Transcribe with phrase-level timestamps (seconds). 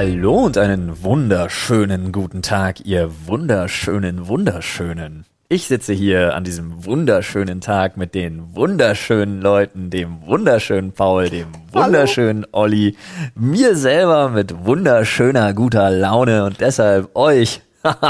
[0.00, 5.24] Hallo und einen wunderschönen guten Tag, ihr wunderschönen, wunderschönen.
[5.48, 11.48] Ich sitze hier an diesem wunderschönen Tag mit den wunderschönen Leuten, dem wunderschönen Paul, dem
[11.72, 12.96] wunderschönen Olli,
[13.34, 17.60] mir selber mit wunderschöner guter Laune und deshalb euch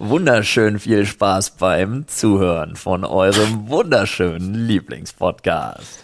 [0.00, 6.02] wunderschön viel Spaß beim Zuhören von eurem wunderschönen Lieblingspodcast.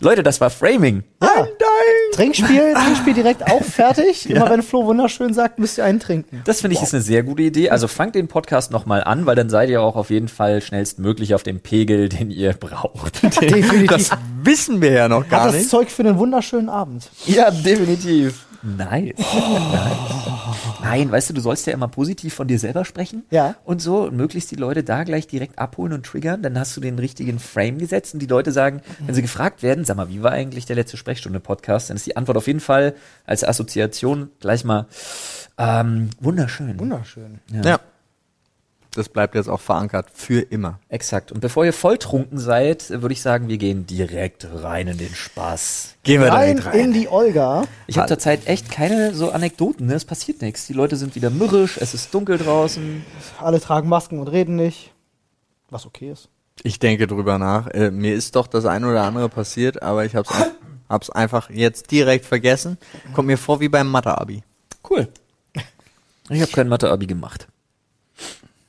[0.00, 1.02] Leute, das war Framing.
[1.20, 1.44] Ja.
[2.18, 4.28] Trinkspiel, Trinkspiel direkt auch fertig.
[4.28, 6.42] Immer wenn Flo wunderschön sagt, müsst ihr einen trinken.
[6.44, 7.70] Das finde ich ist eine sehr gute Idee.
[7.70, 11.34] Also fangt den Podcast nochmal an, weil dann seid ihr auch auf jeden Fall schnellstmöglich
[11.36, 13.22] auf dem Pegel, den ihr braucht.
[13.40, 13.86] Definitiv.
[13.86, 14.10] Das
[14.42, 15.70] wissen wir ja noch gar Hat das nicht.
[15.70, 17.08] Zeug für einen wunderschönen Abend.
[17.26, 18.46] ja, definitiv.
[18.62, 19.14] Nice.
[19.16, 19.18] nice.
[20.82, 23.24] Nein, weißt du, du sollst ja immer positiv von dir selber sprechen.
[23.30, 23.56] Ja.
[23.64, 26.42] Und so und möglichst die Leute da gleich direkt abholen und triggern.
[26.42, 29.84] Dann hast du den richtigen Frame gesetzt und die Leute sagen, wenn sie gefragt werden,
[29.84, 31.90] sag mal, wie war eigentlich der letzte Sprechstunde-Podcast?
[31.90, 32.94] Dann ist die Antwort auf jeden Fall
[33.26, 34.86] als Assoziation gleich mal
[35.58, 36.78] ähm, wunderschön.
[36.78, 37.40] Wunderschön.
[37.52, 37.80] Ja.
[38.98, 40.08] Das bleibt jetzt auch verankert.
[40.12, 40.80] Für immer.
[40.88, 41.30] Exakt.
[41.30, 45.94] Und bevor ihr volltrunken seid, würde ich sagen, wir gehen direkt rein in den Spaß.
[46.02, 46.80] Gehen wir Rein rein.
[46.80, 47.62] in die Olga.
[47.86, 49.94] Ich habe zurzeit echt keine so Anekdoten, ne?
[49.94, 50.66] Es passiert nichts.
[50.66, 53.04] Die Leute sind wieder mürrisch, es ist dunkel draußen.
[53.40, 54.92] Alle tragen Masken und reden nicht.
[55.70, 56.28] Was okay ist.
[56.64, 57.68] Ich denke drüber nach.
[57.68, 60.50] Äh, mir ist doch das ein oder andere passiert, aber ich hab's, ein-
[60.88, 62.78] hab's einfach jetzt direkt vergessen.
[63.14, 64.42] Kommt mir vor wie beim Mathe-Abi.
[64.90, 65.06] Cool.
[66.30, 67.46] Ich habe kein Mathe-Abi gemacht.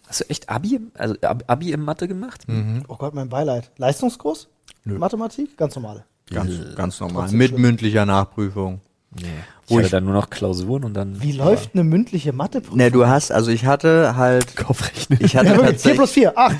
[0.10, 2.42] Hast du echt Abi, im- also Ab- Abi im Mathe gemacht?
[2.88, 3.72] Oh Gott, mein Beileid.
[3.78, 4.48] Leistungskurs?
[4.84, 5.56] Mathematik?
[5.56, 6.04] Ganz normale.
[6.32, 7.22] Ganz, ganz normal.
[7.24, 7.62] Trotzdem Mit schlimm.
[7.62, 8.82] mündlicher Nachprüfung.
[9.16, 9.26] Nee.
[9.66, 11.22] Ich Wo hatte ich- dann nur noch Klausuren und dann.
[11.22, 12.78] Wie läuft eine mündliche Matheprüfung?
[12.78, 15.20] Ne, du hast, also ich hatte halt, Kopfrechnen?
[15.22, 15.82] ich hatte Ja, wirklich.
[15.82, 16.56] 4 plus tatsächlich, 4, 8.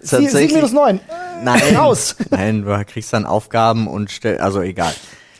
[0.00, 1.00] 7 Tatsächlich- minus 9.
[1.42, 2.16] nein, Raus.
[2.30, 4.92] nein, du kriegst dann Aufgaben und stell, also egal.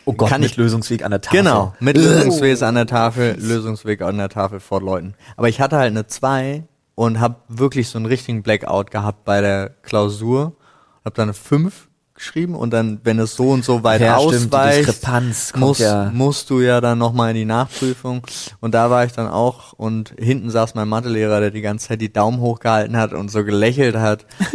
[0.06, 1.38] Oh Gott, Kann mit ich- Lösungsweg an der Tafel.
[1.38, 5.14] Genau, mit Lösungsweg an der Tafel, Lösungsweg an der Tafel vor Leuten.
[5.36, 6.64] Aber ich hatte halt eine 2
[6.94, 10.56] und habe wirklich so einen richtigen Blackout gehabt bei der Klausur.
[11.04, 14.52] Hab dann eine 5 geschrieben und dann, wenn es so und so weit Ja, stimmt,
[14.52, 16.10] die ausweicht, Diskrepanz kommt musst, ja.
[16.14, 18.22] musst du ja dann nochmal in die Nachprüfung.
[18.60, 22.00] Und da war ich dann auch und hinten saß mein Mathelehrer, der die ganze Zeit
[22.00, 24.26] die Daumen hochgehalten hat und so gelächelt hat.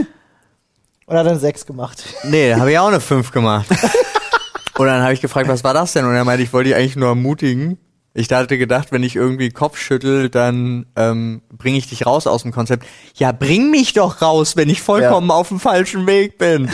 [1.05, 2.03] Und hat dann 6 gemacht.
[2.23, 3.65] Nee, da habe ich auch eine 5 gemacht.
[4.77, 6.05] Und dann habe ich gefragt, was war das denn?
[6.05, 7.79] Und er meinte, ich wollte dich eigentlich nur ermutigen.
[8.19, 12.41] Ich hatte gedacht, wenn ich irgendwie Kopf schüttel, dann ähm, bringe ich dich raus aus
[12.43, 12.85] dem Konzept.
[13.15, 16.69] Ja, bring mich doch raus, wenn ich vollkommen auf dem falschen Weg bin.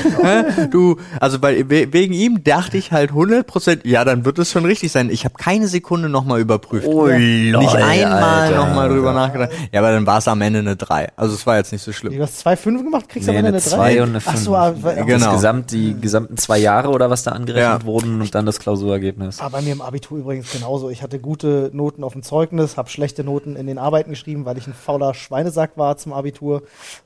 [0.71, 4.51] Du, also weil we- wegen ihm dachte ich halt 100 Prozent, ja, dann wird es
[4.51, 5.09] schon richtig sein.
[5.09, 6.87] Ich habe keine Sekunde nochmal überprüft.
[6.87, 8.57] Oh, Nicht lol, einmal Alter.
[8.57, 9.51] nochmal drüber nachgedacht.
[9.71, 11.09] Ja, aber dann war es am Ende eine 3.
[11.15, 12.13] Also es war jetzt nicht so schlimm.
[12.15, 13.69] Du hast zwei Fünfe gemacht, kriegst Nee, aber eine eine 3.
[13.69, 14.35] 2 und eine 5.
[14.35, 15.25] Ach so, aber, Genau.
[15.25, 17.85] Das Gesamt, die gesamten zwei Jahre oder was da angerechnet Ja.
[17.85, 19.39] wurden und dann das Klausurergebnis.
[19.39, 20.89] Aber bei mir im Abitur übrigens genauso.
[20.89, 24.57] Ich hatte gute Noten auf dem Zeugnis, habe schlechte Noten in den Arbeiten geschrieben, weil
[24.57, 26.63] ich ein fauler Schweinesack war zum Abitur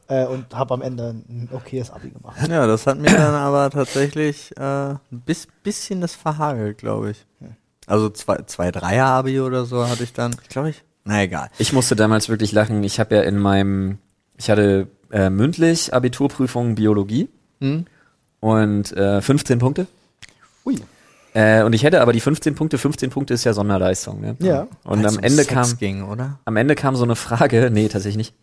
[0.07, 2.37] äh, und habe am Ende ein okayes Abi gemacht.
[2.47, 7.25] Ja, das hat mir dann aber tatsächlich äh, ein bis, bisschen das verhagelt, glaube ich.
[7.87, 10.83] Also zwei, zwei Dreier-Abi oder so hatte ich dann, glaube ich.
[11.05, 11.49] Na egal.
[11.57, 12.83] Ich musste damals wirklich lachen.
[12.83, 13.97] Ich habe ja in meinem,
[14.37, 17.29] ich hatte äh, mündlich Abiturprüfung Biologie
[17.61, 17.85] Hm?
[18.41, 19.87] und äh, 15 Punkte.
[20.67, 20.75] Ui.
[21.39, 24.19] Äh, und ich hätte aber die 15 Punkte, 15 Punkte ist ja Sonderleistung.
[24.19, 24.35] Ne?
[24.39, 24.67] Ja.
[24.83, 26.39] Und Weil's am um Ende Sex kam, ging, oder?
[26.43, 28.33] am Ende kam so eine Frage, nee, tatsächlich nicht.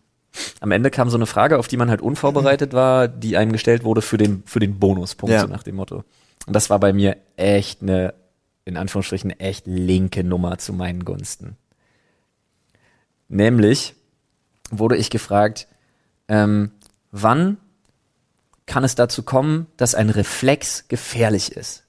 [0.61, 3.83] Am Ende kam so eine Frage, auf die man halt unvorbereitet war, die einem gestellt
[3.83, 5.41] wurde für den, für den Bonuspunkt, Ja.
[5.41, 6.03] so nach dem Motto.
[6.47, 8.13] Und das war bei mir echt eine,
[8.65, 11.55] in Anführungsstrichen, echt linke Nummer zu meinen Gunsten.
[13.29, 13.95] Nämlich
[14.71, 15.67] wurde ich gefragt,
[16.27, 16.71] ähm,
[17.11, 17.57] wann
[18.65, 21.83] kann es dazu kommen, dass ein Reflex gefährlich ist?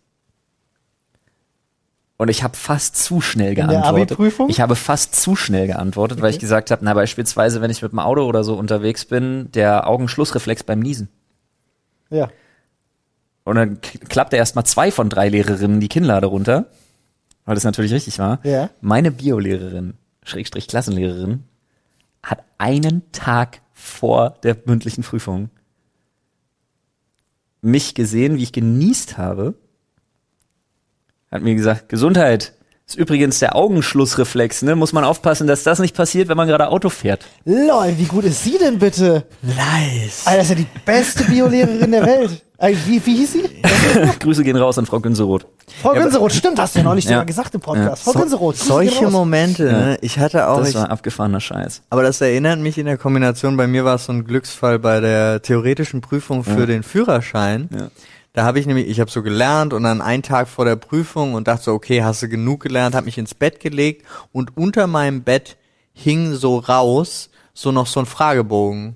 [2.18, 4.18] Und ich habe fast zu schnell geantwortet.
[4.48, 7.92] Ich habe fast zu schnell geantwortet, weil ich gesagt habe, na beispielsweise, wenn ich mit
[7.92, 11.08] dem Auto oder so unterwegs bin, der Augenschlussreflex beim Niesen.
[12.10, 12.28] Ja.
[13.44, 16.66] Und dann klappte erstmal zwei von drei Lehrerinnen die Kinnlade runter,
[17.44, 18.40] weil das natürlich richtig war.
[18.42, 18.70] Ja.
[18.80, 19.94] Meine Biolehrerin,
[20.24, 21.44] Schrägstrich Klassenlehrerin,
[22.24, 25.50] hat einen Tag vor der mündlichen Prüfung
[27.60, 29.54] mich gesehen, wie ich genießt habe,
[31.30, 32.52] hat mir gesagt, Gesundheit.
[32.86, 34.74] Ist übrigens der Augenschlussreflex, ne?
[34.74, 37.26] Muss man aufpassen, dass das nicht passiert, wenn man gerade Auto fährt.
[37.44, 39.24] Lol, wie gut ist sie denn bitte?
[39.42, 40.22] Nice.
[40.26, 42.42] Alter, das ist ja die beste Biolehrerin der Welt.
[42.86, 43.42] Wie, wie hieß sie?
[44.20, 45.46] Grüße gehen raus an Frau Günseroth.
[45.82, 47.16] Frau Günseroth, stimmt, hast du ja noch nicht Ja.
[47.16, 48.02] sogar gesagt im Podcast.
[48.04, 49.12] Frau So, Günseroth, solche raus.
[49.12, 49.98] Momente, ne?
[50.00, 51.82] Ich hatte auch, Das ich, war abgefahrener Scheiß.
[51.90, 55.00] aber das erinnert mich in der Kombination, bei mir war es so ein Glücksfall bei
[55.00, 57.68] der theoretischen Prüfung für den Führerschein.
[57.70, 57.88] Ja.
[58.38, 61.34] Da habe ich nämlich, ich habe so gelernt und dann einen Tag vor der Prüfung
[61.34, 64.86] und dachte so, okay, hast du genug gelernt, habe mich ins Bett gelegt und unter
[64.86, 65.56] meinem Bett
[65.92, 68.94] hing so raus so noch so ein Fragebogen.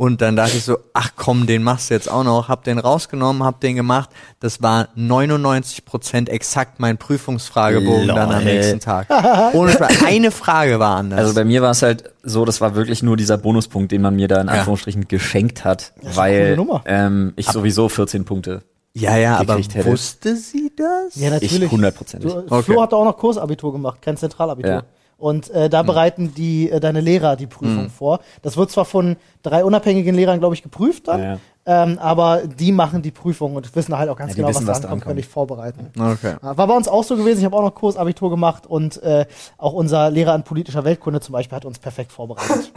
[0.00, 2.48] Und dann dachte ich so, ach komm, den machst du jetzt auch noch.
[2.48, 4.08] Hab den rausgenommen, hab den gemacht.
[4.40, 8.16] Das war 99 Prozent exakt mein Prüfungsfragebogen Lol.
[8.16, 9.08] dann am nächsten Tag.
[9.52, 9.76] Ohne
[10.06, 11.18] eine Frage war anders.
[11.18, 14.16] Also bei mir war es halt so, das war wirklich nur dieser Bonuspunkt, den man
[14.16, 14.54] mir da in Ja.
[14.54, 18.62] Anführungsstrichen geschenkt hat, weil ähm, ich sowieso 14 Punkte.
[18.94, 19.90] ja, ja, aber gekriegt hätte.
[19.90, 21.14] wusste sie das?
[21.16, 21.70] Ja, Ich natürlich.
[21.70, 22.32] hundertprozentig.
[22.32, 22.62] Du, Okay.
[22.62, 24.70] Flo hat auch noch Kursabitur gemacht, kein Zentralabitur.
[24.70, 24.82] Ja.
[25.20, 28.20] Und äh, da bereiten die äh, deine Lehrer die Prüfung vor.
[28.42, 31.38] Das wird zwar von drei unabhängigen Lehrern, glaube ich, geprüft dann, Ja.
[31.66, 34.76] ähm, aber die machen die Prüfung und wissen halt auch ganz Ja, genau, wissen, was
[34.76, 35.24] was da ankommt, können ankommt.
[35.26, 35.86] dich vorbereiten.
[35.98, 36.36] Okay.
[36.42, 37.40] Ja, War bei uns auch so gewesen.
[37.40, 39.26] Ich habe auch noch Kursabitur gemacht und äh,
[39.58, 42.72] auch unser Lehrer an politischer Weltkunde zum Beispiel hat uns perfekt vorbereitet.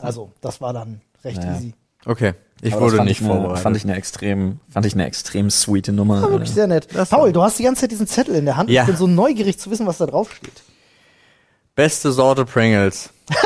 [0.00, 1.56] Also, das war dann recht Naja.
[1.56, 1.74] easy.
[2.06, 2.32] Okay.
[2.62, 3.62] Ich Aber das wurde nicht ich eine, vorbereitet.
[3.62, 6.22] Fand ich eine extrem, fand ich eine extrem sweete Nummer.
[6.22, 6.88] War wirklich sehr nett.
[6.94, 8.70] Das Paul, war- du hast die ganze Zeit diesen Zettel in der Hand.
[8.70, 8.82] Ja.
[8.82, 10.62] Ich bin so neugierig zu wissen, was da drauf steht.
[11.74, 13.10] Beste Sorte Pringles.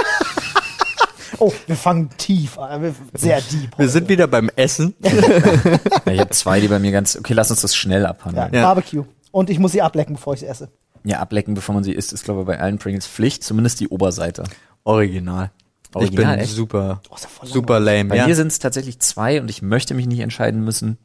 [1.41, 2.97] Oh, wir fangen tief an.
[3.15, 3.79] Sehr deep.
[3.79, 4.95] Wir sind wieder beim Essen.
[5.03, 7.17] Ja, ich habe zwei, die bei mir ganz.
[7.17, 8.53] Okay, lass uns das schnell ja, abhandeln.
[8.53, 8.63] Ja.
[8.63, 9.05] Barbecue.
[9.31, 10.69] Und ich muss sie ablecken, bevor ich sie esse.
[11.05, 13.87] Ja, ablecken, bevor man sie isst, ist glaube ich bei allen Pringles Pflicht, zumindest die
[13.89, 14.43] Oberseite.
[14.83, 15.53] Original.
[15.95, 16.51] Original, ich bin echt?
[16.55, 18.07] super, Oh, ja super lame.
[18.07, 18.27] Bei Ja.
[18.27, 20.99] mir sind es tatsächlich zwei und ich möchte mich nicht entscheiden müssen.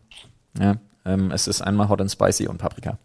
[0.59, 2.97] Ja, ähm, es ist einmal Hot and Spicy und Paprika.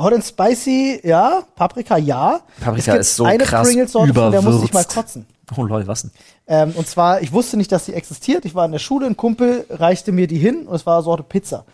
[0.00, 1.42] Hot and Spicy, ja.
[1.54, 2.40] Paprika, ja.
[2.60, 5.26] Paprika ist so eine krass Pringles-Sorte, von der muss ich mal kotzen.
[5.56, 6.10] Oh lol, was denn?
[6.46, 8.44] Ähm, und zwar, ich wusste nicht, dass sie existiert.
[8.44, 11.04] Ich war in der Schule, ein Kumpel reichte mir die hin und es war eine
[11.04, 11.64] Sorte Pizza.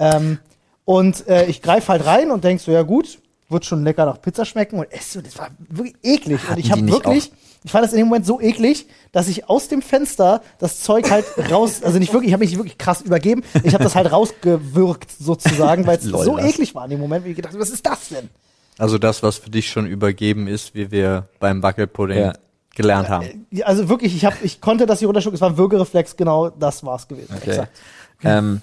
[0.00, 0.38] Ähm,
[0.84, 4.20] und äh, ich greife halt rein und denk so, ja gut, wird schon lecker nach
[4.20, 5.18] Pizza schmecken und esse.
[5.18, 6.40] Und das war wirklich eklig.
[6.40, 7.30] und Hatten ich habe wirklich,
[7.62, 11.10] ich fand das in dem Moment so eklig, dass ich aus dem Fenster das Zeug
[11.10, 13.42] halt raus, also nicht wirklich, ich habe mich nicht wirklich krass übergeben.
[13.64, 17.30] Ich habe das halt rausgewürgt sozusagen, weil es so eklig war in dem Moment, wie
[17.30, 18.30] ich gedacht, habe, was ist das denn?
[18.78, 22.32] Also das, was für dich schon übergeben ist, wie wir beim Wackelpudding Ja.
[22.74, 23.46] gelernt haben.
[23.50, 26.48] Ja, also wirklich, ich, hab, ich konnte das hier runterschlucken, es war ein Würgereflex, genau
[26.48, 27.34] das war's gewesen.
[27.36, 27.50] Okay.
[27.50, 27.76] Exakt.
[28.24, 28.62] Ähm,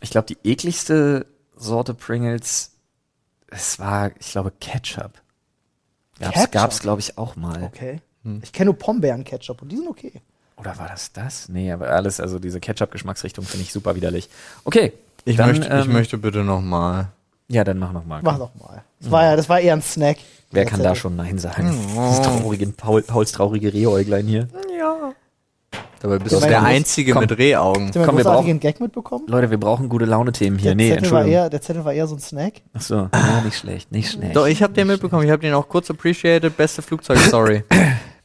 [0.00, 2.70] ich glaube, die ekligste Sorte Pringles,
[3.48, 5.12] es war, ich glaube, Ketchup.
[6.18, 7.62] Gab's, gab's glaube ich, auch mal.
[7.64, 8.00] Okay.
[8.24, 8.40] Hm.
[8.42, 10.20] Ich kenne nur Pombeeren-Ketchup und die sind okay.
[10.56, 11.48] Oder war das das?
[11.48, 14.28] Nee, aber alles, also diese Ketchup-Geschmacksrichtung finde ich super widerlich.
[14.64, 14.92] Okay.
[15.24, 16.60] Ich, dann, möchte, ich ähm, möchte bitte noch
[17.48, 18.20] Ja, dann mach noch mal.
[18.22, 18.82] Mach doch mal.
[19.00, 20.18] Das war ja, das war eher ein Snack.
[20.50, 21.74] Wer kann da schon Nein sagen?
[21.96, 24.48] Das traurige, Paul, Pauls traurige Rehäuglein hier.
[26.00, 27.20] Dabei bist du der Einzige Komm.
[27.22, 27.92] mit Rehaugen.
[27.94, 29.24] Ihr mal Komm, einen wir großartigen Gag mitbekommen?
[29.28, 30.70] Leute, wir brauchen gute Laune-Themen hier.
[30.70, 31.32] Der, nee, Zettel war Entschuldigung.
[31.32, 32.54] eher, der Zettel war eher so ein Snack.
[32.74, 34.34] Ach so, ja, nicht schlecht, nicht schlecht.
[34.34, 35.24] Doch, ich habe den mitbekommen.
[35.24, 36.56] Ich habe den auch kurz appreciated.
[36.56, 37.62] Beste Flugzeugstory.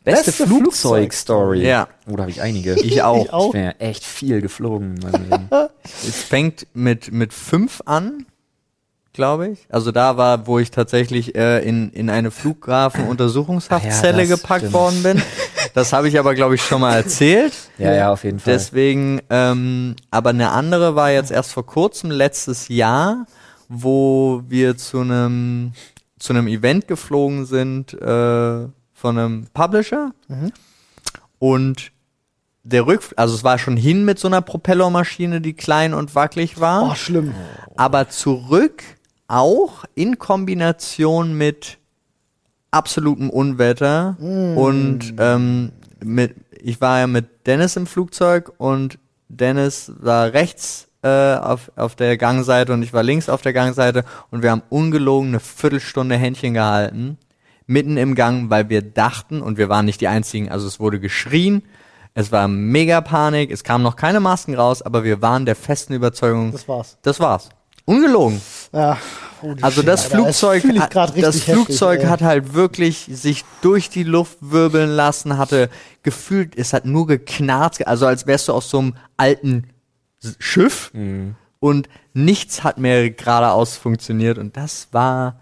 [0.07, 1.67] Beste, Beste Flugzeug-Story.
[1.67, 1.89] Ja.
[2.09, 2.75] Oh, da habe ich einige.
[2.81, 3.25] Ich auch.
[3.25, 3.47] Ich auch.
[3.47, 4.99] Ich bin ja echt viel geflogen
[5.83, 8.25] es fängt mit, mit fünf an,
[9.17, 9.59] glaube ich.
[9.69, 14.73] Also da war, wo ich tatsächlich äh, in, in eine Flughafenuntersuchungshaftzelle Ja, gepackt stimmt.
[14.73, 15.21] worden bin.
[15.73, 17.53] Das habe ich aber, glaube ich, schon mal erzählt.
[17.77, 18.53] Ja, ja, auf jeden Fall.
[18.53, 23.27] Deswegen, ähm, aber eine andere war jetzt erst vor kurzem, letztes Jahr,
[23.69, 25.73] wo wir zu einem
[26.17, 30.11] zu einem Event geflogen sind äh, von einem Publisher
[31.37, 31.91] und
[32.63, 36.59] der Rück, also es war schon hin mit so einer Propellermaschine, die klein und wackelig
[36.59, 37.33] war Oh, schlimm.
[37.77, 38.81] aber zurück
[39.27, 41.77] auch in Kombination mit
[42.71, 44.15] absolutem Unwetter
[44.57, 45.71] und ähm,
[46.03, 51.95] mit ich war ja mit Dennis im Flugzeug und Dennis war rechts äh, auf, auf
[51.95, 56.15] der Gangseite und ich war links auf der Gangseite und wir haben ungelogen eine Viertelstunde
[56.15, 57.17] Händchen gehalten
[57.67, 60.99] mitten im Gang, weil wir dachten und wir waren nicht die einzigen, also es wurde
[60.99, 61.63] geschrien,
[62.13, 65.93] es war mega Panik, es kamen noch keine Masken raus, aber wir waren der festen
[65.93, 66.97] Überzeugung, Das war's.
[67.01, 67.49] das war's.
[67.87, 68.41] Ungelogen.
[68.73, 68.97] Ja.
[69.61, 74.37] Also das Alter, Flugzeug, richtig das Flugzeug heftig, hat halt wirklich sich durch die Luft
[74.41, 75.69] wirbeln lassen, hatte
[76.03, 79.69] gefühlt, es hat nur geknarzt, also als wärst du aus so einem alten
[80.39, 80.91] Schiff
[81.59, 85.39] und nichts hat mehr geradeaus funktioniert und das war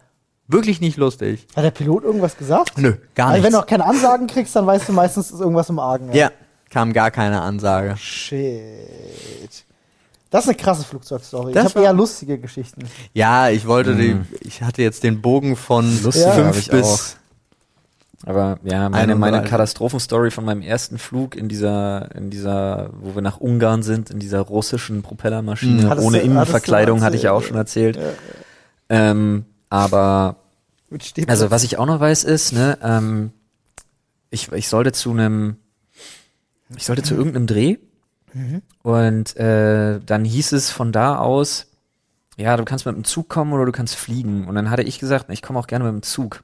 [0.47, 1.47] wirklich nicht lustig.
[1.55, 2.77] Hat der Pilot irgendwas gesagt?
[2.77, 5.69] Nö, gar Also wenn du auch keine Ansagen kriegst, dann weißt du meistens ist irgendwas
[5.69, 6.13] im Argen.
[6.13, 6.31] Ja,
[6.69, 7.95] kam gar keine Ansage.
[7.97, 9.64] Shit.
[10.35, 11.49] Das ist eine krasse Flugzeugstory.
[11.51, 12.81] Ich Das habe war- eher lustige Geschichten.
[13.13, 17.15] Ja, ich wollte die, ich hatte jetzt den Bogen von Lustige fünf ich bis
[18.25, 19.49] Aber ja, meine, meine 31.
[19.49, 24.19] Katastrophenstory von meinem ersten Flug in dieser, in dieser, wo wir nach Ungarn sind, in
[24.19, 25.89] dieser russischen Propellermaschine Hm.
[25.89, 28.15] Hattest ohne du- Innenverkleidung, hatte ich ja auch erzählt, schon erzählt.
[28.89, 30.35] Ähm, aber.
[31.27, 33.31] Also was ich auch noch weiß ist, ne, ähm,
[34.31, 35.55] ich, ich sollte zu einem,
[36.75, 37.77] ich sollte zu irgendeinem Dreh
[38.83, 41.67] Und äh, dann hieß es von da aus,
[42.37, 44.47] ja, du kannst mit dem Zug kommen oder du kannst fliegen.
[44.47, 46.43] Und dann hatte ich gesagt, ich komme auch gerne mit dem Zug.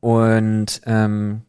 [0.00, 1.42] Und ähm,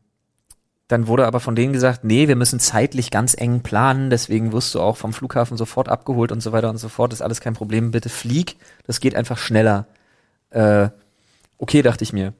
[0.88, 4.76] dann wurde aber von denen gesagt, nee, wir müssen zeitlich ganz eng planen, deswegen wirst
[4.76, 7.12] du auch vom Flughafen sofort abgeholt und so weiter und so fort.
[7.12, 7.92] ist alles kein Problem.
[7.92, 9.88] Bitte flieg, das geht einfach schneller.
[10.52, 10.90] Äh,
[11.58, 12.34] okay, dachte ich mir.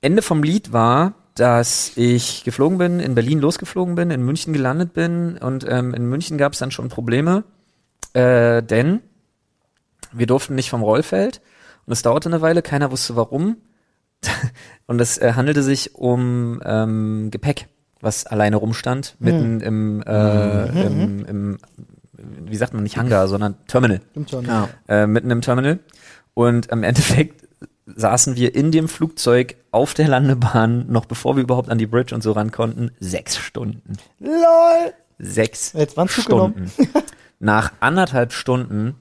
[0.00, 4.92] Ende vom Lied war, dass ich geflogen bin, in Berlin losgeflogen bin, in München gelandet
[4.92, 7.44] bin und ähm, in München gab es dann schon Probleme,
[8.12, 9.00] äh, denn
[10.12, 11.40] wir durften nicht vom Rollfeld
[11.86, 13.56] und es dauerte eine Weile, keiner wusste warum.
[14.86, 17.68] und es äh, handelte sich um ähm, Gepäck,
[18.00, 21.58] was alleine rumstand, mitten im, äh, im, im,
[22.12, 24.46] wie sagt man nicht Hangar, sondern Terminal Stimmt schon.
[24.46, 24.68] Ja.
[24.88, 25.80] äh, mitten im Terminal.
[26.32, 27.43] Und im Endeffekt
[27.86, 32.14] saßen wir in dem Flugzeug auf der Landebahn, noch bevor wir überhaupt an die Bridge
[32.14, 33.96] und so ran konnten, sechs Stunden.
[34.18, 34.92] LOL!
[35.18, 36.72] Sechs Jetzt Stunden.
[37.38, 38.96] Nach anderthalb Stunden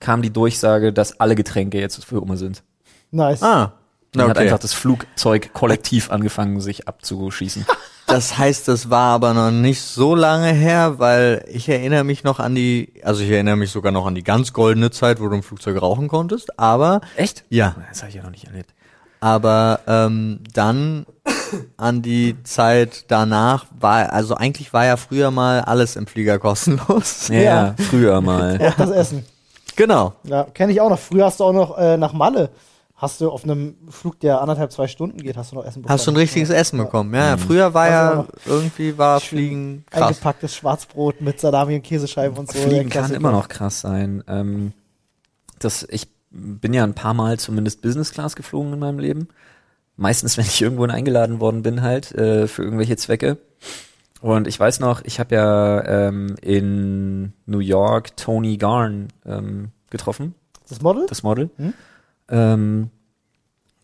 [0.00, 2.62] kam die Durchsage, dass alle Getränke jetzt für Umme sind.
[3.10, 3.42] Nice.
[3.42, 3.74] Ah.
[4.12, 4.46] Dann hat Okay.
[4.46, 7.66] einfach das Flugzeug kollektiv angefangen, sich abzuschießen.
[8.08, 12.38] Das heißt, das war aber noch nicht so lange her, weil ich erinnere mich noch
[12.38, 15.34] an die, also ich erinnere mich sogar noch an die ganz goldene Zeit, wo du
[15.34, 17.42] im Flugzeug rauchen konntest, aber Echt?
[17.50, 18.70] ja, Das habe ich ja noch nicht erlebt.
[19.18, 21.04] aber ähm, dann
[21.76, 27.26] an die Zeit danach war, also eigentlich war ja früher mal alles im Flieger kostenlos.
[27.26, 27.74] Ja, Ja.
[27.90, 28.56] früher mal.
[28.68, 29.24] Auch das Essen.
[29.74, 30.12] Genau.
[30.22, 30.98] Ja, kenne ich auch noch.
[31.00, 32.50] Früher hast du auch noch äh, nach Malle,
[32.96, 35.92] hast du auf einem Flug, der anderthalb, zwei Stunden geht, hast du noch Essen bekommen.
[35.98, 36.54] Hast du ein richtiges Ja.
[36.56, 37.14] Essen bekommen?
[37.14, 40.02] Ja, früher war Also ja irgendwie war Fliegen krass.
[40.08, 42.58] Eingepacktes Schwarzbrot mit Salami und Käsescheiben und so.
[42.58, 44.24] Fliegen kann immer noch krass sein.
[44.26, 44.72] Ähm,
[45.58, 49.28] das, ich bin ja ein paar Mal zumindest Business Class geflogen in meinem Leben.
[49.98, 53.38] Meistens, wenn ich irgendwo eingeladen worden bin, halt, äh, für irgendwelche Zwecke.
[54.20, 60.34] Und ich weiß noch, ich habe ja ähm, in New York Tony Garn ähm, getroffen,
[60.68, 61.06] Das Model?
[61.08, 61.50] das Model.
[61.56, 61.72] Hm?
[62.28, 62.90] Ähm,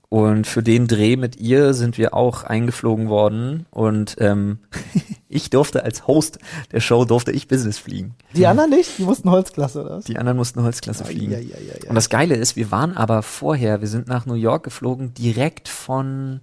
[0.09, 3.65] und für den Dreh mit ihr sind wir auch eingeflogen worden.
[3.71, 4.59] Und ähm,
[5.31, 6.39] ich durfte als Host
[6.71, 8.15] der Show, durfte ich Business fliegen.
[8.35, 8.99] Die anderen nicht?
[8.99, 10.05] Die mussten Holzklasse, oder was?
[10.05, 11.33] Die anderen mussten Holzklasse fliegen.
[11.33, 11.89] Ja, ja, ja, ja.
[11.89, 15.69] Und das Geile ist, wir waren aber vorher, wir sind nach New York geflogen, direkt
[15.71, 16.41] von,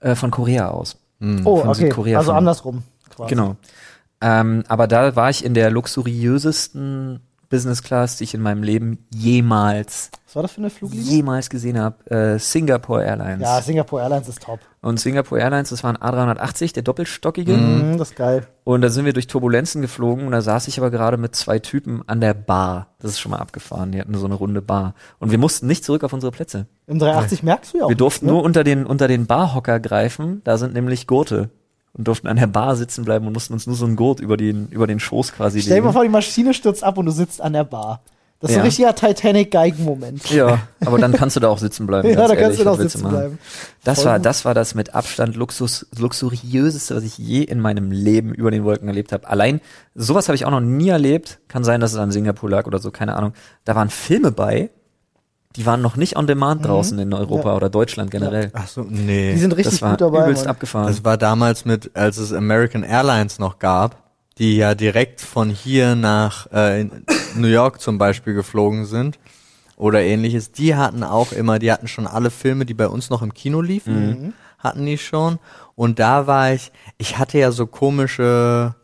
[0.00, 0.98] äh, von Korea aus.
[1.22, 1.74] oh, von okay.
[1.84, 2.82] Südkorea Also von- andersrum.
[3.08, 3.30] Quasi.
[3.30, 3.56] Genau.
[4.20, 9.06] Ähm, aber da war ich in der luxuriösesten Business Class, die ich in meinem Leben
[9.10, 11.04] jemals, Was war das für eine Fluglinie?
[11.04, 12.10] jemals gesehen habe.
[12.10, 13.42] Äh, Singapore Airlines.
[13.42, 14.60] Ja, Singapore Airlines ist top.
[14.80, 17.52] Und Singapore Airlines, das war ein A380, der doppelstockige.
[17.54, 18.46] Mhm, das ist geil.
[18.64, 21.58] Und da sind wir durch Turbulenzen geflogen und da saß ich aber gerade mit zwei
[21.58, 22.88] Typen an der Bar.
[23.00, 23.92] Das ist schon mal abgefahren.
[23.92, 24.94] Die hatten so eine runde Bar.
[25.18, 26.66] Und wir mussten nicht zurück auf unsere Plätze.
[26.86, 27.88] Im 380 merkst du ja auch.
[27.88, 28.46] Wir durften nichts, nur ne?
[28.46, 30.42] unter den, unter den Barhocker greifen.
[30.44, 31.50] Da sind nämlich Gurte.
[31.94, 34.36] Und durften an der Bar sitzen bleiben und mussten uns nur so einen Gurt über
[34.36, 35.92] den, über den Schoß quasi Stell dir mal legen.
[35.94, 38.00] vor, die Maschine stürzt ab und du sitzt an der Bar.
[38.40, 38.62] Das ist Ja.
[38.62, 40.30] ein richtiger Titanic-Geigen-Moment.
[40.30, 42.08] Ja, aber dann kannst du da auch sitzen bleiben.
[42.08, 43.16] Ja, da kannst ehrlich, du doch was willst sitzen machen?
[43.16, 43.38] bleiben.
[43.82, 47.90] Das Voll war, das war das mit Abstand Luxus, luxuriöseste, was ich je in meinem
[47.90, 49.28] Leben über den Wolken erlebt habe.
[49.28, 49.60] Allein
[49.94, 51.40] sowas habe ich auch noch nie erlebt.
[51.48, 53.32] Kann sein, dass es an Singapur lag oder so, keine Ahnung.
[53.64, 54.70] Da waren Filme bei,
[55.58, 57.50] die waren noch nicht on demand draußen in Europa Mhm.
[57.50, 57.56] Ja.
[57.56, 58.50] oder Deutschland generell.
[58.54, 59.32] Ach so, nee.
[59.32, 60.22] Die sind richtig das war gut dabei.
[60.22, 60.50] übelst Mann.
[60.52, 60.86] abgefahren.
[60.86, 64.02] Das war damals mit, als es American Airlines noch gab,
[64.38, 67.04] die ja direkt von hier nach äh, in
[67.36, 69.18] New York zum Beispiel geflogen sind
[69.76, 70.52] oder ähnliches.
[70.52, 73.60] Die hatten auch immer, die hatten schon alle Filme, die bei uns noch im Kino
[73.60, 75.38] liefen, hatten die schon.
[75.74, 78.74] Und da war ich, ich hatte ja so komische,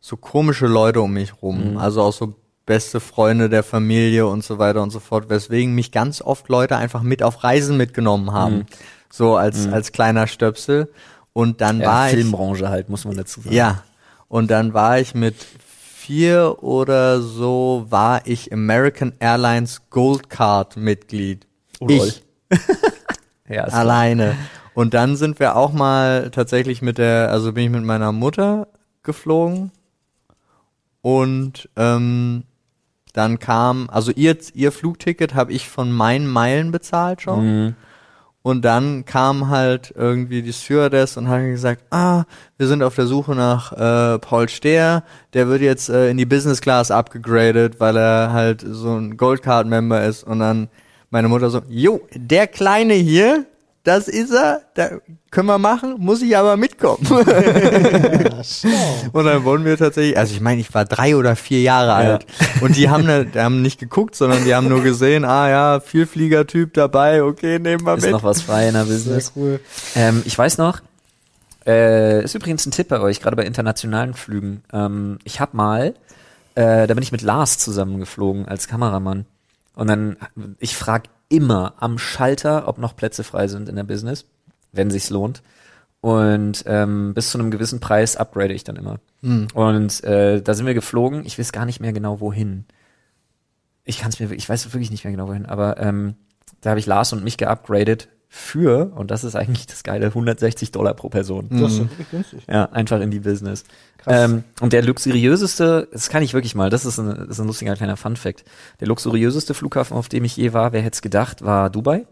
[0.00, 1.76] so komische Leute um mich rum.
[1.76, 2.34] Also auch so
[2.70, 6.76] beste Freunde der Familie und so weiter und so fort, weswegen mich ganz oft Leute
[6.76, 8.64] einfach mit auf Reisen mitgenommen haben.
[9.10, 10.88] So als, als kleiner Stöpsel.
[11.32, 12.14] Und dann ja, war ich.
[12.14, 13.56] Filmbranche halt, muss man dazu sagen.
[13.56, 13.82] Ja.
[14.28, 15.34] Und dann war ich mit
[15.74, 21.48] vier oder so, war ich American Airlines Gold Card Mitglied.
[21.80, 22.22] Oh, ich
[23.48, 24.36] ja alleine.
[24.74, 28.68] Und dann sind wir auch mal tatsächlich mit der, also bin ich mit meiner Mutter
[29.02, 29.72] geflogen
[31.02, 32.44] und ähm,
[33.12, 37.64] dann kam, also ihr, ihr Flugticket habe ich von meinen Meilen bezahlt schon.
[37.64, 37.74] Mhm.
[38.42, 42.24] Und dann kam halt irgendwie die Stewardess und hat gesagt, ah,
[42.56, 46.24] wir sind auf der Suche nach äh, Paul Stehr, der wird jetzt äh, in die
[46.24, 50.24] Business Class abgegradet, weil er halt so ein Goldcard-Member ist.
[50.24, 50.68] Und dann
[51.10, 53.44] meine Mutter so, jo, der Kleine hier,
[53.84, 54.90] das ist er, da
[55.30, 57.06] können wir machen, muss ich aber mitkommen.
[58.62, 58.70] Ja.
[59.12, 62.26] Und dann wurden wir tatsächlich, also ich meine, ich war drei oder vier Jahre alt.
[62.60, 65.80] Und die haben, ne, die haben nicht geguckt, sondern die haben nur gesehen, ah ja,
[65.80, 68.12] Vielfliegertyp dabei, okay, nehmen wir ist mit.
[68.12, 69.32] noch was frei in der Business.
[69.36, 69.60] cool.
[69.94, 70.80] Ähm, ich weiß noch,
[71.66, 74.62] Äh, ist übrigens ein Tipp bei euch, gerade bei internationalen Flügen.
[74.72, 75.94] Ähm, ich habe mal,
[76.54, 79.26] äh, da bin ich mit Lars zusammengeflogen als Kameramann.
[79.74, 80.16] Und dann,
[80.58, 84.26] ich frage immer am Schalter, ob noch Plätze frei sind in der Business,
[84.72, 85.42] wenn sich's lohnt.
[86.02, 89.00] Und ähm, bis zu einem gewissen Preis upgrade ich dann immer.
[89.54, 91.24] Und äh, da sind wir geflogen.
[91.24, 92.64] Ich weiß gar nicht mehr genau wohin.
[93.84, 95.46] Ich kann es mir, ich weiß wirklich nicht mehr genau wohin.
[95.46, 96.14] Aber ähm,
[96.60, 100.70] da habe ich Lars und mich geupgradet für, und das ist eigentlich das Geile, 160
[100.70, 101.48] Dollar pro Person.
[101.50, 102.42] Das ist ja wirklich günstig.
[102.48, 103.64] Ja, einfach in die Business.
[103.98, 104.30] Krass.
[104.30, 107.48] Ähm, und der luxuriöseste, das kann ich wirklich mal, das ist ein, das ist ein
[107.48, 108.44] lustiger kleiner Funfact.
[108.78, 112.06] Der luxuriöseste Flughafen, auf dem ich je war, wer hätte es gedacht, war Dubai.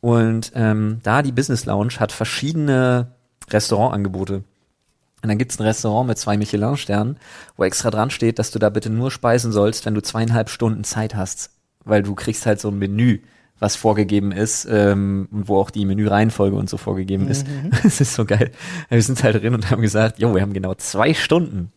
[0.00, 3.08] Und ähm, da die Business Lounge hat verschiedene
[3.50, 4.36] Restaurantangebote.
[4.36, 7.18] Und dann gibt's ein Restaurant mit zwei Michelin-Sternen,
[7.58, 10.82] wo extra dran steht, dass du da bitte nur speisen sollst, wenn du zweieinhalb Stunden
[10.82, 11.50] Zeit hast.
[11.84, 13.20] Weil du kriegst halt so ein Menü,
[13.62, 17.46] was vorgegeben ist, ähm, und wo auch die Menüreihenfolge und so vorgegeben ist.
[17.82, 18.50] Das ist so geil.
[18.90, 21.72] Wir sind halt drin und haben gesagt, jo, wir haben genau zwei Stunden.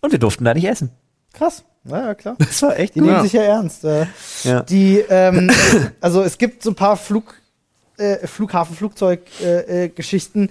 [0.00, 0.90] Und wir durften da nicht essen.
[1.34, 1.64] Krass.
[1.84, 2.36] Naja, klar.
[2.38, 3.22] Das war echt Die nehmen Ja.
[3.22, 3.84] sich ja ernst.
[3.84, 4.06] Äh,
[4.44, 4.62] Ja.
[4.62, 5.50] Die, ähm,
[6.00, 7.34] also es gibt so ein paar Flug,
[7.98, 10.50] äh, Flughafen, Flugzeug-Geschichten, äh, Geschichten,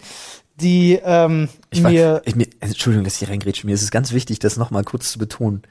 [0.56, 3.66] die ähm, Ich war, mir ich, mir, Entschuldigung, dass ich reingrätsche.
[3.68, 5.64] Mir ist es ganz wichtig, das nochmal kurz zu betonen.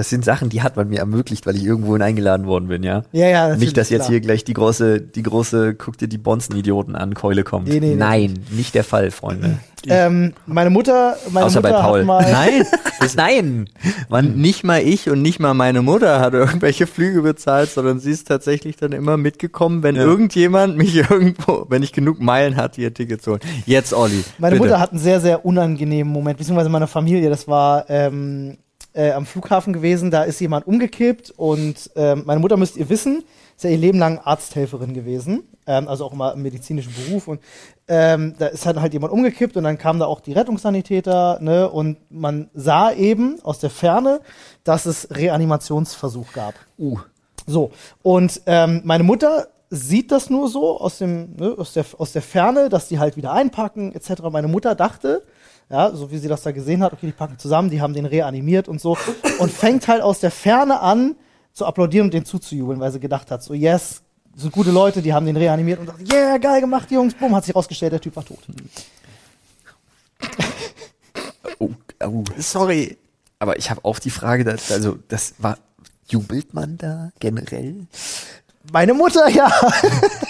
[0.00, 3.02] Das sind Sachen, die hat man mir ermöglicht, weil ich irgendwohin eingeladen worden bin, ja.
[3.12, 4.08] Ja, ja, natürlich, Nicht, dass jetzt klar.
[4.12, 7.68] hier gleich die große, die große, guck dir die Bonzen-Idioten an, Keule kommt.
[7.68, 9.58] Nee, nee, Nein, nicht der Fall, Freunde.
[9.88, 11.98] ähm, meine Mutter, meine Außer bei Mutter Paul.
[11.98, 12.64] hat mal Nein,
[13.14, 13.68] Nein!
[14.08, 18.12] man, nicht mal ich und nicht mal meine Mutter hat irgendwelche Flüge bezahlt, sondern sie
[18.12, 20.02] ist tatsächlich dann immer mitgekommen, wenn Ja.
[20.04, 23.40] irgendjemand mich irgendwo, wenn ich genug Meilen hatte, ihr Ticket zu holen.
[23.66, 24.24] Jetzt, Olli.
[24.38, 24.66] Meine bitte.
[24.68, 28.56] Mutter hat einen sehr, sehr unangenehmen Moment, beziehungsweise meine Familie, das war ähm,
[28.92, 33.24] äh, am Flughafen gewesen, da ist jemand umgekippt und ähm, meine Mutter müsst ihr wissen,
[33.56, 37.40] ist ja ihr Leben lang Arzthelferin gewesen, ähm, also auch immer im medizinischen Beruf und
[37.88, 41.68] ähm, da ist halt, halt jemand umgekippt und dann kamen da auch die Rettungssanitäter, ne,
[41.68, 44.20] und man sah eben aus der Ferne,
[44.64, 46.54] dass es Reanimationsversuch gab.
[46.78, 46.98] Uh.
[47.46, 52.12] So, und ähm, meine Mutter sieht das nur so aus, dem, ne, aus, der, aus
[52.12, 54.22] der Ferne, dass die halt wieder einpacken, etc.
[54.30, 55.22] Meine Mutter dachte,
[55.70, 58.06] ja, so wie sie das da gesehen hat, okay, die packen zusammen, die haben den
[58.06, 58.98] reanimiert und so,
[59.38, 61.14] und fängt halt aus der Ferne an
[61.52, 64.02] zu applaudieren und den zuzujubeln, weil sie gedacht hat, so, yes,
[64.36, 67.44] sind gute Leute, die haben den reanimiert und dachte, yeah, geil gemacht, Jungs, bumm, hat
[67.44, 68.40] sich rausgestellt, der Typ war tot.
[71.58, 71.70] Oh,
[72.04, 72.24] oh.
[72.38, 72.96] Sorry.
[73.38, 75.58] Aber ich habe auch die Frage, dass, also das war,
[76.08, 77.86] jubelt man da generell?
[78.72, 79.50] Meine Mutter, ja.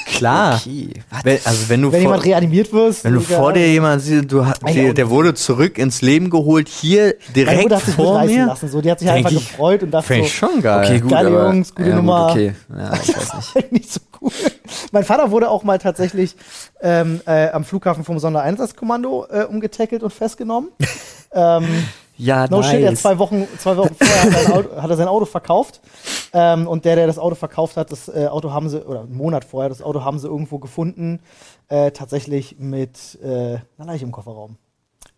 [0.07, 0.61] Klar.
[0.67, 0.91] Okay.
[1.25, 3.03] Wenn, also wenn du Wenn vor, jemand reanimiert wird.
[3.05, 6.69] wenn du Digga, vor dir jemand siehst, du der, der wurde zurück ins Leben geholt,
[6.69, 8.47] hier Meine direkt Mutter hat sich vor mir.
[8.47, 10.85] lassen, so, die hat sich Denk einfach ich- gefreut und Fände so, ich schon geil.
[10.85, 12.23] Okay, gut, Geile aber, Jungs, gute ja, Nummer.
[12.27, 13.73] Gut, okay, ja, ich weiß nicht.
[13.73, 14.31] nicht so cool.
[14.93, 16.37] Mein Vater wurde auch mal tatsächlich
[16.81, 20.69] ähm, äh, am Flughafen vom Sondereinsatzkommando äh, umgetackelt und festgenommen.
[21.33, 21.67] ähm,
[22.19, 23.03] Ja, no shit, er hat nice.
[23.03, 25.81] zwei Wochen, zwei Wochen vorher hat Auto, hat er sein Auto verkauft.
[26.33, 29.17] Ähm, und der, der das Auto verkauft hat, das äh, Auto haben sie, oder einen
[29.17, 31.21] Monat vorher, das Auto haben sie irgendwo gefunden,
[31.69, 33.27] äh, tatsächlich mit äh,
[33.79, 34.57] einer Leiche im Kofferraum.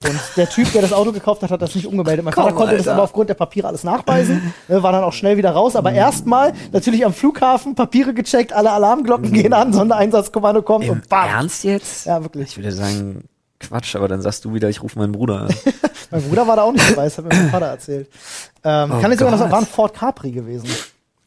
[0.05, 2.25] Und der Typ, der das Auto gekauft hat, hat das nicht umgemeldet.
[2.25, 2.95] Mein Vater Komm, konnte das Alter.
[2.95, 5.77] aber aufgrund der Papiere alles nachweisen, ne, war dann auch schnell wieder raus.
[5.77, 11.09] Aber erstmal natürlich am Flughafen, Papiere gecheckt, alle Alarmglocken gehen an, Sondereinsatzkommando kommt Im und
[11.09, 11.29] bam.
[11.29, 12.07] Ernst jetzt?
[12.07, 12.51] Ja, wirklich.
[12.51, 13.25] Ich würde sagen,
[13.61, 15.55] Quatsch, aber dann sagst du wieder, ich rufe meinen Bruder an.
[16.11, 18.09] Mein Bruder war da auch nicht dabei, das hat mir mein Vater erzählt.
[18.65, 20.69] Ähm, Oh kann ich sogar noch sagen, war ein Ford Capri gewesen.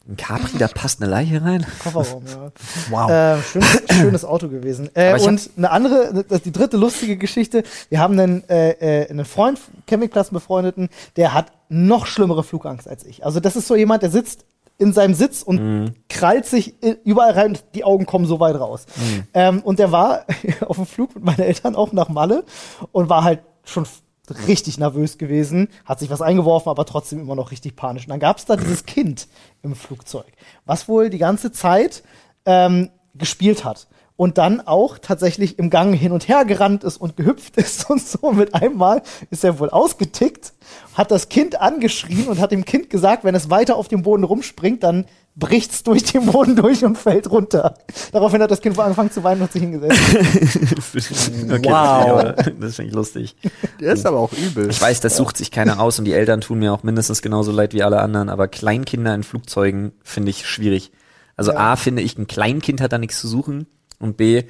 [0.08, 1.66] Ein Capri, da passt eine Leiche rein?
[1.82, 2.52] Kofferraum, ja.
[2.90, 3.10] Wow.
[3.10, 4.88] Äh, schönes, schönes Auto gewesen.
[4.94, 9.24] Äh, und eine andere, das- die dritte lustige Geschichte, wir haben einen, äh, äh, einen
[9.24, 13.24] Freund, Campingplatz befreundeten, der hat noch schlimmere Flugangst als ich.
[13.26, 14.44] Also das ist so jemand, der sitzt
[14.78, 15.94] in seinem Sitz und Mhm.
[16.08, 18.84] krallt sich überall rein und die Augen kommen so weit raus.
[18.96, 19.22] Mhm.
[19.34, 20.24] Ähm, und der war
[20.68, 22.44] auf dem Flug mit meinen Eltern auch nach Malle
[22.92, 23.86] und war halt schon
[24.30, 28.04] richtig nervös gewesen, hat sich was eingeworfen, aber trotzdem immer noch richtig panisch.
[28.04, 29.28] Und dann gab es da dieses Kind
[29.62, 30.32] im Flugzeug,
[30.64, 32.02] was wohl die ganze Zeit
[32.44, 33.86] ähm, gespielt hat.
[34.16, 38.00] Und dann auch tatsächlich im Gang hin und her gerannt ist und gehüpft ist und
[38.00, 38.32] so.
[38.32, 40.54] Mit einmal ist er wohl ausgetickt,
[40.94, 44.24] hat das Kind angeschrien und hat dem Kind gesagt, wenn es weiter auf dem Boden
[44.24, 47.74] rumspringt, dann bricht's durch den Boden durch und fällt runter.
[48.10, 50.00] Daraufhin hat das Kind wohl angefangen zu weinen und hat sich hingesetzt.
[51.50, 52.34] okay, Wow.
[52.58, 53.36] Das finde ich lustig.
[53.78, 54.70] Der ist aber auch übel.
[54.70, 57.52] Ich weiß, das sucht sich keiner aus und die Eltern tun mir auch mindestens genauso
[57.52, 60.90] leid wie alle anderen, aber Kleinkinder in Flugzeugen finde ich schwierig.
[61.36, 61.72] Also Ja.
[61.72, 63.66] A, finde ich, ein Kleinkind hat da nichts zu suchen
[63.98, 64.44] und B,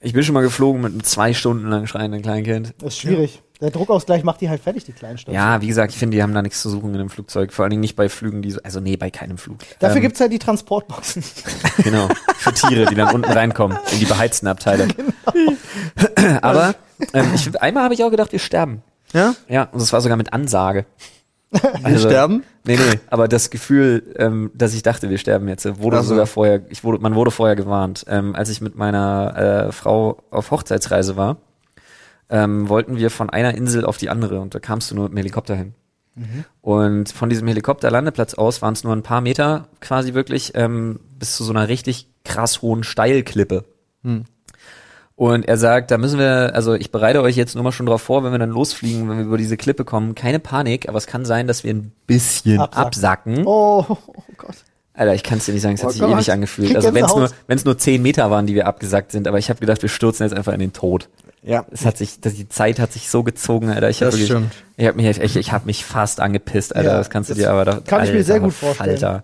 [0.00, 2.74] ich bin schon mal geflogen mit einem zwei Stunden lang schreienden Kleinkind.
[2.78, 3.42] Das ist schwierig.
[3.60, 5.34] Der Druckausgleich macht die halt fertig, die kleinen Stöpsel.
[5.34, 7.52] Ja, wie gesagt, ich finde, die haben da nichts zu suchen in einem Flugzeug.
[7.52, 9.58] Vor allen Dingen nicht bei Flügen, die so, also nee, bei keinem Flug.
[9.80, 11.22] Dafür Ähm, gibt's halt die Transportboxen.
[11.84, 14.88] Genau, für Tiere, die dann unten reinkommen, in die beheizten Abteile.
[16.42, 16.74] Aber
[17.12, 18.82] ähm, ich, einmal habe ich auch gedacht, wir sterben.
[19.12, 19.34] Ja?
[19.48, 20.86] Ja, und das war sogar mit Ansage.
[21.50, 22.44] Wir sterben?
[22.64, 26.02] Nee, nee, aber das Gefühl, ähm, dass ich dachte, wir sterben jetzt, äh, wurde Ach
[26.02, 26.10] so.
[26.10, 28.04] sogar vorher, ich wurde, man wurde vorher gewarnt.
[28.08, 31.38] Ähm, als ich mit meiner äh, Frau auf Hochzeitsreise war,
[32.28, 35.12] ähm, wollten wir von einer Insel auf die andere und da kamst du nur mit
[35.12, 35.74] dem Helikopter hin.
[36.60, 41.36] Und von diesem Helikopterlandeplatz aus waren es nur ein paar Meter quasi wirklich ähm, bis
[41.36, 43.64] zu so einer richtig krass hohen Steilklippe.
[45.20, 48.00] Und er sagt, da müssen wir, also ich bereite euch jetzt nur mal schon drauf
[48.00, 51.06] vor, wenn wir dann losfliegen, wenn wir über diese Klippe kommen, keine Panik, aber es
[51.06, 53.34] kann sein, dass wir ein bisschen Absacken.
[53.34, 53.46] absacken.
[53.46, 53.96] Oh, oh
[54.38, 54.54] Gott.
[54.94, 56.12] Alter, ich kann es dir nicht sagen, es hat Oh sich Gott.
[56.12, 56.74] ewig angefühlt.
[56.74, 57.44] Also wenn es nur, Gänsehaut.
[57.48, 59.90] wenn es nur zehn Meter waren, die wir abgesackt sind, aber ich habe gedacht, wir
[59.90, 61.10] stürzen jetzt einfach in den Tod.
[61.42, 61.66] Ja.
[61.70, 63.90] Es hat sich, die Zeit hat sich so gezogen, Alter.
[63.90, 64.54] Ich hab Das wirklich, stimmt.
[64.78, 66.92] Ich habe mich, ich, ich habe mich fast angepisst, Alter.
[66.92, 67.84] Ja, das kannst du das dir aber doch.
[67.84, 68.88] kann ich mir Alter, sehr gut vorstellen.
[68.88, 69.22] Alter.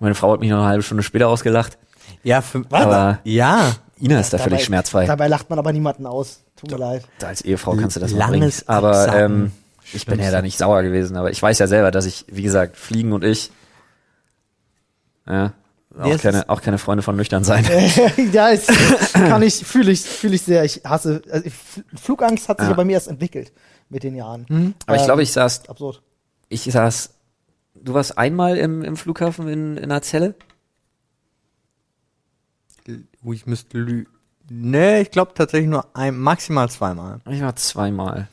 [0.00, 1.76] Meine Frau hat mich noch eine halbe Stunde später ausgelacht.
[2.22, 3.72] Ja, für, Aber ja.
[4.00, 5.06] Ina ist da völlig schmerzfrei.
[5.06, 6.40] Dabei lacht man aber niemanden aus.
[6.56, 7.04] Tut mir leid.
[7.22, 8.76] als Ehefrau kannst du das Langes bringen.
[8.76, 9.52] Aber ähm,
[9.92, 11.16] ich bin ja da nicht sauer gewesen.
[11.16, 13.50] Aber ich weiß ja selber, dass ich, wie gesagt, Fliegen und ich,
[15.26, 15.52] ja,
[15.98, 17.64] auch, Nee, keine, auch keine Freunde von nüchtern sein.
[18.32, 18.68] ja, ist,
[19.12, 20.64] kann ich, fühle ich, fühle ich sehr.
[20.64, 21.48] Ich hasse, also
[21.94, 22.70] Flugangst hat sich Ja.
[22.72, 23.52] ja bei mir erst entwickelt
[23.90, 24.44] mit den Jahren.
[24.48, 24.74] Mhm.
[24.86, 26.02] Aber ich Ähm, glaube, ich saß, Absurd.
[26.48, 27.10] ich saß,
[27.76, 30.34] du warst einmal im, im Flughafen in, in einer Zelle?
[33.24, 34.06] Oh, ich müsste lü.
[34.50, 37.20] Nee, ich glaube tatsächlich nur ein, maximal zweimal.
[37.30, 38.28] Ich war zweimal.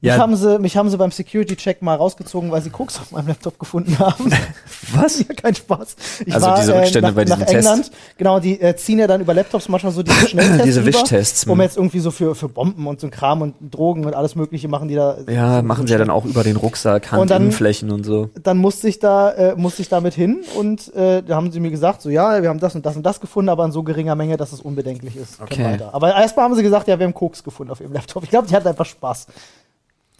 [0.00, 0.18] Mich, Ja.
[0.18, 3.58] haben sie, mich haben sie beim Security-Check mal rausgezogen, weil sie Koks auf meinem Laptop
[3.58, 4.30] gefunden haben.
[4.94, 5.18] Was?
[5.18, 5.96] ja, kein Spaß.
[6.24, 7.66] Ich Also diese Rückstände nach, bei diesem nach Test.
[7.68, 7.90] England.
[8.16, 11.44] Genau, die äh, ziehen ja dann über Laptops manchmal so diese Schnelltests Diese Wischtests.
[11.48, 14.36] Um jetzt irgendwie so für, für Bomben und so ein Kram und Drogen und alles
[14.36, 15.16] mögliche machen die da.
[15.28, 18.30] Ja, so- machen sie ja dann auch über den Rucksack, Und Handinnenflächen und so.
[18.40, 21.72] Dann musste ich da, äh, musste ich damit hin und äh, da haben sie mir
[21.72, 24.14] gesagt, so ja, wir haben das und das und das gefunden, aber in so geringer
[24.14, 25.40] Menge, dass es unbedenklich ist.
[25.40, 25.76] Okay.
[25.90, 28.22] Aber erstmal haben sie gesagt, ja, wir haben Koks gefunden auf ihrem Laptop.
[28.22, 29.26] Ich glaube, die hatten einfach Spaß.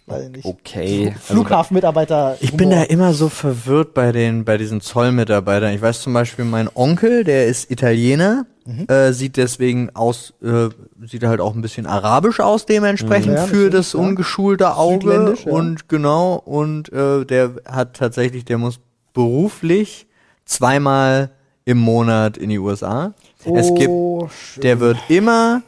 [0.09, 0.45] Weiß ich nicht.
[0.45, 1.07] Okay.
[1.15, 2.37] Also, Flughafenmitarbeiter.
[2.41, 5.73] Ich bin da immer so verwirrt bei den, bei diesen Zollmitarbeitern.
[5.73, 8.45] Ich weiß zum Beispiel, mein Onkel, der ist Italiener,
[8.87, 10.69] äh, sieht deswegen aus, äh,
[11.05, 13.37] sieht halt auch ein bisschen arabisch aus dementsprechend Mhm.
[13.37, 13.99] Ja, für das ja.
[13.99, 15.35] ungeschulte Auge.
[15.45, 15.51] Ja.
[15.51, 18.79] Und genau, und äh, der hat tatsächlich, der muss
[19.13, 20.07] beruflich
[20.45, 21.29] zweimal
[21.65, 23.13] im Monat in die USA.
[23.53, 24.61] es gibt Oh, schön.
[24.61, 25.61] der wird immer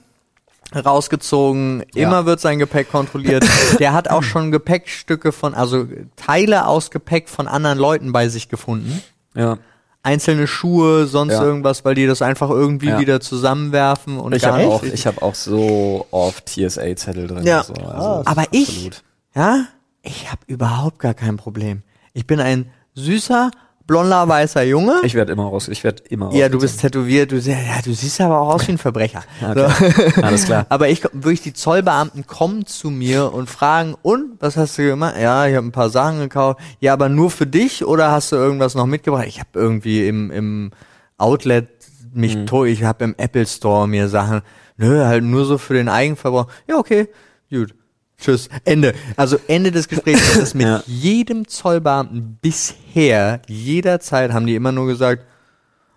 [0.74, 3.46] rausgezogen, immer wird sein Gepäck kontrolliert.
[3.80, 8.50] Der hat auch schon Gepäckstücke von, also Teile aus Gepäck von anderen Leuten bei sich
[8.50, 9.02] gefunden.
[9.36, 9.58] ja.
[10.04, 11.44] Einzelne Schuhe, sonst Ja.
[11.44, 13.00] irgendwas, weil die das einfach irgendwie Ja.
[13.00, 17.46] wieder zusammenwerfen und Ich gar habe nicht auch, ich hab auch so oft TSA-Zettel drin.
[17.46, 17.60] Ja.
[17.60, 17.74] und So.
[17.86, 19.04] Also, Ah, Aber ich, absolut.
[19.36, 19.66] ja,
[20.02, 21.84] ich habe überhaupt gar kein Problem.
[22.14, 23.52] Ich bin ein süßer,
[23.92, 25.02] blonder, weißer Junge.
[25.04, 25.68] Ich werde immer raus.
[25.68, 28.72] Ich werde immer ja, du bist tätowiert, du, ja, du siehst aber auch aus wie
[28.72, 29.22] ein Verbrecher.
[29.42, 30.12] Okay.
[30.16, 30.22] So.
[30.22, 30.66] Alles klar.
[30.70, 35.16] Aber ich wirklich die Zollbeamten kommen zu mir und fragen, und was hast du gemacht?
[35.22, 36.62] Ja, ich habe ein paar Sachen gekauft.
[36.80, 39.26] Ja, aber nur für dich oder hast du irgendwas noch mitgebracht?
[39.28, 40.72] Ich habe irgendwie im, im
[41.18, 41.68] Outlet
[42.14, 42.46] mich Mhm.
[42.46, 44.42] to ich habe im Apple Store mir Sachen,
[44.78, 46.48] nö, halt nur so für den Eigenverbrauch.
[46.68, 47.10] Ja, okay.
[47.50, 47.74] Gut.
[48.22, 48.48] Tschüss.
[48.66, 48.94] Ende.
[49.18, 50.22] Also Ende des Gesprächs.
[50.34, 50.84] Das ist mit Ja.
[50.86, 55.26] jedem Zollbeamten bisher, jederzeit haben die immer nur gesagt,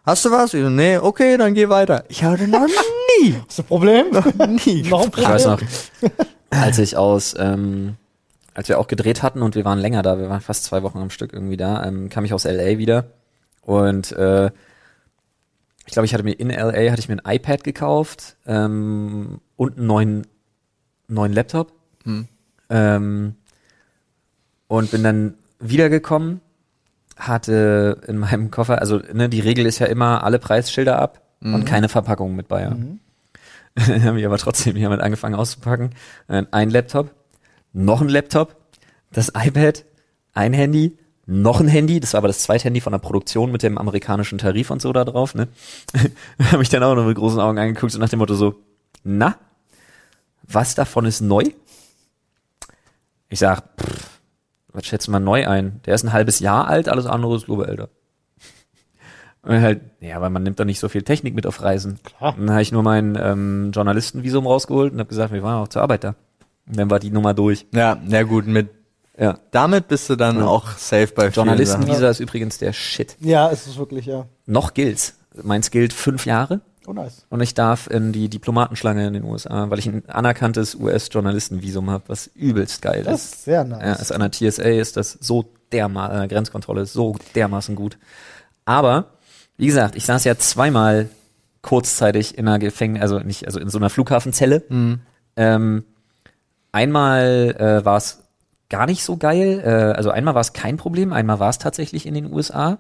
[0.05, 0.55] hast du was?
[0.55, 2.05] Ich so, nee, okay, dann geh weiter.
[2.09, 2.67] Ich hatte noch
[3.21, 4.07] nie Ist ein Problem?
[4.65, 6.13] nie Noch ein Ich weiß noch, Problem?
[6.51, 7.97] als ich aus, ähm,
[8.55, 10.99] als wir auch gedreht hatten und wir waren länger da, wir waren fast zwei Wochen
[10.99, 13.07] am Stück irgendwie da, ähm, kam ich aus LA wieder
[13.63, 14.51] und äh,
[15.87, 19.77] ich glaube, ich hatte mir in LA hatte ich mir ein iPad gekauft ähm, und
[19.77, 20.27] einen neuen
[21.09, 21.73] neuen Laptop
[22.71, 23.35] ähm,
[24.69, 26.41] und bin dann wiedergekommen,
[27.17, 31.65] hatte in meinem Koffer, also ne, die Regel ist ja immer alle Preisschilder ab und
[31.67, 32.63] keine Verpackung mit bei.
[32.63, 32.77] Ja.
[33.75, 35.91] Dann haben wir aber trotzdem hiermit angefangen auszupacken.
[36.29, 37.11] Äh, Ein Laptop,
[37.73, 38.57] noch ein Laptop,
[39.13, 39.85] das iPad,
[40.33, 43.63] ein Handy, noch ein Handy, das war aber das zweite Handy von der Produktion mit
[43.63, 45.49] dem amerikanischen Tarif und so da drauf, ne?
[46.53, 48.57] Habe ich dann auch noch mit großen Augen angeguckt, so nach dem Motto so,
[49.03, 49.37] na,
[50.43, 51.45] was davon ist neu?
[53.35, 54.21] Ich sag, pff,
[54.73, 55.81] was schätzt man neu ein?
[55.87, 57.89] Der ist ein halbes Jahr alt, alles andere ist glaube älter.
[59.43, 61.99] Und halt, ja, weil man nimmt doch nicht so viel Technik mit auf Reisen.
[62.05, 62.35] Klar.
[62.39, 65.67] Und dann habe ich nur mein ähm, Journalistenvisum rausgeholt und habe gesagt, wir waren auch
[65.69, 66.15] zur Arbeit da.
[66.69, 67.67] Und dann war die Nummer durch.
[67.75, 68.69] Ja, na gut, mit
[69.19, 69.37] Ja.
[69.51, 70.47] damit bist du dann Ja.
[70.47, 71.27] auch safe bei.
[71.31, 73.17] Journalistenvisa ist übrigens der Shit.
[73.19, 74.27] Ja, es ist wirklich, ja.
[74.47, 75.15] Noch gilt's.
[75.43, 76.61] Meins gilt fünf Jahre.
[76.87, 77.25] Oh, nice.
[77.31, 82.05] Und ich darf in die Diplomatenschlange in den USA, weil ich ein anerkanntes US-Journalistenvisum habe,
[82.09, 83.35] was übelst geil Das ist.
[83.35, 83.83] ist sehr nice.
[83.83, 87.97] Ja, ist an der TSA ist das so dermaßen, äh, Grenzkontrolle ist so dermaßen gut.
[88.67, 89.07] Aber,
[89.57, 91.09] wie gesagt, ich saß ja zweimal
[91.63, 94.63] kurzzeitig in einer Gefängnis, also nicht, also in so einer Flughafenzelle.
[95.37, 95.85] Ähm,
[96.73, 98.24] einmal äh, war es
[98.71, 99.63] gar nicht so geil.
[99.65, 102.79] Äh, also einmal war es kein Problem, einmal war es tatsächlich in den USA,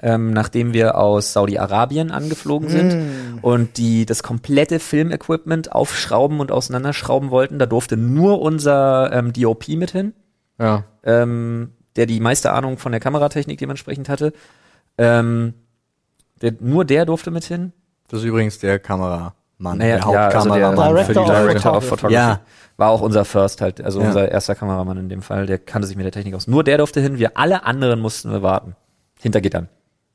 [0.00, 2.96] ähm, nachdem wir aus Saudi-Arabien angeflogen sind
[3.42, 7.58] und die das komplette Filmequipment aufschrauben und auseinanderschrauben wollten.
[7.58, 10.12] Da durfte nur unser ähm, DOP mit hin
[10.58, 10.84] Ja.
[11.02, 14.32] ähm, der die meiste Ahnung von der Kameratechnik dementsprechend hatte.
[14.98, 15.54] Ähm,
[16.42, 17.72] der, nur der durfte mit hin.
[18.08, 18.78] Das ist übrigens der
[19.58, 22.14] Kameramann, Naja, der ja, also der Hauptkameramann für die Director of Photography.
[22.14, 22.40] Ja.
[22.76, 24.08] War auch unser First halt, also Ja.
[24.08, 26.46] unser erster Kameramann in dem Fall, der kannte sich mit der Technik aus.
[26.48, 28.74] Nur der durfte hin, wir alle anderen mussten wir warten.
[29.20, 29.68] Hinter Gittern.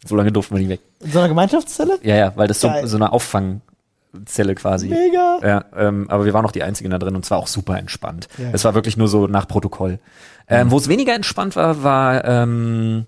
[0.05, 0.81] So lange durften wir nicht weg.
[1.01, 1.99] In so einer Gemeinschaftszelle?
[2.03, 4.89] Ja, ja, weil das so, so eine Auffangzelle quasi.
[4.89, 5.39] Mega.
[5.41, 8.27] Ja, ähm, aber wir waren auch die Einzigen da drin und zwar auch super entspannt.
[8.37, 8.49] Ja.
[8.53, 9.99] Es war wirklich nur so nach Protokoll.
[10.47, 13.05] Ähm, Wo es weniger entspannt war, war, ähm,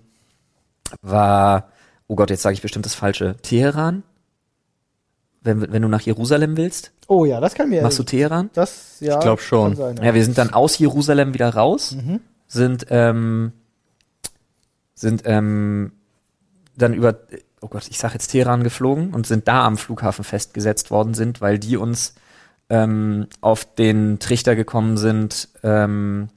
[1.02, 1.68] war,
[2.06, 4.02] oh Gott, jetzt sage ich bestimmt das Falsche, Teheran.
[5.44, 7.82] Wenn, wenn du nach Jerusalem willst, Oh ja, das kann mir.
[7.82, 8.50] machst du Teheran?
[8.54, 9.14] das, ja.
[9.16, 9.74] Ich glaub schon.
[9.76, 10.04] Sein, ja.
[10.04, 12.20] Ja, wir sind dann aus Jerusalem wieder raus, Mhm.
[12.46, 13.52] sind, ähm,
[14.94, 15.92] sind ähm,
[16.76, 17.16] dann über,
[17.60, 21.40] oh Gott, ich sag jetzt Teheran geflogen und sind da am Flughafen festgesetzt worden sind,
[21.40, 22.14] weil die uns
[22.70, 26.28] ähm, auf den Trichter gekommen sind, ähm,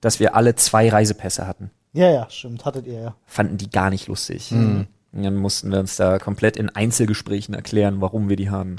[0.00, 1.70] dass wir alle zwei Reisepässe hatten.
[1.92, 2.64] ja, ja, stimmt.
[2.64, 3.14] Hattet ihr ja.
[3.26, 4.52] Fanden die gar nicht lustig.
[5.18, 8.76] Und dann mussten wir uns da komplett in Einzelgesprächen erklären, warum wir die haben.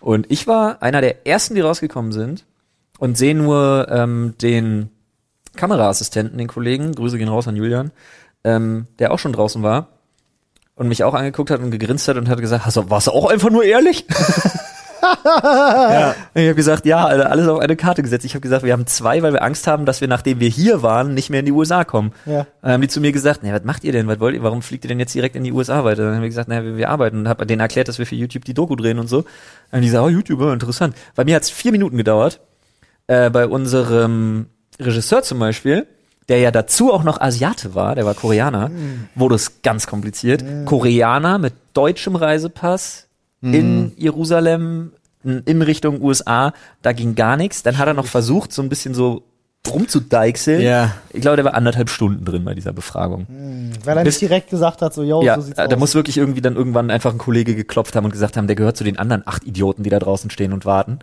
[0.00, 2.44] Und ich war einer der ersten, die rausgekommen sind
[2.98, 4.90] und sehe nur ähm, den
[5.56, 7.90] Kameraassistenten, den Kollegen, Grüße gehen raus an Julian,
[8.44, 9.88] ähm, der auch schon draußen war
[10.74, 13.30] und mich auch angeguckt hat und gegrinst hat und hat gesagt, hast warst du auch
[13.30, 14.06] einfach nur ehrlich?
[15.34, 16.14] ja.
[16.34, 18.24] Ich habe gesagt, ja, alles auf eine Karte gesetzt.
[18.24, 20.82] Ich habe gesagt, wir haben zwei, weil wir Angst haben, dass wir, nachdem wir hier
[20.82, 22.12] waren, nicht mehr in die USA kommen.
[22.26, 22.46] Ja.
[22.62, 24.06] Dann haben die zu mir gesagt, na, was macht ihr denn?
[24.06, 24.42] Was wollt ihr?
[24.42, 26.04] Warum fliegt ihr denn jetzt direkt in die USA weiter?
[26.04, 28.16] Dann haben wir gesagt, na, wir, wir arbeiten und habe denen erklärt, dass wir für
[28.16, 29.22] YouTube die Doku drehen und so.
[29.22, 30.96] Dann haben die gesagt, oh, YouTube, oh, interessant.
[31.14, 32.40] Bei mir hat es vier Minuten gedauert.
[33.06, 34.46] Äh, bei unserem
[34.80, 35.86] Regisseur zum Beispiel,
[36.28, 38.70] der ja dazu auch noch Asiate war, der war Koreaner,
[39.14, 40.42] wurde es ganz kompliziert.
[40.64, 43.03] Koreaner mit deutschem Reisepass
[43.52, 46.52] in Jerusalem in Richtung USA,
[46.82, 47.62] da ging gar nichts.
[47.62, 49.24] Dann hat er noch versucht, so ein bisschen so
[49.70, 50.60] rumzudeichseln.
[50.60, 50.94] Ja.
[51.10, 53.26] Ich glaube, der war anderthalb Stunden drin bei dieser Befragung.
[53.84, 55.68] Weil er Bis- nicht direkt gesagt hat, so, yo, ja, so sieht's äh, aus.
[55.68, 58.56] da muss wirklich irgendwie dann irgendwann einfach ein Kollege geklopft haben und gesagt haben, der
[58.56, 60.98] gehört zu den anderen acht Idioten, die da draußen stehen und warten.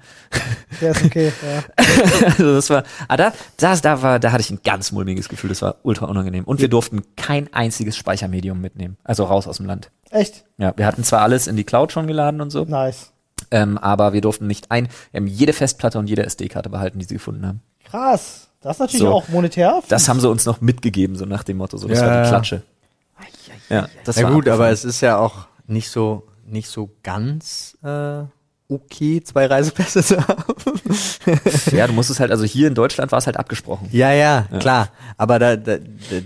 [0.80, 1.86] Der ist okay, ja.
[2.26, 5.50] also das war, ah, da, das, da war, da hatte ich ein ganz mulmiges Gefühl,
[5.50, 6.44] das war ultra unangenehm.
[6.44, 9.90] Und wir durften kein einziges Speichermedium mitnehmen, also raus aus dem Land.
[10.10, 10.44] Echt?
[10.58, 13.12] Ja, wir hatten zwar alles in die Cloud schon geladen und so, Nice.
[13.50, 17.06] ähm, aber wir durften nicht ein, wir haben jede Festplatte und jede SD-Karte behalten, die
[17.06, 17.62] sie gefunden haben.
[17.86, 18.48] Krass.
[18.62, 19.12] Das ist natürlich So.
[19.14, 19.82] auch monetär.
[19.90, 22.30] Das haben sie uns noch mitgegeben, so nach dem Motto, so, das Ja, war die
[22.30, 22.62] Klatsche.
[23.70, 24.74] Ja, das Ja war gut, aber abgefahren.
[24.74, 28.24] es ist ja auch nicht so nicht so ganz äh,
[28.72, 30.44] okay, zwei Reisepässe zu haben.
[31.72, 33.88] Ja, du musst es halt, also hier in Deutschland war es halt abgesprochen.
[33.92, 34.90] Ja, ja, klar.
[35.18, 35.78] Aber da, da,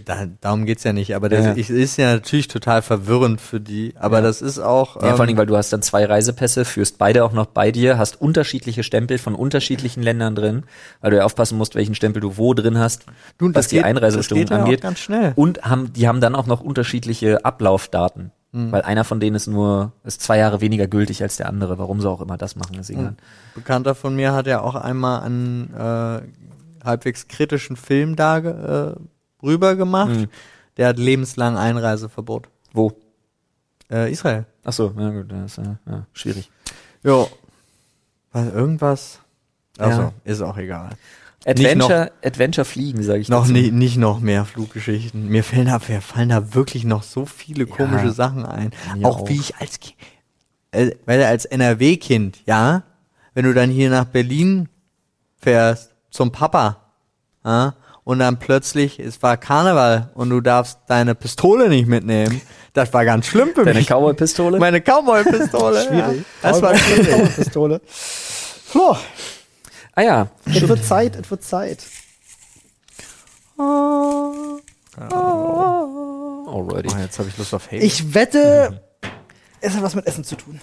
[0.05, 1.15] da, darum geht's ja nicht.
[1.15, 1.51] Aber das Ja.
[1.51, 3.93] ist, ist ja natürlich total verwirrend für die.
[3.99, 4.95] Aber das ist auch.
[4.95, 7.47] Ja, vor allen ähm, Dingen, weil du hast dann zwei Reisepässe, führst beide auch noch
[7.47, 10.63] bei dir, hast unterschiedliche Stempel von unterschiedlichen Ländern drin,
[11.01, 13.05] weil du ja aufpassen musst, welchen Stempel du wo drin hast,
[13.37, 14.81] Du, was die geht- Einreisebestimmung das geht ja auch angeht.
[14.81, 15.33] ganz schnell.
[15.35, 18.31] Und haben, die haben dann auch noch unterschiedliche Ablaufdaten.
[18.55, 18.71] Hm.
[18.71, 21.77] Weil einer von denen ist nur, ist zwei Jahre weniger gültig als der andere.
[21.77, 23.15] Warum sie auch immer das machen, ist egal.
[23.53, 26.21] Bekannter von mir hat ja auch einmal einen äh,
[26.85, 28.95] halbwegs kritischen Film da äh,
[29.43, 30.11] rüber gemacht.
[30.11, 30.27] Mhm.
[30.77, 32.47] Der hat lebenslang Einreiseverbot.
[32.71, 32.93] Wo?
[33.91, 34.45] Äh, Israel.
[34.63, 36.49] Ach so, ja gut, das ist äh, ja, schwierig.
[37.03, 37.29] Jo.
[38.31, 39.19] Was, irgendwas?
[39.77, 40.13] Also, Ja.
[40.23, 40.91] ist auch egal.
[41.45, 43.53] Adventure, Adventure fliegen, sage ich Noch dazu.
[43.53, 45.27] nicht, nicht noch mehr Fluggeschichten.
[45.29, 48.71] Mir fallen da, mir fallen da wirklich noch so viele komische Sachen ein.
[49.03, 49.29] Auch, auch.
[49.29, 49.79] wie ich als
[50.71, 52.83] äh, weil als NRW-Kind, ja,
[53.33, 54.69] wenn du dann hier nach Berlin
[55.37, 56.77] fährst, zum Papa,
[57.45, 62.39] ja, und dann plötzlich, es war Karneval und du darfst deine Pistole nicht mitnehmen.
[62.73, 63.87] Das war ganz schlimm für Deine mich.
[63.87, 64.59] Cowboy-Pistole?
[64.59, 65.81] Meine Cowboy-Pistole.
[65.87, 66.17] Schwierig.
[66.43, 66.51] Ja.
[66.51, 67.35] Das war schwierig.
[67.35, 67.81] Pistole.
[67.85, 68.95] Flo,
[69.95, 71.85] Ah ja, es wird Zeit, es wird Zeit.
[73.57, 74.61] alrighty.
[76.93, 77.77] Oh, jetzt habe ich Lust auf Hate.
[77.77, 78.83] Ich wette,
[79.61, 80.59] es hat was mit Essen zu tun.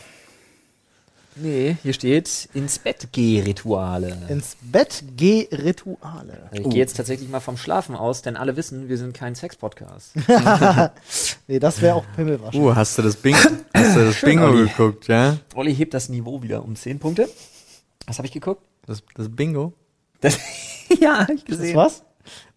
[1.35, 4.19] Nee, hier steht ins Bett geh Rituale.
[4.29, 6.51] Ins Bett geh Rituale.
[6.53, 10.13] Ich gehe jetzt tatsächlich mal vom Schlafen aus, denn alle wissen, wir sind kein Sex-Podcast.
[11.49, 12.61] Nee, das wäre auch Pimmelwaschen.
[12.63, 13.39] Uh, hast du das Bingo,
[13.75, 14.69] hast du das Bingo Olli.
[14.69, 15.39] geguckt, ja?
[15.55, 17.29] Olli hebt das Niveau wieder um 10 Punkte.
[18.07, 18.63] Was habe ich geguckt?
[18.87, 19.73] Das, das Bingo?
[20.21, 20.39] Das,
[21.01, 21.77] ja, ich Das gesehen.
[21.77, 22.03] was?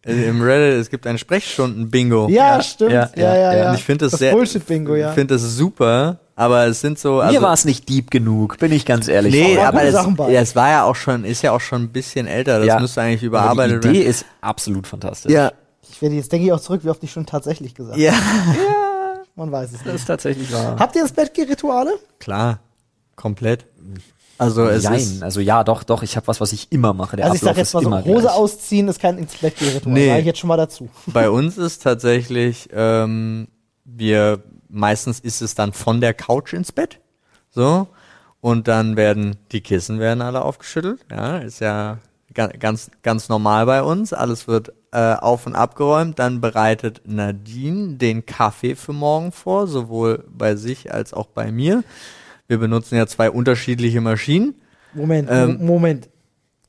[0.06, 2.28] Äh, Im Reddit, es gibt ein Sprechstunden-Bingo.
[2.30, 2.92] Ja, Ja, stimmt.
[2.92, 3.58] ja, Ja, ja, ja, ja.
[3.58, 3.70] ja.
[3.72, 4.34] Und ich finde das, das sehr.
[4.34, 5.10] Bullshit-Bingo, ja.
[5.10, 7.16] Ich finde das super, aber es sind so.
[7.16, 9.34] Mir Also, war es nicht deep genug, bin ich ganz ehrlich.
[9.34, 11.90] nee, aber gute es, ja, es war ja auch schon, ist ja auch schon ein
[11.90, 12.60] bisschen älter.
[12.60, 12.80] Das Ja.
[12.80, 14.10] müsste eigentlich Aber überarbeitet die Idee werden.
[14.12, 15.32] ist absolut fantastisch.
[15.32, 15.52] Ja,
[15.90, 18.12] Ich werde jetzt denke ich auch zurück, wie oft ich schon tatsächlich gesagt ja.
[18.12, 18.60] habe.
[19.36, 19.96] Man weiß es Das nicht.
[19.96, 20.76] ist tatsächlich wahr.
[20.78, 21.94] Habt ihr ins Bett geh Rituale?
[22.20, 22.60] Klar,
[23.16, 23.66] komplett.
[24.38, 25.24] Also es Nein, ist.
[25.24, 27.16] also ja, doch, doch, ich habe was, was ich immer mache.
[27.16, 28.34] Der Also ich sag Ablauf jetzt mal ist so, immer Hose gleich.
[28.36, 29.94] ausziehen ist kein ins Bett geh Ritual.
[29.94, 30.10] Nee.
[30.10, 30.90] Sag ich jetzt schon mal dazu.
[31.08, 33.48] Bei uns ist tatsächlich, ähm,
[33.86, 37.00] wir meistens ist es dann von der Couch ins Bett.
[37.50, 37.88] So.
[38.42, 41.00] Und dann werden die Kissen werden alle aufgeschüttelt.
[41.10, 42.00] Ja, ist ja
[42.34, 44.12] ga- ganz, ganz normal bei uns.
[44.14, 46.20] Alles wird äh, auf und abgeräumt.
[46.20, 51.84] Dann bereitet Nadine den Kaffee für morgen vor, sowohl bei sich als auch bei mir.
[52.48, 54.56] Wir benutzen ja zwei unterschiedliche Maschinen.
[54.94, 56.10] Moment, Ähm, Mo- Moment.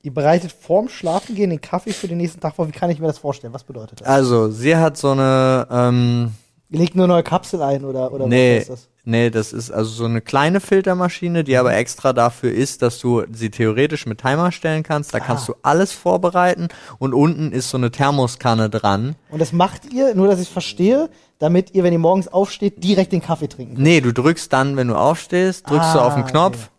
[0.02, 2.68] Ihr bereitet vorm Schlafengehen den Kaffee für den nächsten Tag vor.
[2.68, 3.52] Wie kann ich mir das vorstellen?
[3.52, 4.06] Was bedeutet das?
[4.08, 6.30] Also, sie hat so eine, ähm,
[6.70, 8.88] Ihr legt eine neue Kapsel ein oder, oder nee, was ist das?
[9.04, 13.22] nee, das ist also so eine kleine Filtermaschine, die aber extra dafür ist, dass du
[13.32, 15.12] sie theoretisch mit Timer stellen kannst.
[15.14, 15.52] Da kannst Ah.
[15.52, 16.66] du alles vorbereiten
[16.98, 19.14] und unten ist so eine Thermoskanne dran.
[19.30, 23.12] Und das macht ihr, nur dass ich verstehe, damit ihr, wenn ihr morgens aufsteht, direkt
[23.12, 23.84] den Kaffee trinken könnt.
[23.84, 26.70] Nee, du drückst dann, wenn du aufstehst, drückst du Ah, auf den Knopf,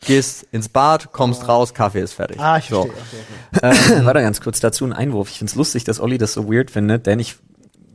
[0.00, 2.38] gehst ins Bad, kommst raus, Kaffee ist fertig.
[2.40, 2.84] Ah, ich so.
[2.84, 3.20] verstehe.
[3.56, 4.04] Okay, okay.
[4.04, 5.30] Warte ganz kurz dazu ein Einwurf.
[5.30, 7.36] Ich find's lustig, dass Olli das so weird findet, denn ich,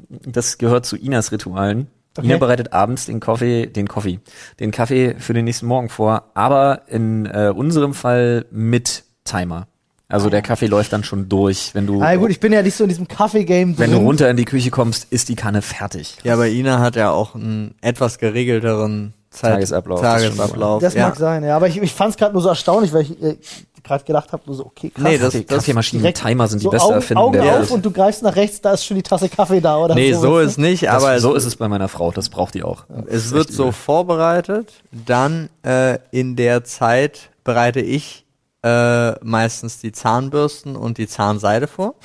[0.09, 1.87] das gehört zu Inas Ritualen.
[2.17, 2.27] Okay.
[2.27, 4.19] Ina bereitet abends den Kaffee, den Kaffee,
[4.59, 9.67] den Kaffee für den nächsten Morgen vor, aber in äh, unserem Fall mit Timer.
[10.09, 12.75] Also der Kaffee läuft dann schon durch, wenn du Ah, gut, ich bin ja nicht
[12.75, 14.05] so in diesem Kaffee-Game wenn du drin.
[14.05, 16.15] runter in die Küche kommst, ist die Kanne fertig.
[16.23, 20.21] Ja, aber Ina hat ja auch einen etwas geregelteren Zeit Tagesablauf, das.
[20.21, 20.81] Tagesablauf.
[20.81, 21.07] Das ja.
[21.07, 21.55] mag sein, ja.
[21.57, 23.35] Aber ich, ich fand es gerade nur so erstaunlich, weil ich äh,
[23.83, 25.03] gerade gedacht habe, nur so, okay, krass.
[25.03, 27.43] Nee, das- Kaffee, Kaffeemaschinen mit Direkt Timer sind die so beste Augen, Erfindung Augen der
[27.43, 27.71] auf Welt.
[27.71, 30.35] und du greifst nach rechts, da ist schon die Tasse Kaffee da oder Nee, so
[30.35, 32.85] weißt ist nicht, Das, aber so ist es bei meiner Frau, das braucht die auch.
[33.07, 34.71] es wird so vorbereitet.
[35.05, 38.23] Dann äh, in der Zeit bereite ich
[38.63, 41.95] äh, meistens die Zahnbürsten und die Zahnseide vor.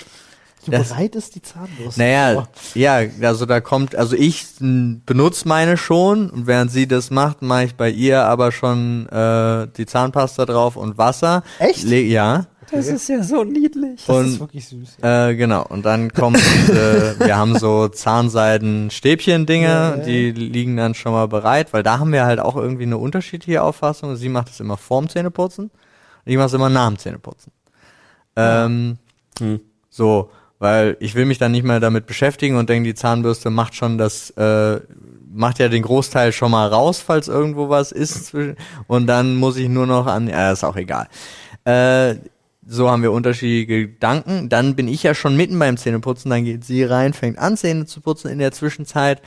[0.64, 2.00] Du das- bereitest die Zahnbürste.
[2.00, 2.48] Naja, vor.
[2.74, 7.64] ja, also da kommt, also ich benutze meine schon und während sie das macht, mache
[7.64, 11.42] ich bei ihr aber schon äh, die Zahnpasta drauf und Wasser.
[11.58, 11.82] Echt?
[11.82, 12.46] Le ja.
[12.70, 14.04] Das ist ja so niedlich.
[14.06, 14.98] Das und- ist wirklich süß.
[15.02, 15.28] Ja.
[15.30, 20.04] Äh, genau, und dann kommt, äh, wir haben so Zahnseiden-Stäbchen-Dinge, Ja, ja.
[20.04, 23.62] die liegen dann schon mal bereit, weil da haben wir halt auch irgendwie eine unterschiedliche
[23.62, 24.16] Auffassung.
[24.16, 25.70] Sie macht es immer vorm Zähneputzen
[26.24, 27.52] ich mache es immer nach dem Zähneputzen.
[28.36, 28.98] Ähm,
[29.38, 29.60] Hm.
[29.90, 33.74] so, weil ich will mich dann nicht mehr damit beschäftigen und denke, die Zahnbürste macht
[33.74, 34.80] schon das, äh,
[35.34, 38.34] macht ja den Großteil schon mal raus, falls irgendwo was ist.
[38.86, 41.08] Und dann muss ich nur noch an, ja, ist auch egal.
[41.64, 42.16] Äh,
[42.64, 44.48] so haben wir unterschiedliche Gedanken.
[44.48, 47.86] Dann bin ich ja schon mitten beim Zähneputzen, dann geht sie rein, fängt an, Zähne
[47.86, 48.30] zu putzen.
[48.30, 49.20] In der Zwischenzeit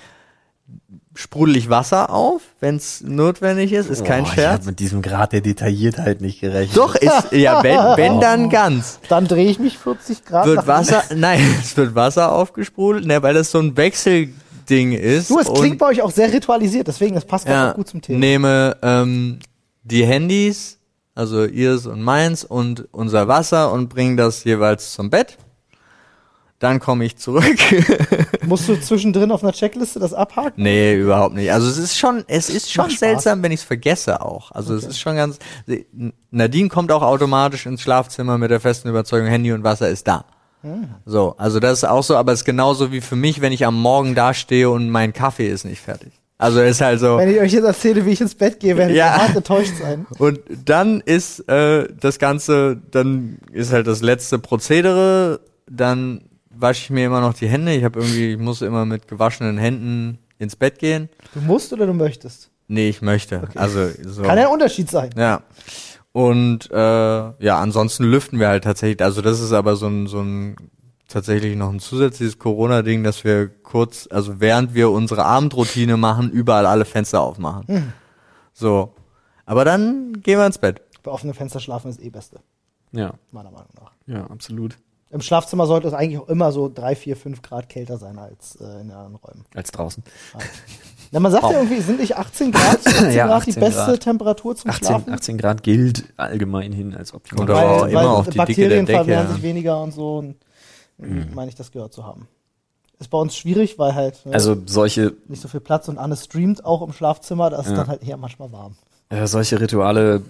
[1.16, 3.90] sprudel ich Wasser auf, wenn es notwendig ist.
[3.90, 4.54] Ist kein Oh, Ich Scherz.
[4.60, 6.78] habe mit diesem Grad der Detailliertheit nicht gerechnet.
[6.78, 9.00] Doch, ist, ja, wenn, wenn dann ganz.
[9.10, 13.24] Dann drehe ich mich 40 Grad Wird nach Wasser, nein, es wird Wasser aufgesprudelt, ne,
[13.24, 15.30] weil das so ein Wechselding ist.
[15.30, 17.88] Du, es und- klingt bei euch auch sehr ritualisiert, deswegen, das passt ja, auch gut
[17.88, 18.20] zum Thema.
[18.20, 19.40] nehme ähm,
[19.84, 20.80] die Handys,
[21.14, 25.38] also ihrs und meins und unser Wasser und bringe das jeweils zum Bett.
[26.60, 27.44] Dann komme ich zurück.
[28.46, 30.64] Musst du zwischendrin auf einer Checkliste das abhaken?
[30.64, 31.52] nee, überhaupt nicht.
[31.52, 34.52] Also es ist schon, es ist schon seltsam, wenn ich es vergesse auch.
[34.52, 35.38] Also es ist schon ganz.
[36.32, 40.26] Nadine kommt auch automatisch ins Schlafzimmer mit der festen Überzeugung, Handy und Wasser ist da.
[41.06, 43.66] So, also das ist auch so, aber es ist genauso wie für mich, wenn ich
[43.68, 46.12] am Morgen dastehe und mein Kaffee ist nicht fertig.
[46.40, 47.18] Also ist halt so.
[47.18, 49.08] Wenn ich euch jetzt erzähle, wie ich ins Bett gehe, werdet Ja.
[49.16, 50.06] ihr hart enttäuscht sein.
[50.18, 55.40] Und dann ist äh, das Ganze, dann ist halt das letzte Prozedere,
[55.70, 56.22] dann
[56.58, 57.74] wasche ich mir immer noch die Hände.
[57.74, 61.10] Ich habe irgendwie, ich muss immer mit gewaschenen Händen ins Bett gehen.
[61.34, 62.52] Du musst oder du möchtest?
[62.68, 63.48] Nee, ich möchte.
[63.56, 64.24] Also so.
[64.24, 65.10] Kann ja ein Unterschied sein.
[65.18, 65.44] Ja.
[66.12, 69.04] Und äh, ja, ansonsten lüften wir halt tatsächlich.
[69.04, 70.56] Also das ist aber so ein, so ein
[71.08, 76.66] tatsächlich noch ein zusätzliches Corona-Ding, dass wir kurz, also während wir unsere Abendroutine machen, überall
[76.66, 77.94] alle Fenster aufmachen.
[78.54, 78.96] So.
[79.46, 80.82] Aber dann gehen wir ins Bett.
[81.04, 82.40] Bei offenen Fenster schlafen ist eh Beste,
[82.92, 83.92] Ja, meiner Meinung nach.
[84.08, 84.78] ja, absolut.
[85.12, 88.56] Im Schlafzimmer sollte es eigentlich auch immer so drei, vier, fünf Grad kälter sein als
[88.60, 89.46] äh, in den anderen Räumen.
[89.54, 90.04] Als draußen.
[91.12, 93.86] Na, man sagt ja irgendwie, sind nicht 18 Grad, 18 Ja, Grad die 18 beste
[93.86, 94.00] Grad.
[94.02, 95.14] Temperatur zum 18, Schlafen?
[95.14, 97.44] 18 Grad gilt allgemein hin als optimal.
[97.46, 99.34] Oder auch weil, immer weil auf die Dicke Bakterien der Decke, vermehren ja.
[99.34, 100.18] sich weniger und so.
[100.18, 100.36] Und,
[100.98, 101.28] Mhm.
[101.34, 102.28] meine ich, das gehört zu haben.
[103.00, 106.16] Ist bei uns schwierig, weil halt ne, Also solche, nicht so viel Platz und Anne
[106.16, 107.78] streamt auch im Schlafzimmer, da ist es Ja.
[107.80, 108.76] dann halt eher manchmal warm.
[109.10, 110.22] äh, solche Rituale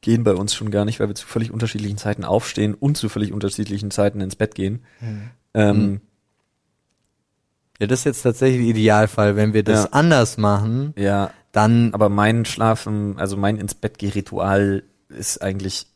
[0.00, 3.08] gehen bei uns schon gar nicht, weil wir zu völlig unterschiedlichen Zeiten aufstehen und zu
[3.08, 4.84] völlig unterschiedlichen Zeiten ins Bett gehen.
[5.54, 6.00] Ähm,
[7.80, 9.36] Ja, das ist jetzt tatsächlich der Idealfall.
[9.36, 9.90] Wenn wir das Ja.
[9.92, 15.86] anders machen, Ja, dann aber mein Schlafen, also mein ins Bett geh Ritual ist eigentlich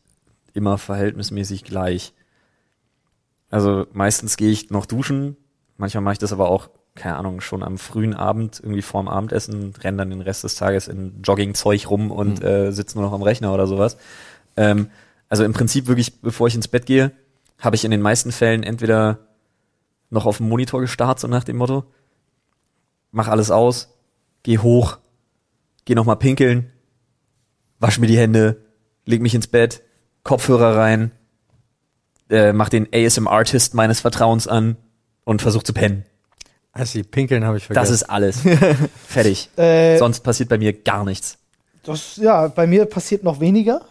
[0.53, 2.13] immer verhältnismäßig gleich.
[3.49, 5.37] Also meistens gehe ich noch duschen,
[5.77, 9.73] manchmal mache ich das aber auch, keine Ahnung, schon am frühen Abend, irgendwie vorm Abendessen,
[9.83, 13.23] renne dann den Rest des Tages in Joggingzeug rum und äh, sitze nur noch am
[13.23, 13.97] Rechner oder sowas.
[14.55, 14.89] Ähm,
[15.27, 17.11] also im Prinzip wirklich, bevor ich ins Bett gehe,
[17.57, 19.19] habe ich in den meisten Fällen entweder
[20.11, 21.85] noch auf dem Monitor gestarrt, so nach dem Motto,
[23.11, 23.95] mach alles aus,
[24.43, 24.99] geh hoch,
[25.85, 26.71] geh noch mal pinkeln,
[27.79, 28.61] wasch mir die Hände,
[29.05, 29.81] leg mich ins Bett,
[30.23, 31.11] Kopfhörer rein,
[32.29, 34.77] äh, mach den ASM-Artist meines Vertrauens an
[35.23, 36.05] und versuch zu pennen.
[36.73, 37.83] Also die Pinkeln habe ich vergessen.
[37.83, 38.37] Das ist alles.
[39.07, 39.49] Fertig.
[39.57, 41.37] Äh, Sonst passiert bei mir gar nichts.
[41.83, 43.81] Das, ja, bei mir passiert noch weniger,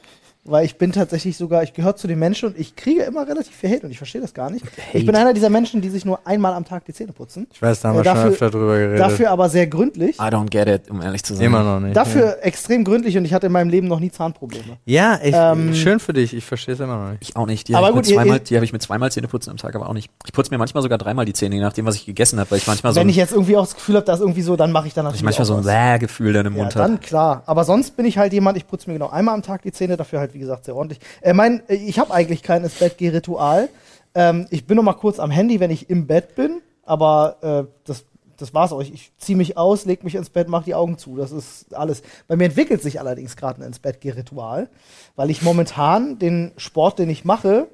[0.45, 3.55] weil ich bin tatsächlich sogar, ich gehöre zu den Menschen und ich kriege immer relativ
[3.55, 4.64] viel Hate und ich verstehe das gar nicht.
[4.93, 7.47] Ich bin einer dieser Menschen, die sich nur einmal am Tag die Zähne putzen.
[7.53, 8.99] ich weiß, da haben Äh, wir schon dafür- öfter drüber geredet.
[9.01, 10.16] Dafür aber sehr gründlich.
[10.18, 11.47] I don't get it, um ehrlich zu sein.
[11.47, 11.97] Immer noch nicht.
[11.97, 14.78] Dafür extrem gründlich und ich hatte in meinem Leben noch nie Zahnprobleme.
[14.84, 16.34] Ja, ich, Ähm, schön für dich.
[16.34, 17.22] Ich verstehe es immer noch nicht.
[17.22, 17.68] Ich auch nicht.
[17.68, 19.57] Die Aber habe ich, gut, mit ihr- zweimal- die hab ich mit zweimal Zähneputzen am
[19.59, 20.11] Tag, aber auch nicht.
[20.26, 22.59] Ich putze mir manchmal sogar dreimal die Zähne, je nachdem, was ich gegessen habe, weil
[22.59, 24.57] ich manchmal so Wenn ein, ich jetzt irgendwie auch das Gefühl habe, dass irgendwie so,
[24.57, 25.99] dann mache ich dann dass ich natürlich manchmal so ein.
[25.99, 26.88] Bäh-Gefühl dann im Ja, Mund habe.
[26.88, 27.43] dann klar.
[27.47, 29.97] Aber sonst bin ich halt jemand, ich putze mir genau einmal am Tag die Zähne,
[29.97, 31.01] dafür halt, wie gesagt, sehr ordentlich.
[31.20, 33.68] Äh, mein, äh, ich habe eigentlich kein ins Bett geh Ritual.
[34.14, 37.37] Ähm, ich bin noch mal kurz am Handy, wenn ich im Bett bin, aber
[37.68, 38.05] äh, das,
[38.37, 38.80] das war's auch.
[38.80, 41.16] Ich, ziehe mich aus, leg mich ins Bett, mach die Augen zu.
[41.16, 42.03] Das ist alles.
[42.26, 44.68] Bei mir entwickelt sich allerdings gerade ein ins Bett geh Ritual,
[45.16, 47.68] weil ich momentan den Sport, den ich mache,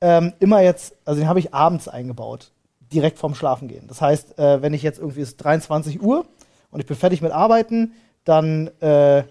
[0.00, 2.52] ähm, immer jetzt, also den habe ich abends eingebaut,
[2.92, 3.86] direkt vorm Schlafen gehen.
[3.86, 6.26] Das heißt, äh, wenn ich jetzt irgendwie ist 23 Uhr
[6.70, 7.92] und ich bin fertig mit Arbeiten,
[8.24, 9.24] dann äh,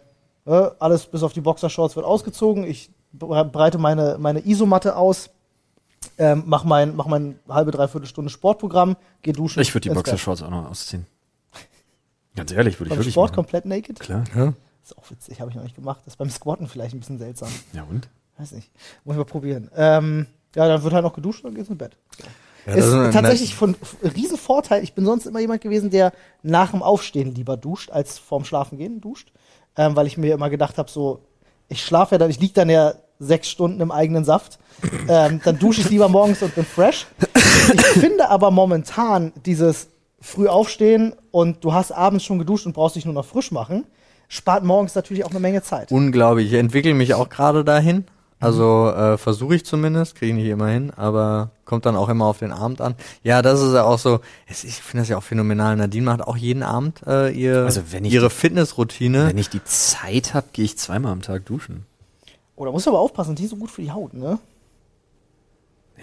[0.45, 2.63] alles bis auf die Boxershorts wird ausgezogen.
[2.63, 5.29] Ich bre- breite meine, meine Isomatte aus,
[6.17, 9.59] ähm, mach mein, mach mein halbe, dreiviertel Stunde Sportprogramm, geh duschen.
[9.61, 9.93] Ich würde die.
[9.95, 11.05] Boxershorts auch noch ausziehen.
[12.35, 13.35] Ganz ehrlich, würde ich wirklich Sport machen.
[13.35, 13.99] komplett naked?
[13.99, 14.23] Klar.
[14.83, 15.99] ist auch witzig, habe ich noch nicht gemacht.
[16.05, 17.49] Das ist beim Squatten vielleicht ein bisschen seltsam.
[17.73, 18.09] Ja und?
[18.37, 18.71] Weiß nicht.
[19.03, 19.69] Muss ich mal probieren.
[19.75, 21.97] Ähm, ja, dann wird halt noch geduscht und dann geht's ins Bett.
[22.65, 24.81] Ja, ist eine- tatsächlich von Riesenvorteil.
[24.83, 28.77] Ich bin sonst immer jemand gewesen, der nach dem Aufstehen lieber duscht, als vorm Schlafen
[28.77, 29.31] gehen duscht.
[29.77, 31.21] Ähm, weil ich mir immer gedacht habe, so,
[31.69, 34.59] ich schlafe ja dann, ich lieg dann ja sechs Stunden im eigenen Saft.
[35.07, 37.05] Ähm, dann dusche ich lieber morgens und bin fresh.
[37.73, 39.87] Ich finde aber momentan dieses
[40.19, 43.85] früh aufstehen und du hast abends schon geduscht und brauchst dich nur noch frisch machen,
[44.27, 45.91] spart morgens natürlich auch eine Menge Zeit.
[45.91, 46.47] Unglaublich.
[46.47, 48.05] Ich entwickle mich auch gerade dahin.
[48.41, 52.25] Also äh, versuche ich zumindest, kriege ich nicht immer hin, aber kommt dann auch immer
[52.25, 52.95] auf den Abend an.
[53.23, 55.75] Ja, das ist ja auch so, es, ich finde das ja auch phänomenal.
[55.75, 59.27] Nadine macht auch jeden Abend äh, ihr, Also wenn ich ihre Fitnessroutine.
[59.27, 61.85] Wenn ich die Zeit habe, gehe ich zweimal am Tag duschen.
[62.55, 64.39] Oh, da musst du aber aufpassen, die ist so gut für die Haut, ne?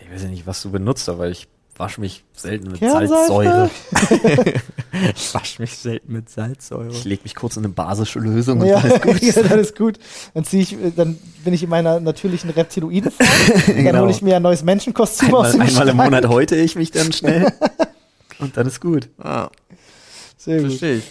[0.00, 3.08] Ich weiß ja nicht, was du benutzt, aber ich wasche mich selten mit Kernseife?
[3.08, 3.70] Salzsäure.
[5.16, 6.88] Ich wasche mich selten mit Salzsäure.
[6.90, 9.20] Ich lege mich kurz in eine basische Lösung und Ja, alles gut.
[9.22, 9.98] ja, das ist gut.
[10.34, 13.28] Dann zieh ich, dann bin ich in meiner natürlichen Reptiloidenform.
[13.66, 14.00] Dann Genau.
[14.02, 16.10] hole ich mir ein neues Menschenkostüm aus Einmal, dem einmal im Schrank.
[16.12, 17.52] Monat häute ich mich dann schnell
[18.38, 19.08] und dann ist gut.
[19.18, 19.48] Ah,
[20.36, 20.68] Sehr gut.
[20.68, 21.04] verstehe ich.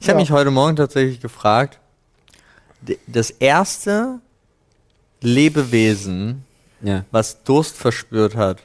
[0.00, 0.22] Ich habe Ja.
[0.22, 1.78] mich heute Morgen tatsächlich gefragt,
[3.06, 4.18] das erste
[5.20, 6.44] Lebewesen,
[6.82, 7.04] Ja.
[7.10, 8.58] was Durst verspürt hat,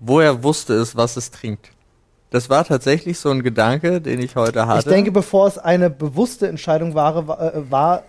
[0.00, 1.70] woher wusste es, was es trinkt.
[2.30, 4.80] Das war tatsächlich so ein Gedanke, den ich heute hatte.
[4.88, 8.02] Ich denke, bevor es eine bewusste Entscheidung war, war, äh, war,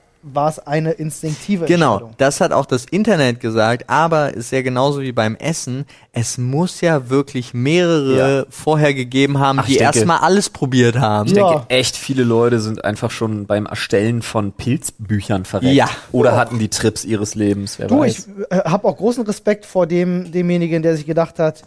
[0.50, 2.16] es eine instinktive Genau, Entscheidung.
[2.18, 5.86] das hat auch das Internet gesagt, aber ist ja genauso wie beim Essen.
[6.12, 8.46] Es muss ja wirklich mehrere Ja.
[8.50, 11.30] vorher gegeben haben, Ach, die erstmal alles probiert haben.
[11.30, 11.50] Ich Ja.
[11.50, 15.74] denke, echt viele Leute sind einfach schon beim Erstellen von Pilzbüchern verreckt.
[15.76, 15.88] Ja.
[16.12, 16.38] Oder Ja.
[16.38, 18.28] hatten die Trips ihres Lebens, wer Du, weiß.
[18.50, 21.62] ich äh, habe auch großen Respekt vor dem, demjenigen, der sich gedacht hat,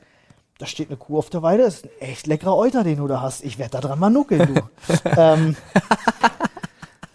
[0.60, 3.06] da steht eine Kuh auf der Weide, das ist ein echt leckerer Euter, den du
[3.06, 3.42] da hast.
[3.42, 4.60] Ich werde da dran mal nuckeln, du.
[5.16, 5.56] ähm,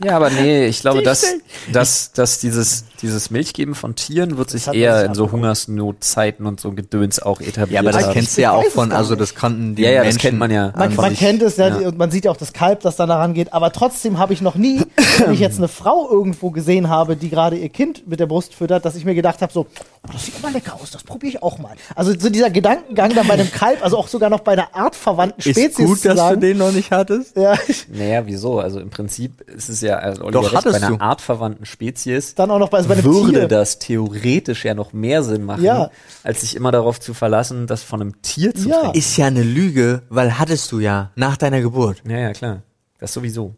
[0.03, 1.25] Ja, aber nee, ich glaube, dass,
[1.71, 5.31] dass, dass dieses, dieses Milchgeben von Tieren wird sich eher in so.
[5.31, 7.71] Hungersnotzeiten und so Gedöns auch etabliert.
[7.71, 8.13] Ja, aber das haben.
[8.13, 10.17] kennst du ja auch von, also das konnten die ja, ja, Menschen.
[10.17, 10.73] das kennt man ja.
[10.75, 11.87] Man, man kennt es ja, Ja.
[11.87, 14.41] und man sieht ja auch das Kalb, das dann daran geht, aber trotzdem habe ich
[14.41, 14.81] noch nie,
[15.19, 18.53] wenn ich jetzt eine Frau irgendwo gesehen habe, die gerade ihr Kind mit der Brust
[18.53, 21.37] füttert, dass ich mir gedacht habe, so, oh, das sieht aber lecker aus, das probiere
[21.37, 21.75] ich auch mal.
[21.95, 25.41] Also so dieser Gedankengang dann bei einem Kalb, also auch sogar noch bei einer artverwandten
[25.41, 27.37] Spezies Ist gut, zu dass du den noch nicht hattest.
[27.37, 27.55] ja,
[27.93, 28.59] Naja, wieso?
[28.59, 31.03] Also im Prinzip ist es ja, also Olli Doch, hat recht, bei hattest einer du.
[31.03, 33.47] artverwandten Spezies dann auch noch bei, also bei einem würde Tier.
[33.47, 35.89] das theoretisch ja noch mehr Sinn machen, Ja.
[36.23, 38.79] als sich immer darauf zu verlassen, das von einem Tier zu Ja.
[38.81, 38.97] trinken.
[38.97, 42.01] Ist ja eine Lüge, weil hattest du ja nach deiner Geburt.
[42.07, 42.61] Ja, ja, klar.
[42.99, 43.53] Das sowieso.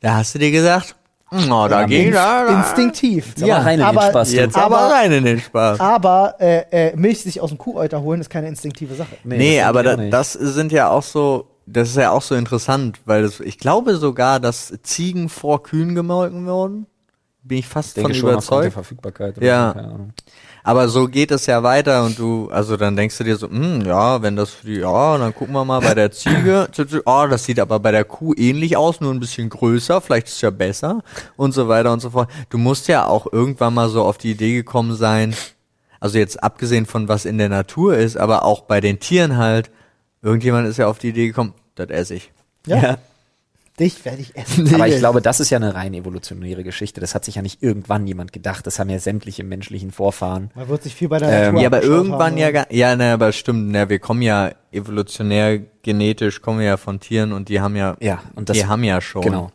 [0.00, 0.94] Da hast du dir gesagt,
[1.32, 1.36] oh,
[1.68, 2.46] da Ja, geht da.
[2.60, 3.34] Instinktiv.
[3.36, 4.32] Jetzt aber rein in den aber, Spaß.
[4.32, 5.80] Jetzt aber, aber rein in den Spaß.
[5.80, 9.16] aber äh, äh, Milch sich aus dem Kuhäuter holen ist keine instinktive Sache.
[9.24, 13.00] Nee, das aber da, das sind ja auch so, das ist ja auch so interessant,
[13.04, 16.86] weil das, ich glaube sogar, dass Ziegen vor Kühen gemolken wurden.
[17.42, 18.72] Bin ich fast Ich von schon aufgrund der überzeugt.
[18.74, 19.42] Verfügbarkeit.
[19.42, 19.74] Ja.
[19.74, 20.08] so.
[20.64, 23.86] Aber so geht es ja weiter und du, also dann denkst du dir so, hm,
[23.86, 26.68] ja, wenn das ja, dann gucken wir mal bei der Ziege,
[27.06, 30.34] oh, das sieht aber bei der Kuh ähnlich aus, nur ein bisschen größer, vielleicht ist
[30.34, 31.02] es ja besser
[31.36, 32.28] und so weiter und so fort.
[32.50, 35.34] Du musst ja auch irgendwann mal so auf die Idee gekommen sein,
[36.00, 39.70] also jetzt abgesehen von was in der Natur ist, aber auch bei den Tieren halt,
[40.22, 42.32] irgendjemand ist ja auf die Idee gekommen, das esse ich.
[42.66, 42.98] Ja.
[43.78, 44.74] Dich werde ich essen.
[44.74, 47.00] Aber ich glaube, das ist ja eine rein evolutionäre Geschichte.
[47.00, 48.66] Das hat sich ja nicht irgendwann jemand gedacht.
[48.66, 50.50] Das haben ja sämtliche menschlichen Vorfahren.
[50.56, 52.96] Man wird sich viel bei der Ähm, Natur Ja, aber irgendwann haben, ja, gar, ja,
[52.96, 57.48] ne, aber stimmt, ne, wir kommen ja evolutionär genetisch, kommen wir ja von Tieren und
[57.48, 59.52] die haben ja, Ja, und das, die haben ja schon genau.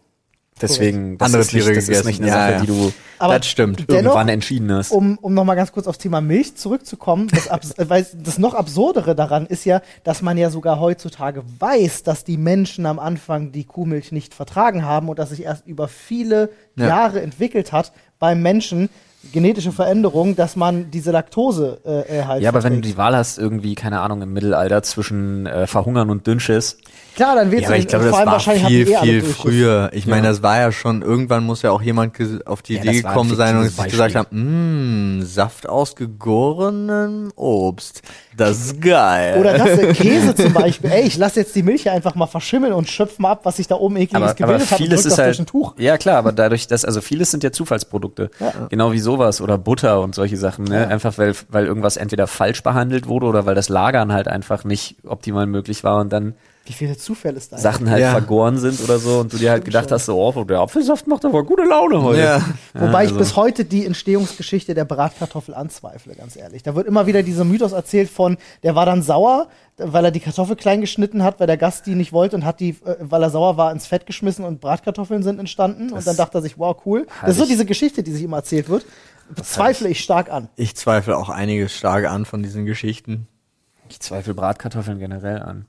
[0.61, 2.23] Deswegen, das andere Tiere das ist nicht gegessen.
[2.23, 2.59] eine Ja, Sache, ja.
[2.61, 3.79] die du Aber das stimmt.
[3.89, 4.91] Dennoch- irgendwann entschieden hast.
[4.91, 9.45] um, um nochmal ganz kurz aufs Thema Milch zurückzukommen, das, weil das noch absurdere daran
[9.45, 14.11] ist ja, dass man ja sogar heutzutage weiß, dass die Menschen am Anfang die Kuhmilch
[14.11, 16.87] nicht vertragen haben und dass sich erst über viele Ja.
[16.87, 18.89] Jahre entwickelt hat beim Menschen
[19.31, 21.79] genetische Veränderung, dass man diese Laktose
[22.09, 22.93] äh, halt Ja, aber wenn du verträgt.
[22.93, 26.77] die Wahl hast, irgendwie, keine Ahnung, im Mittelalter zwischen äh, Verhungern und Dünnschiss,
[27.15, 29.89] Klar, dann Ja, aber du ich glaube, vor das allem war wahrscheinlich viel, viel früher.
[29.93, 30.31] Ich meine, Ja.
[30.31, 33.35] das war ja schon, irgendwann muss ja auch jemand auf die Ja, Idee das gekommen
[33.35, 38.01] sein und sich gesagt haben, mh, Saft aus gegorenem Obst.
[38.35, 39.39] Das ist geil.
[39.39, 42.25] Oder dass der Käse zum Beispiel, ey, ich lasse jetzt die Milch hier einfach mal
[42.27, 44.85] verschimmeln und schöpfe mal ab, was sich da oben ekliges aber, aber gebildet hat und
[44.85, 45.75] vieles ist das halt, durch ein Tuch.
[45.77, 48.31] ja klar, aber dadurch, dass, also vieles sind ja Zufallsprodukte.
[48.69, 50.87] Genau wie sowas oder Butter und solche Sachen, ne?
[50.87, 54.95] Einfach weil, weil irgendwas entweder falsch behandelt wurde oder weil das Lagern halt einfach nicht
[55.05, 56.33] optimal möglich war und dann
[56.65, 57.57] Wie viele Zufälle ist da?
[57.57, 58.11] Sachen halt Ja.
[58.11, 61.25] vergoren sind oder so und du dir halt gedacht hast, so, oh, der Apfelsaft macht
[61.25, 62.19] aber gute Laune heute.
[62.21, 62.41] ja.
[62.73, 66.63] Wobei ich also- bis heute die Entstehungsgeschichte der Bratkartoffel anzweifle, ganz ehrlich.
[66.63, 70.21] Da wird immer wieder dieser Mythos erzählt von, der war dann sauer, weil er die
[70.21, 73.21] Kartoffel klein geschnitten hat, weil der Gast die nicht wollte und hat die, äh, weil
[73.23, 75.91] er sauer war, ins Fett geschmissen und Bratkartoffeln sind entstanden.
[75.91, 77.07] und dann dachte er sich, wow, cool.
[77.21, 78.85] Das ist so ich- diese Geschichte, die sich immer erzählt wird.
[79.35, 80.47] Bezweifle ich stark an.
[80.55, 83.27] Ich zweifle auch einiges stark an von diesen Geschichten.
[83.89, 85.65] Ich zweifle Bratkartoffeln generell an.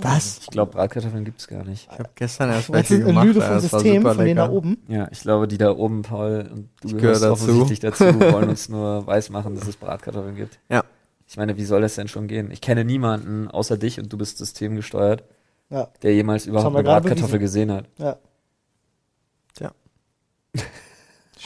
[0.00, 0.38] Was?
[0.42, 1.88] Ich glaube, Bratkartoffeln gibt's gar nicht.
[1.90, 3.26] Ich habe gestern erst Das welche ist eine gemacht.
[3.26, 4.78] Lüge vom System, von denen da oben.
[4.88, 7.32] Ja, ich glaube, die da oben, Paul, und du Ich gehörst dazu.
[7.32, 10.58] offensichtlich dazu, wollen uns nur weismachen, dass es Bratkartoffeln gibt.
[10.68, 10.84] Ja.
[11.28, 12.50] Ich meine, wie soll das denn schon gehen?
[12.50, 15.24] Ich kenne niemanden außer dich und du bist systemgesteuert,
[15.70, 17.86] Ja, der jemals überhaupt eine Bratkartoffel gesehen hat.
[17.98, 18.16] ja.
[19.54, 19.72] Tja.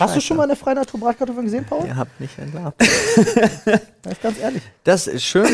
[0.00, 1.84] Hast du schon mal eine freie Natur Bratkartoffeln gesehen, Paul?
[1.86, 2.76] Ihr habt mich entlarvt.
[4.02, 4.62] Das ist ganz ehrlich.
[4.82, 5.46] Das ist schön.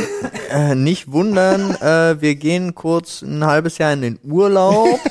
[0.53, 5.01] äh, nicht wundern, äh, wir gehen kurz ein halbes Jahr in den Urlaub.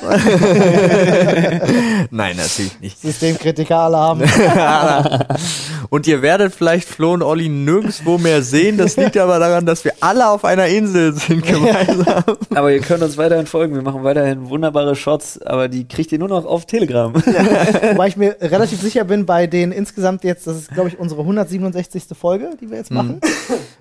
[2.10, 2.98] Nein, natürlich nicht.
[2.98, 4.22] Systemkritiker Alarm.
[5.90, 8.78] Und ihr werdet vielleicht Flo und Olli nirgendwo mehr sehen.
[8.78, 12.24] Das liegt aber daran, dass wir alle auf einer Insel sind gemeinsam.
[12.54, 13.74] Aber ihr könnt uns weiterhin folgen.
[13.74, 17.14] Wir machen weiterhin wunderbare Shots, aber die kriegt ihr nur noch auf Telegram.
[17.14, 21.20] Wobei ich mir relativ sicher bin, bei den insgesamt jetzt, das ist glaube ich unsere
[21.22, 22.04] 167.
[22.18, 22.96] Folge, die wir jetzt Mhm.
[22.96, 23.20] machen.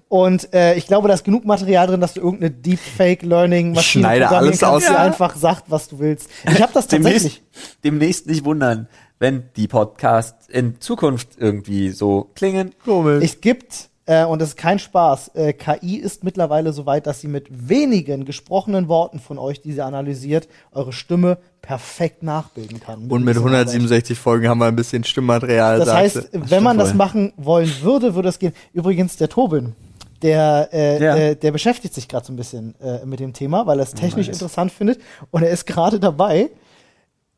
[0.10, 4.48] Und äh, ich glaube, da ist genug Material drin, dass du irgendeine Deepfake-Learning-Maschine schneide programmieren
[4.50, 4.86] alles kannst, aus.
[4.86, 5.00] die Ja.
[5.00, 6.30] einfach sagt, was du willst.
[6.52, 7.44] Ich habe das demnächst, tatsächlich.
[7.84, 8.88] demnächst nicht wundern,
[9.20, 12.74] wenn die Podcasts in Zukunft irgendwie so klingen.
[12.84, 13.24] Komisch.
[13.24, 17.22] Es gibt, äh, und das ist kein Spaß, äh, KI ist mittlerweile so weit, dass
[17.22, 23.10] sie mit wenigen gesprochenen Worten von euch, die sie analysiert, eure Stimme perfekt nachbilden kann.
[23.10, 23.68] Und mit dieser Arbeit.
[23.70, 25.80] 167 Folgen haben wir ein bisschen Stimmmaterial.
[25.80, 26.02] Das sagte.
[26.02, 28.54] heißt, wenn man das machen wollen würde, würde es gehen.
[28.74, 29.76] Übrigens, der Tobin,
[30.22, 31.16] der, äh, Ja.
[31.16, 33.94] äh, der beschäftigt sich gerade so ein bisschen äh, mit dem Thema, weil er es
[33.96, 34.36] technisch nice.
[34.36, 35.02] interessant findet.
[35.32, 36.52] Und er ist gerade dabei,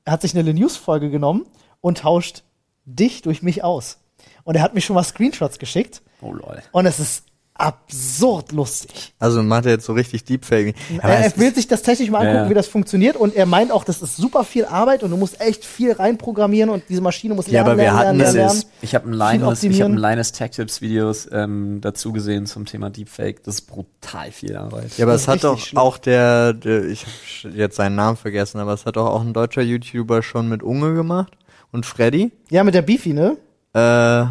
[0.04, 1.46] er hat sich eine News-Folge genommen
[1.80, 2.44] und tauscht
[2.86, 4.00] dich durch mich aus.
[4.48, 6.02] Und er hat mir schon mal Screenshots geschickt.
[6.22, 6.60] Oh lol.
[6.72, 7.24] Und es ist
[7.54, 9.14] absurd lustig.
[9.20, 10.74] Also macht er jetzt so richtig Deepfake.
[11.02, 12.50] Er, er will sich das technisch mal angucken, Ja.
[12.50, 15.42] wie das funktioniert und er meint auch, das ist super viel Arbeit und du musst
[15.42, 18.54] echt viel reinprogrammieren und diese Maschine muss Ja, lernen, aber wir lernen, hatten lernen, das
[18.56, 18.64] lernen.
[18.82, 22.66] Ich habe ein Linus, ich habe ein Linus Tech Tips Videos ähm, dazu gesehen zum
[22.66, 23.44] Thema Deepfake.
[23.44, 24.96] Das ist brutal viel Arbeit.
[24.98, 25.80] Ja, aber Das es hat doch schlimm.
[25.80, 27.06] auch der, der ich
[27.44, 30.64] habe jetzt seinen Namen vergessen, aber es hat doch auch ein deutscher YouTuber schon mit
[30.64, 31.34] Unge gemacht
[31.72, 32.32] und Freddy.
[32.50, 33.36] Ja, mit der Beefy, ne?
[33.78, 34.28] Äh,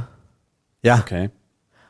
[0.82, 1.30] ja, Okay.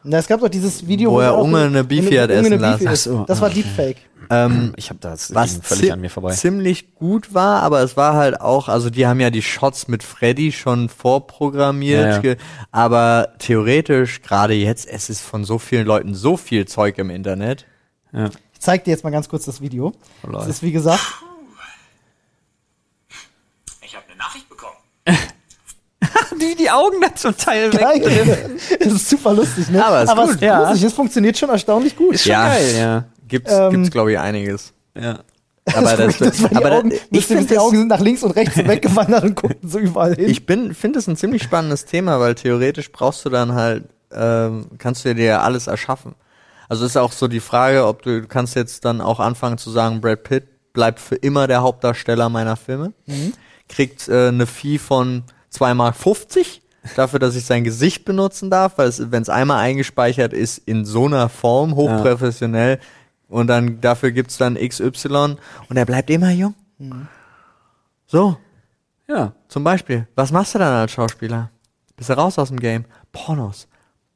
[0.08, 2.60] Na, es gab doch dieses Video, Wo er er Unge eine Beefy hat eine essen
[2.60, 2.84] lassen.
[2.84, 3.62] Beefy so, Das war okay.
[3.62, 3.96] Deepfake.
[4.30, 6.32] ähm, Ich habe das was völlig an mir vorbei.
[6.32, 10.04] ziemlich gut war, aber es war halt auch, also die haben ja die Shots mit
[10.04, 12.36] Freddy schon vorprogrammiert, Ja, ja.
[12.70, 17.66] aber theoretisch gerade jetzt, es ist von so vielen Leuten so viel Zeug im Internet.
[18.12, 18.30] Ja.
[18.52, 19.92] Ich zeig dir jetzt mal ganz kurz das Video.
[20.24, 21.02] Oh, Das ist wie gesagt,
[23.82, 24.76] Ich habe eine Nachricht bekommen.
[26.38, 28.56] Wie die Augen da zum Teil geil.
[28.80, 29.84] Es ist super lustig, ne?
[29.84, 30.72] Aber ist es gut, ist ja.
[30.72, 32.14] es funktioniert schon erstaunlich gut.
[32.14, 32.48] Ist schon Ja.
[32.48, 33.04] geil, ja.
[33.28, 34.72] Gibt's, Ähm, gibt's glaube ich einiges.
[34.94, 35.20] Ja.
[35.74, 38.30] Aber das, das die aber da- Augen, ich finde die Augen sind nach links und
[38.32, 40.28] rechts weggewandert und guckten so überall hin.
[40.30, 44.66] Ich bin, finde es ein ziemlich spannendes Thema, weil theoretisch brauchst du dann halt, ähm,
[44.78, 46.14] kannst du dir ja alles erschaffen.
[46.68, 49.70] Also ist auch so die Frage, ob du, du kannst jetzt dann auch anfangen zu
[49.70, 52.92] sagen, Brad Pitt bleibt für immer der Hauptdarsteller meiner Filme,
[53.68, 55.22] kriegt äh, eine Fee von
[55.52, 55.96] 2,50 Mark
[56.96, 61.06] dafür, dass ich sein Gesicht benutzen darf, weil wenn es einmal eingespeichert ist in so
[61.06, 62.78] einer Form, hochprofessionell,
[63.28, 65.36] und dann dafür gibt's dann XY
[65.68, 66.54] und er bleibt immer jung.
[68.06, 68.36] So,
[69.08, 69.32] Ja.
[69.48, 71.50] zum Beispiel, was machst du dann als Schauspieler?
[71.96, 72.84] Bist du raus aus dem Game?
[73.12, 73.66] Pornos.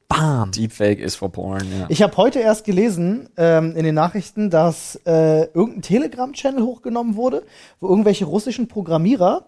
[0.09, 0.51] Bam.
[0.51, 1.87] Deepfake ist for porn, ja.
[1.89, 7.45] Ich habe heute erst gelesen ähm, in den Nachrichten, dass äh, irgendein Telegram-Channel hochgenommen wurde,
[7.79, 9.45] wo irgendwelche russischen Programmierer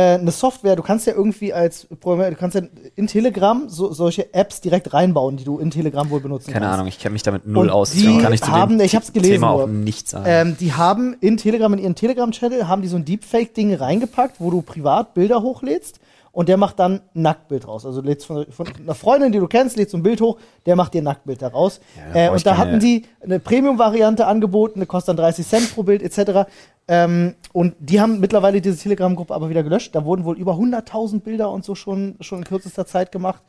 [0.00, 2.62] eine Software, du kannst ja irgendwie als Programmierer, du kannst ja
[2.96, 6.74] in Telegram so, solche Apps direkt reinbauen, die du in Telegram wohl benutzen Keine kannst.
[6.74, 7.92] Ahnung, ich kenne mich damit null Und aus.
[7.92, 10.24] die kann ich zu haben- ich hab's gelesen Thema auch nichts sagen.
[10.28, 14.50] Ähm, die haben in Telegram, in ihren Telegram-Channel, haben die so ein Deepfake-Ding reingepackt, wo
[14.50, 15.98] du privat Bilder hochlädst
[16.36, 17.86] und der macht dann ein Nacktbild raus.
[17.86, 20.36] Also du lädst von, von einer Freundin, die du kennst, lädst so ein Bild hoch,
[20.66, 21.80] der macht dir ein Nacktbild daraus.
[22.12, 25.82] Ja, äh, und da hatten die eine Premium-Variante angeboten, eine kostet dann 30 Cent pro
[25.82, 26.46] Bild etc.
[26.88, 29.94] Ähm, und die haben mittlerweile diese Telegram-Gruppe aber wieder gelöscht.
[29.94, 33.42] Da wurden wohl über 100.000 Bilder und so schon, schon in kürzester Zeit gemacht.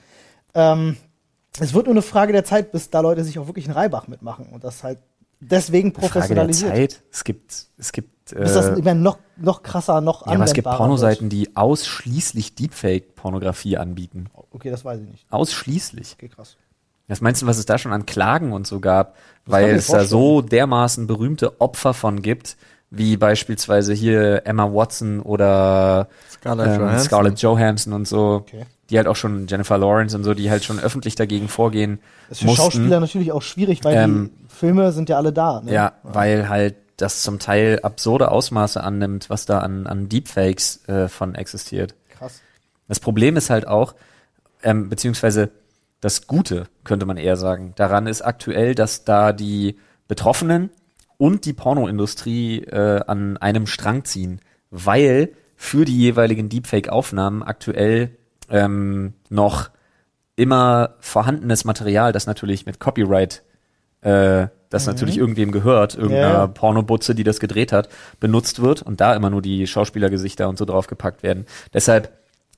[0.54, 0.96] Ähm,
[1.60, 4.08] es wird nur eine Frage der Zeit, bis da Leute sich auch wirklich einen Reibach
[4.08, 5.00] mitmachen und das halt
[5.40, 6.72] deswegen Frage der professionalisiert.
[6.72, 7.04] Zeit.
[7.12, 10.44] Es gibt, es gibt, äh, Bis das ich meine, noch, noch krasser, noch ja, aber
[10.44, 14.30] es gibt Pornoseiten, die ausschließlich Deepfake-Pornografie anbieten.
[14.52, 15.26] Okay, das weiß ich nicht.
[15.30, 16.16] Ausschließlich.
[16.18, 16.58] Okay, krass.
[17.08, 19.16] Was meinst du, was es da schon an Klagen und so gab?
[19.16, 22.58] kann Weil es da so dermaßen berühmte Opfer von gibt,
[22.90, 27.06] wie beispielsweise hier Emma Watson oder Scarlett ähm, Johansson.
[27.06, 28.66] Scarlett Johansson und so, Okay.
[28.90, 32.38] Die halt auch schon Jennifer Lawrence und so, die halt schon öffentlich dagegen vorgehen Das
[32.38, 32.64] ist für mussten.
[32.64, 35.62] Schauspieler natürlich auch schwierig, weil Ähm, die Filme sind ja alle da.
[35.62, 35.74] Ne?
[35.74, 41.08] Ja, weil halt das zum Teil absurde Ausmaße annimmt, was da an, an Deepfakes äh,
[41.08, 41.94] von existiert.
[42.10, 42.42] Krass.
[42.88, 43.94] Das Problem ist halt auch,
[44.64, 45.52] ähm, beziehungsweise
[46.02, 49.78] das Gute, könnte man eher sagen, daran ist aktuell, dass da die
[50.08, 50.70] Betroffenen
[51.18, 58.12] und die Pornoindustrie äh, an einem Strang ziehen, weil für die jeweiligen Deepfake-Aufnahmen aktuell
[58.50, 59.70] ähm, noch
[60.36, 63.44] immer vorhandenes Material, das natürlich mit Copyright,
[64.02, 66.34] äh, das natürlich irgendwem gehört, irgendeiner Mhm.
[66.34, 66.48] Ja.
[66.48, 67.90] Pornobutze, die das gedreht hat,
[68.20, 71.46] benutzt wird und da immer nur die Schauspielergesichter und so draufgepackt werden.
[71.74, 72.12] Deshalb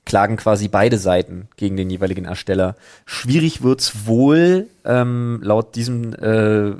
[0.04, 2.74] klagen quasi beide Seiten gegen den jeweiligen Ersteller.
[3.06, 6.70] Schwierig wird's wohl, ähm, laut diesem äh,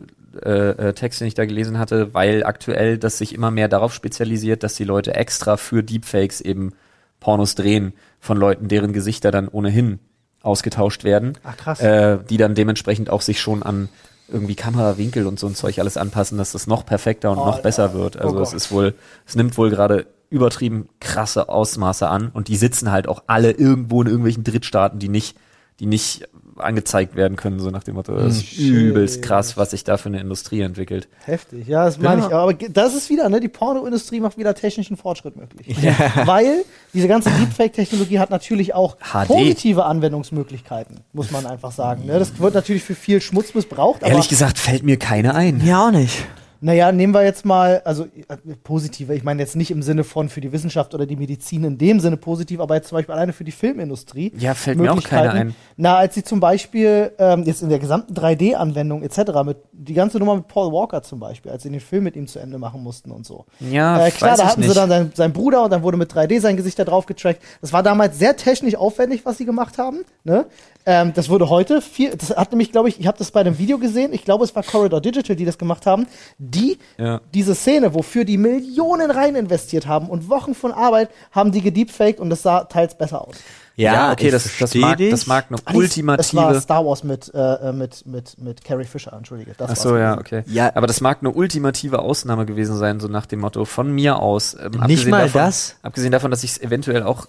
[0.44, 3.94] äh, äh, Text, den ich da gelesen hatte, weil aktuell das sich immer mehr darauf
[3.94, 6.72] spezialisiert, dass die Leute extra für Deepfakes eben
[7.20, 9.98] Pornos drehen von Leuten, deren Gesichter dann ohnehin
[10.42, 11.36] ausgetauscht werden.
[11.42, 11.80] Ach, krass.
[11.80, 13.88] Äh, die dann dementsprechend auch sich schon an
[14.28, 17.60] irgendwie Kamerawinkel und so ein Zeug alles anpassen, dass das noch perfekter und Oh, noch
[17.60, 18.16] besser wird.
[18.16, 18.94] Also Oh es ist wohl,
[19.26, 24.00] es nimmt wohl gerade übertrieben krasse Ausmaße an und die sitzen halt auch alle irgendwo
[24.02, 25.36] in irgendwelchen Drittstaaten, die nicht,
[25.80, 26.28] die nicht
[26.60, 28.60] angezeigt werden können, so nach dem Motto, das ist Shit.
[28.70, 31.08] übelst krass, was sich da für eine Industrie entwickelt.
[31.24, 32.28] Heftig, ja, das meine Ja.
[32.28, 32.34] ich.
[32.34, 35.76] Aber ge- das ist wieder, ne, die Pornoindustrie macht wieder technischen Fortschritt möglich.
[36.24, 39.26] Weil diese ganze Deepfake-Technologie hat natürlich auch HD.
[39.28, 42.06] positive Anwendungsmöglichkeiten, muss man einfach sagen.
[42.06, 42.18] Ne?
[42.18, 45.60] Das wird natürlich für viel Schmutz missbraucht, aber Ehrlich gesagt fällt mir keine ein.
[45.64, 46.24] Ja, auch nicht.
[46.60, 50.28] Naja, nehmen wir jetzt mal, also äh, positive, ich meine jetzt nicht im Sinne von
[50.28, 53.32] für die Wissenschaft oder die Medizin in dem Sinne positiv, aber jetzt zum Beispiel alleine
[53.32, 54.32] für die Filmindustrie.
[54.36, 55.54] Ja, fällt mir auch keiner ein.
[55.76, 60.18] Na, als sie zum Beispiel ähm, jetzt in der gesamten 3D-Anwendung etc., mit die ganze
[60.18, 62.82] Nummer mit Paul Walker zum Beispiel, als sie den Film mit ihm zu Ende machen
[62.82, 63.46] mussten und so.
[63.60, 66.40] Ja, äh, klar, da hatten sie dann seinen, seinen Bruder und dann wurde mit 3D
[66.40, 67.42] sein Gesicht da drauf getrackt.
[67.62, 70.04] Das war damals sehr technisch aufwendig, was sie gemacht haben.
[70.24, 70.46] Ne?
[70.86, 73.58] Ähm, das wurde heute viel, das hat nämlich, glaube ich, ich habe das bei einem
[73.58, 76.06] Video gesehen, ich glaube, es war Corridor Digital, die das gemacht haben,
[76.54, 77.20] die Ja.
[77.34, 82.20] diese Szene, wofür die Millionen rein investiert haben und Wochen von Arbeit, haben die gedeepfaked
[82.20, 83.36] und das sah teils besser aus.
[83.76, 85.10] Ja, okay, ich das, das, mag, dich.
[85.10, 86.60] das mag eine Ah, nee, Es war ultimative.
[86.60, 89.52] Star Wars mit, äh, äh, mit, mit, mit Carrie Fisher, entschuldige.
[89.56, 90.42] Das Ach war's so, ja, okay.
[90.46, 90.72] Ja.
[90.74, 94.52] Aber das mag eine ultimative Ausnahme gewesen sein, so nach dem Motto von mir aus.
[94.54, 95.76] Ähm, Nicht abgesehen mal davon, das?
[95.82, 97.26] Abgesehen davon, dass ich es eventuell auch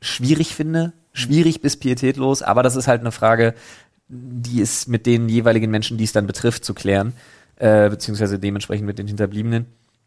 [0.00, 3.54] schwierig finde, schwierig bis pietätlos, aber das ist halt eine Frage,
[4.08, 7.12] die ist mit den jeweiligen Menschen, die es dann betrifft, zu klären,
[7.56, 9.66] äh, beziehungsweise dementsprechend mit den Hinterbliebenen.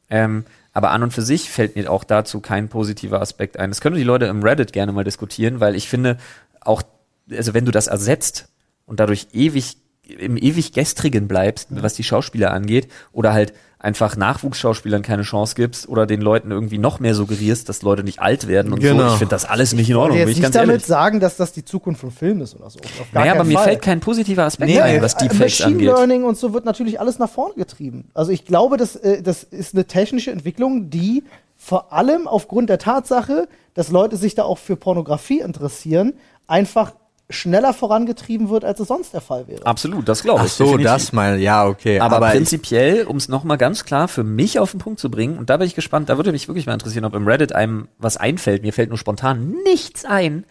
[0.09, 3.69] Ähm, aber an und für sich fällt mir auch dazu kein positiver Aspekt ein.
[3.69, 6.17] Das können die Leute im Reddit gerne mal diskutieren, weil ich finde,
[6.61, 6.81] auch,
[7.29, 8.49] also wenn du das ersetzt
[8.85, 9.77] und dadurch ewig,
[10.13, 15.87] im ewig Gestrigen bleibst, was die Schauspieler angeht, oder halt einfach Nachwuchsschauspielern keine Chance gibst
[15.87, 18.89] oder den Leuten irgendwie noch mehr suggerierst, dass Leute nicht alt werden und so.
[18.89, 19.13] Genau.
[19.13, 20.85] Ich finde das alles nicht in Ordnung, ich nicht ganz damit ehrlich.
[20.85, 22.79] sagen, dass das die Zukunft von Filmen ist oder so.
[23.13, 23.63] Naja, aber keinen mir Fall.
[23.63, 25.87] fällt kein positiver Aspekt Nee, ein, was Deepfakes Machine angeht.
[25.87, 28.09] Learning und so wird natürlich alles nach vorne getrieben.
[28.13, 31.23] Also ich glaube, das, äh, das ist eine technische Entwicklung, die
[31.55, 36.13] vor allem aufgrund der Tatsache, dass Leute sich da auch für Pornografie interessieren,
[36.47, 36.93] einfach
[37.29, 39.63] schneller vorangetrieben wird, als es sonst der Fall wäre.
[39.65, 40.51] Absolut, das glaube Ach ich.
[40.53, 40.85] so, definitiv.
[40.91, 41.99] das mal, ja, okay.
[41.99, 45.37] Aber, ich- prinzipiell, um es nochmal ganz klar für mich auf den Punkt zu bringen,
[45.37, 47.87] und da bin ich gespannt, da würde mich wirklich mal interessieren, ob im Reddit einem
[47.99, 48.63] was einfällt.
[48.63, 50.45] Mir fällt nur spontan nichts ein.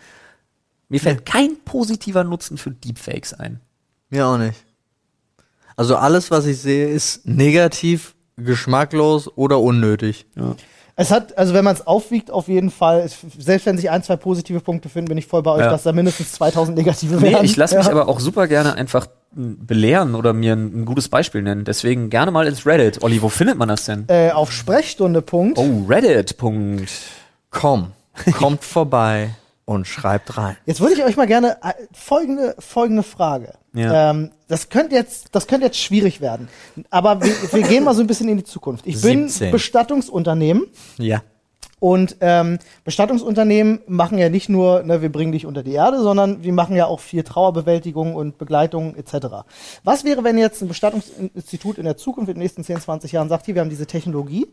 [0.88, 3.60] Mir fällt kein positiver Nutzen für Deepfakes ein.
[4.08, 4.64] Mir auch nicht.
[5.76, 10.26] Also alles, was ich sehe, ist negativ, geschmacklos oder unnötig.
[11.00, 14.02] Es hat, also wenn man es aufwiegt, auf jeden Fall, es, selbst wenn sich ein,
[14.02, 15.70] zwei positive Punkte finden, bin ich voll bei euch, Ja.
[15.70, 17.44] dass da mindestens 2000 negative Nee, werden.
[17.44, 17.92] ich lasse mich Ja.
[17.92, 21.64] aber auch super gerne einfach belehren oder mir ein, ein gutes Beispiel nennen.
[21.64, 23.00] Deswegen gerne mal ins Reddit.
[23.04, 24.06] Olli, wo findet man das denn?
[24.08, 25.22] Äh, auf Sprechstunde.
[25.22, 25.56] Punkt.
[25.58, 26.36] Oh, Reddit.
[26.36, 26.90] Punkt.
[27.50, 27.92] Komm,
[28.36, 29.30] kommt vorbei
[29.68, 30.56] und schreibt rein.
[30.64, 33.52] Jetzt würde ich euch mal gerne äh, folgende, folgende Frage.
[33.74, 34.10] Ja.
[34.10, 36.48] Ähm, das könnte jetzt, das könnte jetzt schwierig werden.
[36.88, 38.86] Aber wir, wir gehen mal so ein bisschen in die Zukunft.
[38.86, 39.52] Ich bin 17.
[39.52, 41.22] Bestattungsunternehmen Ja.
[41.80, 46.42] Und ähm, Bestattungsunternehmen machen ja nicht nur, ne, wir bringen dich unter die Erde, sondern
[46.42, 49.28] wir machen ja auch viel Trauerbewältigung und Begleitung etc.
[49.84, 53.28] Was wäre, wenn jetzt ein Bestattungsinstitut in der Zukunft in den nächsten 10, 20 Jahren
[53.28, 54.46] sagt, hier, wir haben diese Technologie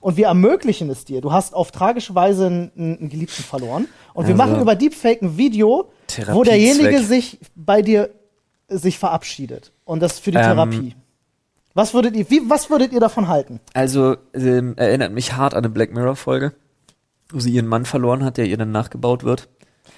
[0.00, 1.20] und wir ermöglichen es dir.
[1.20, 5.22] Du hast auf tragische Weise einen, einen Geliebten verloren und wir Also- machen über Deepfake
[5.22, 5.90] ein Video,
[6.32, 8.10] wo derjenige sich bei dir
[8.68, 10.94] sich verabschiedet und das für die Ähm, Therapie.
[11.74, 13.60] Was würdet ihr, wie, was würdet ihr davon halten?
[13.72, 16.52] Also, ähm, erinnert mich hart an eine Black Mirror-Folge,
[17.32, 19.48] wo sie ihren Mann verloren hat, der ihr dann nachgebaut wird.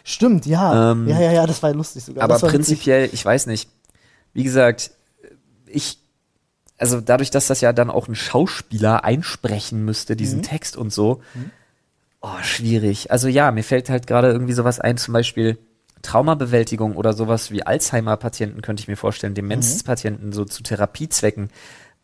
[0.03, 0.93] Stimmt, ja.
[0.93, 2.25] Ähm, ja, ja, ja, das war lustig sogar.
[2.25, 3.71] Aber prinzipiell, ich weiß nicht.
[4.33, 4.91] Wie gesagt,
[5.67, 5.99] ich,
[6.79, 10.45] also dadurch, dass das ja dann auch ein Schauspieler einsprechen müsste, diesen Mhm.
[10.45, 11.23] Text und so,
[12.21, 13.11] oh, schwierig.
[13.11, 15.59] Also ja, mir fällt halt gerade irgendwie sowas ein, zum Beispiel
[16.03, 21.49] Traumabewältigung oder sowas wie Alzheimer-Patienten könnte ich mir vorstellen, Demenzpatienten so zu Therapiezwecken.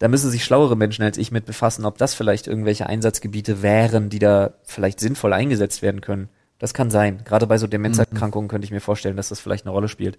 [0.00, 4.08] Da müssen sich schlauere Menschen als ich mit befassen, ob das vielleicht irgendwelche Einsatzgebiete wären,
[4.08, 6.30] die da vielleicht sinnvoll eingesetzt werden können.
[6.58, 7.22] Das kann sein.
[7.24, 10.16] Gerade bei so Demenzerkrankungen könnte ich mir vorstellen, dass das vielleicht eine Rolle spielt.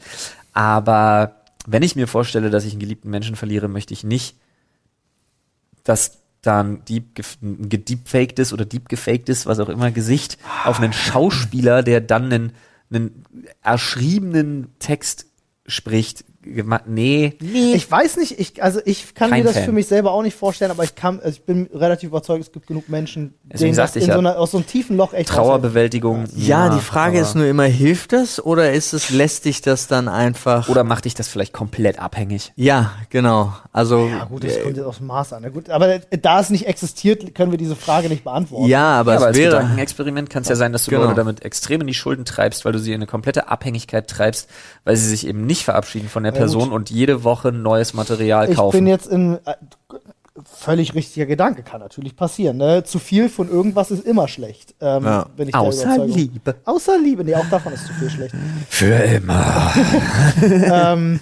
[0.53, 4.35] Aber wenn ich mir vorstelle, dass ich einen geliebten Menschen verliere, möchte ich nicht,
[5.83, 11.83] dass dann deep, gef- ein gedeepfaktes oder deepgefaktes, was auch immer, Gesicht auf einen Schauspieler,
[11.83, 12.53] der dann einen,
[12.91, 13.25] einen
[13.63, 15.25] erschriebenen Text
[15.65, 16.23] spricht.
[16.45, 17.73] Gema- Nee, nee.
[17.73, 19.65] Ich weiß nicht, ich, also ich kann Kein mir das Fan.
[19.65, 22.51] für mich selber auch nicht vorstellen, aber ich kann, also ich bin relativ überzeugt, es
[22.51, 24.67] gibt genug Menschen, Deswegen denen das sagte ich in ja, so einer, aus so einem
[24.67, 25.29] tiefen Loch echt.
[25.29, 26.25] Trauerbewältigung.
[26.35, 30.07] Ja, die Frage ist nur immer, hilft das oder ist es, lässt dich das dann
[30.07, 30.69] einfach.
[30.69, 32.51] Oder macht dich das vielleicht komplett abhängig?
[32.55, 33.53] ja, genau.
[33.73, 34.07] Also.
[34.07, 35.51] Ja gut, das kommt jetzt aufs Maß an.
[35.53, 38.65] Gut, aber da es nicht existiert, können wir diese Frage nicht beantworten.
[38.67, 39.51] ja, aber ja, aber es als wäre.
[39.57, 41.03] Gedankenexperiment kann es ja sein, dass du Genau.
[41.03, 44.49] Leute damit extrem in die Schulden treibst, weil du sie in eine komplette Abhängigkeit treibst,
[44.83, 46.73] weil sie sich eben nicht verabschieden von der Ja, Person gut.
[46.73, 48.77] und jede Woche neues Material ich kaufen.
[48.77, 49.53] bin jetzt in äh,
[50.43, 52.57] völlig richtiger Gedanke, kann natürlich passieren.
[52.57, 52.83] Ne?
[52.83, 54.73] Zu viel von irgendwas ist immer schlecht.
[54.81, 55.25] Ähm, Ja.
[55.37, 56.05] ich Außer.
[56.05, 56.55] Liebe.
[56.65, 58.33] Außer Liebe, nee, auch davon ist zu viel schlecht.
[58.69, 59.71] Für immer.
[60.41, 61.19] ähm,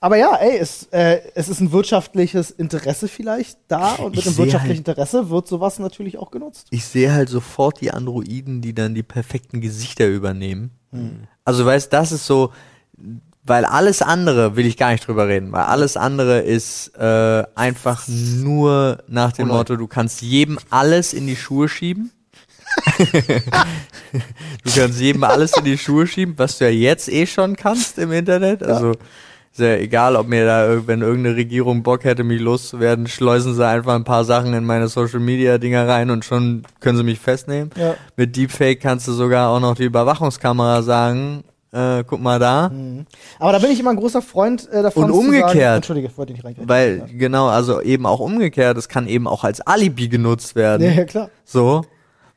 [0.00, 4.26] aber ja, ey, es, äh, es ist ein wirtschaftliches Interesse vielleicht da und mit Ich
[4.26, 6.66] einem wirtschaftlichen Interesse wird sowas natürlich auch genutzt.
[6.70, 10.70] ich sehe halt sofort die Androiden, die dann die perfekten Gesichter übernehmen.
[11.44, 12.52] Also weißt, das ist so,
[13.44, 18.08] weil alles andere will ich gar nicht drüber reden, weil alles andere ist äh, einfach
[18.08, 22.10] nur nach dem Motto, du kannst jedem alles in die Schuhe schieben.
[22.98, 27.98] du kannst jedem alles in die Schuhe schieben, was du ja jetzt eh schon kannst
[27.98, 28.62] im Internet.
[28.62, 28.92] Also
[29.52, 33.64] ist ja egal, ob mir da, wenn irgendeine Regierung Bock hätte, mich loszuwerden, schleusen sie
[33.64, 37.20] einfach ein paar Sachen in meine Social Media Dinger rein und schon können sie mich
[37.20, 37.70] festnehmen.
[37.76, 37.94] Ja.
[38.16, 41.44] Mit Deepfake kannst du sogar auch noch die Überwachungskamera sagen,
[41.74, 42.70] äh, guck mal da.
[43.38, 45.04] Aber da bin ich immer ein großer Freund äh, davon.
[45.04, 45.52] Und zu umgekehrt.
[45.52, 46.68] Sagen, Entschuldige, ich wollte nicht reingehen.
[46.68, 50.82] Weil, genau, also eben auch umgekehrt, es kann eben auch als Alibi genutzt werden.
[50.82, 51.30] Ja, ja, klar.
[51.44, 51.84] So.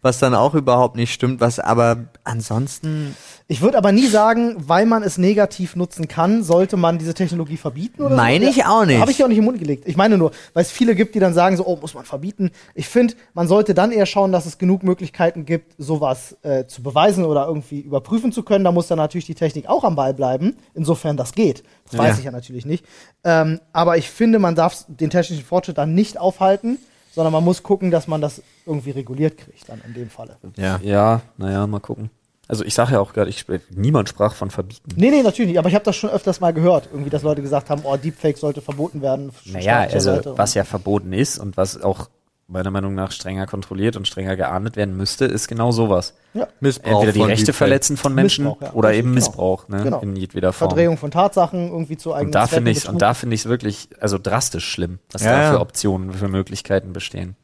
[0.07, 3.13] Was dann auch überhaupt nicht stimmt, was aber ansonsten.
[3.49, 7.57] Ich würde aber nie sagen, weil man es negativ nutzen kann, sollte man diese Technologie
[7.57, 8.51] verbieten oder Meine so.
[8.51, 9.01] ich auch nicht.
[9.01, 9.83] Habe ich ja auch nicht im Mund gelegt.
[9.85, 12.51] Ich meine nur, weil es viele gibt, die dann sagen so, oh, muss man verbieten.
[12.73, 16.81] Ich finde, man sollte dann eher schauen, dass es genug Möglichkeiten gibt, sowas äh, zu
[16.83, 18.63] beweisen oder irgendwie überprüfen zu können.
[18.63, 21.63] Da muss dann natürlich die Technik auch am Ball bleiben, insofern das geht.
[21.89, 22.19] Das weiß Ja.
[22.19, 22.85] ich ja natürlich nicht.
[23.25, 26.77] Ähm, aber ich finde, man darf den technischen Fortschritt dann nicht aufhalten,
[27.17, 30.37] sondern man muss gucken, dass man das irgendwie reguliert kriegt, dann in dem Falle.
[30.55, 30.79] Ja.
[30.83, 32.11] Ja, naja, mal gucken.
[32.47, 33.33] Also ich sage ja auch gerade,
[33.71, 34.91] niemand sprach von verbieten.
[34.95, 35.57] Nee, nee, natürlich nicht.
[35.57, 36.89] Aber ich habe das schon öfters mal gehört.
[36.91, 39.31] Irgendwie, dass Leute gesagt haben, oh, Deepfake sollte verboten werden.
[39.45, 42.07] Naja, also was ja verboten ist und was auch
[42.47, 46.13] meiner Meinung nach strenger kontrolliert und strenger geahndet werden müsste, ist genau sowas.
[46.33, 46.47] ja.
[46.61, 48.71] Missbrauch Entweder die Rechte verletzen von Menschen ja.
[48.73, 49.15] oder eben genau.
[49.15, 49.83] Missbrauch, ne?
[49.83, 49.99] Genau.
[49.99, 50.69] In jedweder Form.
[50.69, 53.41] Verdrehung von Tatsachen irgendwie zu eigenen Und da Zwecken, finde ich und da finde ich
[53.41, 57.35] es wirklich also drastisch schlimm, was Ja, da für Optionen, für Möglichkeiten bestehen.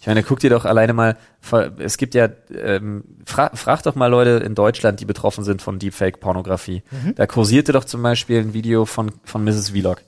[0.00, 1.16] Ich meine, guck dir doch alleine mal,
[1.78, 5.78] es gibt ja, ähm, fra frag doch mal Leute in Deutschland, die betroffen sind von
[5.78, 6.82] Deepfake-Pornografie.
[6.90, 7.14] Mhm.
[7.14, 9.70] Da kursierte doch zum Beispiel ein Video von, von Mrs.
[9.70, 10.02] Vlog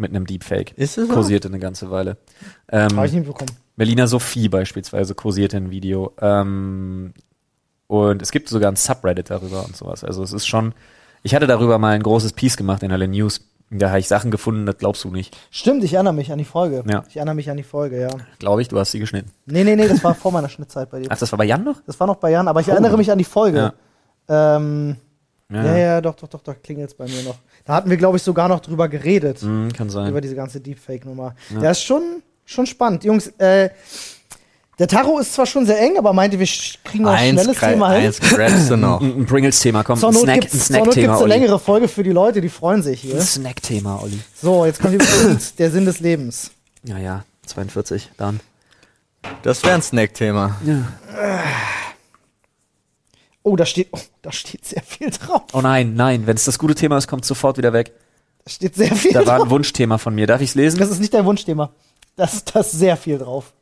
[0.00, 0.72] mit einem Deepfake.
[0.76, 1.14] Ist es so?
[1.14, 2.16] Kursierte eine ganze Weile.
[2.70, 3.50] Ähm, Habe ich nicht bekommen.
[3.76, 6.12] Melina Sophie beispielsweise kursierte ein Video.
[6.20, 7.12] Ähm,
[7.86, 10.04] und es gibt sogar ein Subreddit darüber und sowas.
[10.04, 10.74] Also es ist schon,
[11.22, 13.46] ich hatte darüber mal ein großes Piece gemacht in alle News.
[13.72, 15.36] Da habe ich Sachen gefunden, das glaubst du nicht.
[15.50, 16.82] Stimmt, ich erinnere mich an die Folge.
[16.90, 17.04] Ja.
[17.08, 18.08] Ich erinnere mich an die Folge, ja.
[18.40, 19.30] Glaube ich, du hast sie geschnitten.
[19.46, 21.06] Nee, nee, nee, das war vor meiner Schnittzeit bei dir.
[21.08, 21.80] Ach, das war bei Jan noch?
[21.86, 22.72] Das war noch bei Jan, aber ich Oh.
[22.72, 23.72] erinnere mich an die Folge.
[24.28, 24.96] Ähm,
[25.50, 27.36] Ja, ja, ja, doch, doch, doch, doch, klingelt's bei mir noch.
[27.64, 29.40] Da hatten wir, glaube ich, sogar noch drüber geredet.
[29.42, 30.08] Hm, kann sein.
[30.08, 31.34] über diese ganze Deepfake-Nummer.
[31.60, 31.70] Ja.
[31.70, 33.02] ist schon, schon spannend.
[33.04, 33.70] Jungs, äh,
[34.78, 36.46] der Taro ist zwar schon sehr eng, aber meinte, wir
[36.84, 38.06] kriegen noch ein schnelles Thema hin.
[38.06, 39.00] eins grabst du noch.
[39.02, 41.32] Ein, Pringles-Thema, komm, Zur Not Snack, gibt's, ein zur Not Snack-Thema, gibt's eine Olli.
[41.32, 43.20] längere Folge für die Leute, die freuen sich Ein hier.
[43.20, 44.18] Snack-Thema, Olli.
[44.40, 46.52] So, jetzt kommt übrigens der Sinn des Lebens.
[46.84, 48.40] Ja, ja, 42, dann.
[49.42, 50.56] Das wäre ein Snack-Thema.
[53.42, 55.42] Oh, da steht, oh, da steht sehr viel drauf.
[55.52, 57.92] Oh nein, nein, wenn es das gute Thema ist, kommt sofort wieder weg.
[58.44, 59.46] Da steht sehr viel Da war drauf.
[59.46, 60.26] ein Wunschthema von mir.
[60.26, 60.78] Darf ich es lesen?
[60.78, 61.70] Das ist nicht dein Wunschthema.
[62.16, 63.52] Das, das ist sehr viel drauf.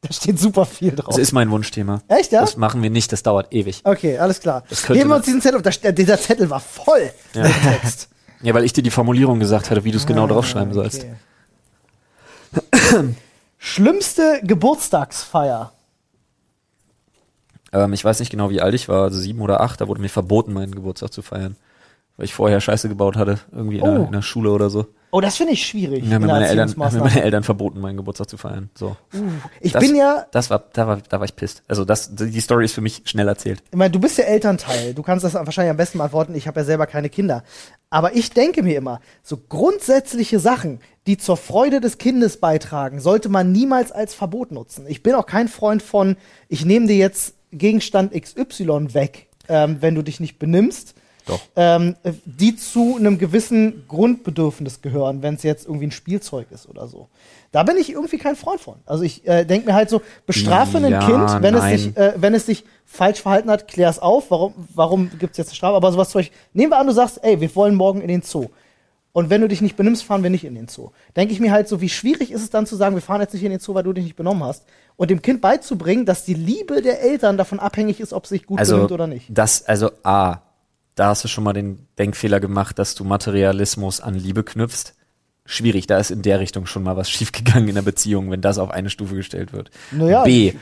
[0.00, 1.06] Da steht super viel drauf.
[1.14, 2.02] Das ist mein Wunschthema.
[2.08, 2.40] Echt, ja?
[2.40, 3.80] Das machen wir nicht, das dauert ewig.
[3.84, 4.62] Okay, alles klar.
[4.70, 5.56] Das Geben wir uns diesen Zettel.
[5.56, 5.62] auf.
[5.62, 7.42] Da, st- dieser Zettel war voll Ja.
[7.42, 8.08] mit Text.
[8.40, 11.04] Ja, weil ich dir die Formulierung gesagt hatte, wie du es genau draufschreiben sollst.
[12.56, 13.14] Okay.
[13.58, 15.72] Schlimmste Geburtstagsfeier.
[17.72, 20.00] Ähm, ich weiß nicht genau, wie alt ich war, also sieben oder acht, da wurde
[20.00, 21.56] mir verboten, meinen Geburtstag zu feiern.
[22.16, 24.04] Weil ich vorher Scheiße gebaut hatte, irgendwie in, der, Oh.
[24.06, 24.86] in der Schule oder so.
[25.10, 26.04] Oh, das finde ich schwierig.
[26.04, 28.68] Ja, mir der meine, Eltern, mir meine Eltern verboten, meinen Geburtstag zu feiern.
[28.74, 28.96] So.
[29.60, 31.62] Ich Das- bin ja, Das war, da war, da war ich pisst.
[31.68, 33.62] Also das, die Story ist für mich schnell erzählt.
[33.70, 34.92] ich meine, du bist ja Elternteil.
[34.94, 36.34] Du kannst das wahrscheinlich am besten beantworten.
[36.34, 37.44] Ich habe ja selber keine Kinder.
[37.88, 43.28] Aber ich denke mir immer, so grundsätzliche Sachen, die zur Freude des Kindes beitragen, sollte
[43.28, 44.86] man niemals als Verbot nutzen.
[44.88, 46.16] Ich bin auch kein Freund von,
[46.48, 50.94] ich nehme dir jetzt Gegenstand XY weg, ähm, wenn du dich nicht benimmst.
[51.26, 51.40] Doch.
[51.56, 56.66] ähm, äh, die zu einem gewissen Grundbedürfnis gehören, wenn es jetzt irgendwie ein Spielzeug ist
[56.70, 57.08] oder so.
[57.52, 58.76] Da bin ich irgendwie kein Freund von.
[58.86, 62.14] Also ich äh, denke mir halt so, bestrafe ein Ja, Kind, wenn es, sich, äh,
[62.16, 64.30] wenn es sich falsch verhalten hat, klär es auf.
[64.30, 65.76] Warum, warum gibt es jetzt eine Strafe?
[65.76, 68.22] Aber sowas zum Beispiel, nehmen wir an, du sagst, ey, wir wollen morgen in den
[68.22, 68.46] Zoo.
[69.18, 70.90] Und wenn du dich nicht benimmst, fahren wir nicht in den Zoo.
[71.16, 73.34] Denke ich mir halt so, wie schwierig ist es dann zu sagen, wir fahren jetzt
[73.34, 74.62] nicht in den Zoo, weil du dich nicht benommen hast.
[74.94, 78.46] Und dem Kind beizubringen, dass die Liebe der Eltern davon abhängig ist, ob es sich
[78.46, 79.26] gut Also benimmt oder nicht.
[79.28, 80.36] das, also A,
[80.94, 84.94] da hast du schon mal den Denkfehler gemacht, dass du Materialismus an Liebe knüpfst.
[85.44, 88.58] Schwierig, da ist in der Richtung schon mal was schiefgegangen in der Beziehung, wenn das
[88.58, 89.72] auf eine Stufe gestellt wird.
[89.90, 90.52] Naja, B,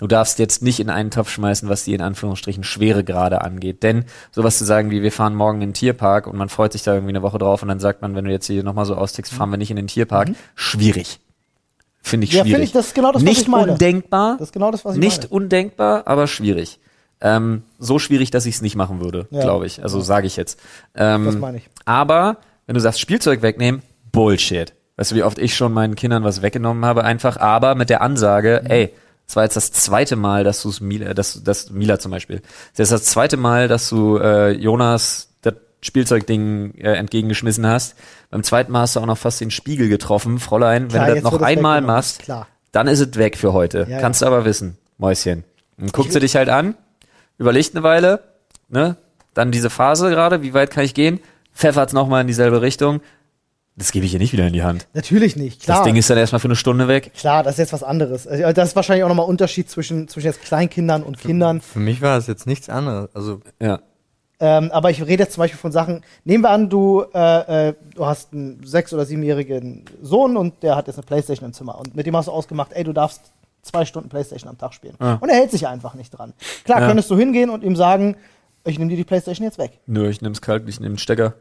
[0.00, 3.82] du darfst jetzt nicht in einen Topf schmeißen, was die in Anführungsstrichen Schweregrade angeht.
[3.82, 6.82] Denn sowas zu sagen wie, wir fahren morgen in den Tierpark und man freut sich
[6.82, 8.96] da irgendwie eine Woche drauf und dann sagt man, wenn du jetzt hier nochmal so
[8.96, 10.30] austickst, fahren wir nicht in den Tierpark.
[10.54, 11.20] Schwierig.
[12.02, 12.36] Finde ich Mhm.
[12.38, 12.52] Ja, schwierig.
[12.54, 13.72] finde ich, das ist genau das, was nicht ich meine.
[13.72, 14.36] undenkbar.
[14.38, 15.28] Das ist genau das, was ich nicht meine.
[15.30, 16.78] undenkbar, aber schwierig.
[17.20, 19.40] Ähm, so schwierig, dass ich es nicht machen würde, Ja.
[19.40, 19.82] glaube ich.
[19.82, 20.60] Also sage ich jetzt.
[20.94, 21.70] Ähm, Das meine ich.
[21.86, 22.36] Aber
[22.66, 23.80] wenn du sagst Spielzeug wegnehmen,
[24.12, 24.74] Bullshit.
[24.96, 27.04] Weißt du, wie oft ich schon meinen Kindern was weggenommen habe?
[27.04, 28.70] Einfach, aber mit der Ansage, Mhm.
[28.70, 28.94] ey,
[29.26, 32.42] es war jetzt das zweite Mal, dass du es Mila, dass, dass Mila zum Beispiel,
[32.76, 37.94] das ist das zweite Mal, dass du äh, Jonas das Spielzeugding äh, entgegengeschmissen hast.
[38.30, 40.88] Beim zweiten Mal hast du auch noch fast den Spiegel getroffen, Fräulein.
[40.88, 42.46] Klar, Wenn du das noch einmal machst, klar.
[42.72, 43.86] dann ist es weg für heute.
[43.88, 45.44] Ja, Kannst du aber wissen, Mäuschen.
[45.78, 46.74] Dann guckt sie dich halt an,
[47.38, 48.20] überlegt eine Weile,
[48.68, 48.96] ne?
[49.32, 51.18] Dann diese Phase gerade, wie weit kann ich gehen?
[51.52, 53.00] Pfeffert's nochmal in dieselbe Richtung.
[53.76, 54.86] Das gebe ich ihr nicht wieder in die Hand.
[54.94, 55.78] Natürlich nicht, klar.
[55.78, 57.12] Das Ding ist dann erstmal für eine Stunde weg.
[57.14, 58.26] Klar, das ist jetzt was anderes.
[58.26, 61.60] Also, Das ist wahrscheinlich auch nochmal Unterschied zwischen, zwischen jetzt Kleinkindern und Kindern.
[61.60, 63.08] Für mich war das jetzt nichts anderes.
[63.14, 63.80] Also Ja.
[64.40, 67.74] Ähm, aber ich rede jetzt zum Beispiel von Sachen, nehmen wir an, du, äh, äh,
[67.94, 71.78] du hast einen sechs- oder siebenjährigen Sohn und der hat jetzt eine Playstation im Zimmer
[71.78, 73.20] und mit dem hast du ausgemacht, ey, du darfst
[73.62, 74.96] zwei Stunden Playstation am Tag spielen.
[75.00, 75.14] Ja.
[75.20, 76.32] Und er hält sich einfach nicht dran.
[76.64, 76.86] Klar, Ja.
[76.88, 78.16] könntest du hingehen und ihm sagen,
[78.64, 79.78] ich nehme dir die Playstation jetzt weg.
[79.86, 81.34] Nö, ich nehm's kalt, ich nehme den Stecker.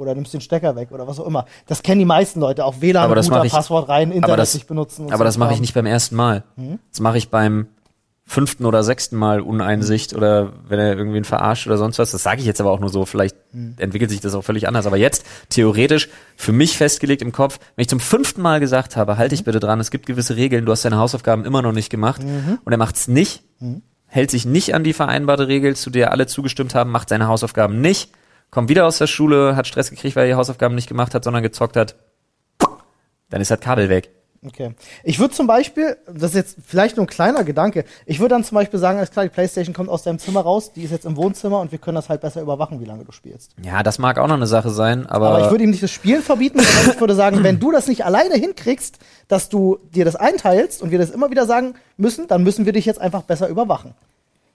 [0.00, 1.44] Oder nimmst den Stecker weg oder was auch immer.
[1.66, 4.54] Das kennen die meisten Leute, auch WLAN, Aber das mach ich- Passwort rein, Internet das,
[4.54, 5.06] nicht benutzen.
[5.08, 6.42] aber so das mache ich nicht beim ersten Mal.
[6.90, 7.66] Das mache ich beim
[8.24, 12.12] fünften oder sechsten Mal Uneinsicht oder wenn er irgendwen verarscht oder sonst was.
[12.12, 13.04] Das sage ich jetzt aber auch nur so.
[13.04, 13.36] Vielleicht
[13.76, 14.86] entwickelt sich das auch völlig anders.
[14.86, 19.18] Aber jetzt theoretisch für mich festgelegt im Kopf, wenn ich zum fünften Mal gesagt habe,
[19.18, 21.90] halte dich bitte dran, es gibt gewisse Regeln, du hast deine Hausaufgaben immer noch nicht
[21.90, 22.22] gemacht
[22.64, 23.42] und er macht's nicht,
[24.06, 27.80] hält sich nicht an die vereinbarte Regel, zu der alle zugestimmt haben, macht seine Hausaufgaben
[27.80, 28.12] nicht,
[28.50, 31.24] kommt wieder aus der Schule, hat Stress gekriegt, weil er die Hausaufgaben nicht gemacht hat,
[31.24, 31.96] sondern gezockt hat,
[33.30, 34.10] dann ist halt Kabel weg.
[34.46, 34.74] Okay.
[35.04, 38.42] Ich würde zum Beispiel, das ist jetzt vielleicht nur ein kleiner Gedanke, ich würde dann
[38.42, 41.04] zum Beispiel sagen, alles klar, die Playstation kommt aus deinem Zimmer raus, die ist jetzt
[41.04, 43.54] im Wohnzimmer und wir können das halt besser überwachen, wie lange du spielst.
[43.62, 45.90] Ja, das mag auch noch eine Sache sein, aber, Aber ich würde ihm nicht das
[45.90, 48.98] Spielen verbieten, sondern ich würde sagen, wenn du das nicht alleine hinkriegst,
[49.28, 52.72] dass du dir das einteilst und wir das immer wieder sagen müssen, dann müssen wir
[52.72, 53.94] dich jetzt einfach besser überwachen.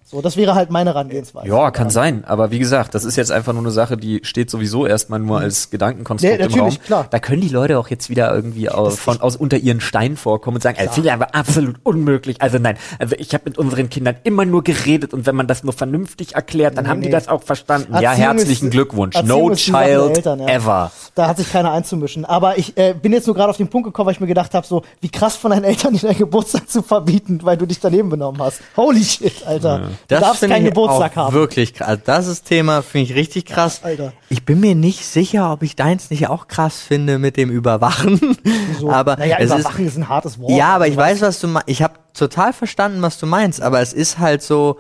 [0.08, 1.48] So, das wäre halt meine Herangehensweise.
[1.48, 2.24] ja, kann sein.
[2.26, 5.40] Aber wie gesagt, das ist jetzt einfach nur eine Sache, die steht sowieso erstmal nur
[5.40, 6.60] als Gedankenkonstrukt Nee, im Raum.
[6.60, 7.08] natürlich, klar.
[7.10, 10.58] Da können die Leute auch jetzt wieder irgendwie aus, von, aus unter ihren Steinen vorkommen
[10.58, 12.40] und sagen, finde ich aber absolut unmöglich.
[12.40, 15.64] Also nein, also ich habe mit unseren Kindern immer nur geredet und wenn man das
[15.64, 17.12] nur vernünftig erklärt, dann Nee, haben die nee.
[17.12, 17.92] das auch verstanden.
[17.96, 19.16] ja, Erziehung herzlichen ist- Glückwunsch.
[19.16, 20.48] Erziehung No die child Eltern, ja.
[20.50, 20.92] ever.
[21.16, 22.26] Da hat sich keiner einzumischen.
[22.26, 24.54] Aber ich äh, bin jetzt nur gerade auf den Punkt gekommen, weil ich mir gedacht
[24.54, 27.80] habe, so, wie krass von deinen Eltern, dir deinen Geburtstag zu verbieten, weil du dich
[27.80, 28.62] daneben benommen hast.
[28.78, 29.80] Holy shit, Alter.
[29.80, 31.34] Du Das darfst finde keinen Geburtstag haben.
[31.34, 31.88] wirklich krass.
[31.88, 33.84] Also das ist Thema, finde ich richtig krass.
[33.84, 34.14] Alter.
[34.30, 38.38] Ich bin mir nicht sicher, ob ich deins nicht auch krass finde mit dem Überwachen.
[38.80, 40.52] So, aber naja, es ist, überwachen ist, ein hartes Wort.
[40.52, 41.70] ja, aber ich weiß, was du meinst.
[41.70, 44.80] Ich habe total verstanden, was du meinst, aber es ist halt so,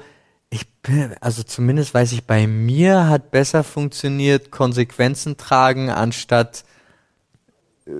[0.49, 6.63] ich bin, also zumindest weiß ich, bei mir hat besser funktioniert, Konsequenzen tragen, anstatt
[7.88, 7.91] äh,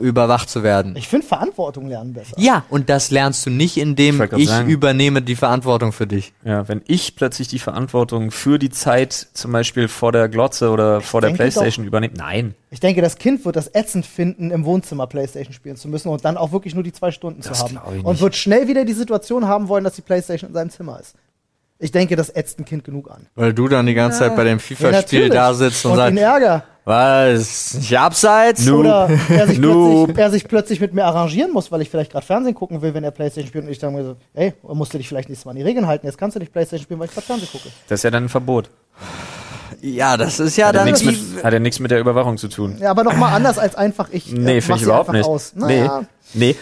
[0.00, 0.96] überwacht zu werden.
[0.96, 2.34] Ich finde Verantwortung lernen besser.
[2.38, 4.68] Ja, und das lernst du nicht, Ich indem ich sagen.
[4.68, 6.32] übernehme die Verantwortung für dich.
[6.44, 11.00] Ja, wenn ich plötzlich die Verantwortung für die Zeit zum Beispiel vor der Glotze oder
[11.00, 12.54] vor der Playstation übernehme, nein.
[12.70, 16.24] Ich denke, das Kind wird das ätzend finden, im Wohnzimmer Playstation spielen zu müssen und
[16.24, 17.98] dann auch wirklich nur die zwei Stunden Das zu haben.
[17.98, 20.98] ich Und wird schnell wieder die Situation haben wollen, dass die Playstation in seinem Zimmer
[20.98, 21.14] ist.
[21.78, 23.26] Ich denke, das ätzt ein Kind genug an.
[23.34, 25.32] Weil du dann die ganze Zeit bei dem FIFA-Spiel natürlich.
[25.32, 26.64] da sitzt und, und sagst, Ärger.
[26.84, 28.68] Was, nicht abseits?
[28.68, 30.06] Oder er sich, Noob.
[30.08, 32.92] plötzlich, er sich plötzlich mit mir arrangieren muss, weil ich vielleicht gerade Fernsehen gucken will,
[32.94, 35.52] wenn er Playstation spielt und ich dann so, ey, musst du dich vielleicht nächstes Mal
[35.52, 37.68] an die Regeln halten, jetzt kannst du nicht Playstation spielen, weil ich gerade Fernsehen gucke.
[37.88, 38.68] Das ist ja dann ein Verbot.
[39.80, 42.38] Ja, das ist ja Hat ja dann die, mit, hat ja nichts mit der Überwachung
[42.38, 42.76] zu tun.
[42.80, 45.26] Ja, aber noch mal anders als einfach ich äh, Nee, mach finde ich überhaupt nicht.
[45.26, 45.52] aus.
[45.54, 46.06] Naja, Nee,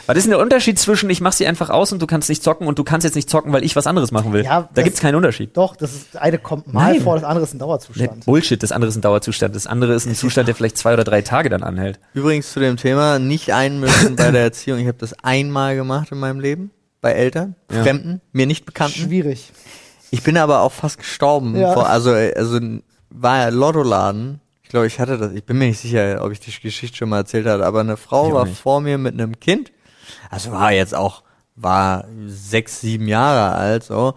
[0.06, 2.42] was ist denn der Unterschied zwischen ich mach sie einfach aus und du kannst nicht
[2.42, 4.44] zocken und du kannst jetzt nicht zocken, weil ich was anderes machen will?
[4.44, 5.56] Ja, da gibt's keinen Unterschied.
[5.56, 7.00] doch, das ist, eine kommt mal Nein.
[7.02, 8.24] vor, das andere ist ein Nee, Dauerzustand.
[8.26, 9.54] Bullshit, das andere ist ein Dauerzustand.
[9.54, 11.98] Das andere ist ein Zustand, der vielleicht zwei oder drei Tage dann anhält.
[12.14, 14.78] Übrigens zu dem Thema, nicht einmischen bei der Erziehung.
[14.78, 16.70] Ich habe das einmal gemacht in meinem Leben.
[17.00, 17.82] Bei Eltern, Ja.
[17.82, 19.00] Fremden, mir nicht Bekannten.
[19.00, 19.52] Schwierig.
[20.10, 21.56] Ich bin aber auch fast gestorben.
[21.56, 21.72] Ja.
[21.72, 22.60] Vor, also, also
[23.10, 24.40] war ja Lottoladen.
[24.72, 25.32] Ich glaube, ich hatte das.
[25.32, 27.66] Ich bin mir nicht sicher, ob ich die Geschichte schon mal erzählt hatte.
[27.66, 29.70] Aber eine Frau Ich war vor mir mit einem Kind.
[30.30, 31.24] Also war jetzt auch
[31.56, 34.14] war sechs, sieben Jahre alt so.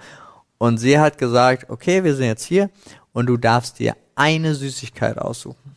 [0.58, 2.70] Und sie hat gesagt, okay, wir sind jetzt hier
[3.12, 5.76] und du darfst dir eine Süßigkeit aussuchen.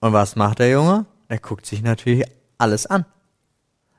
[0.00, 1.06] Und was macht der Junge?
[1.28, 2.24] Er guckt sich natürlich
[2.58, 3.04] alles an.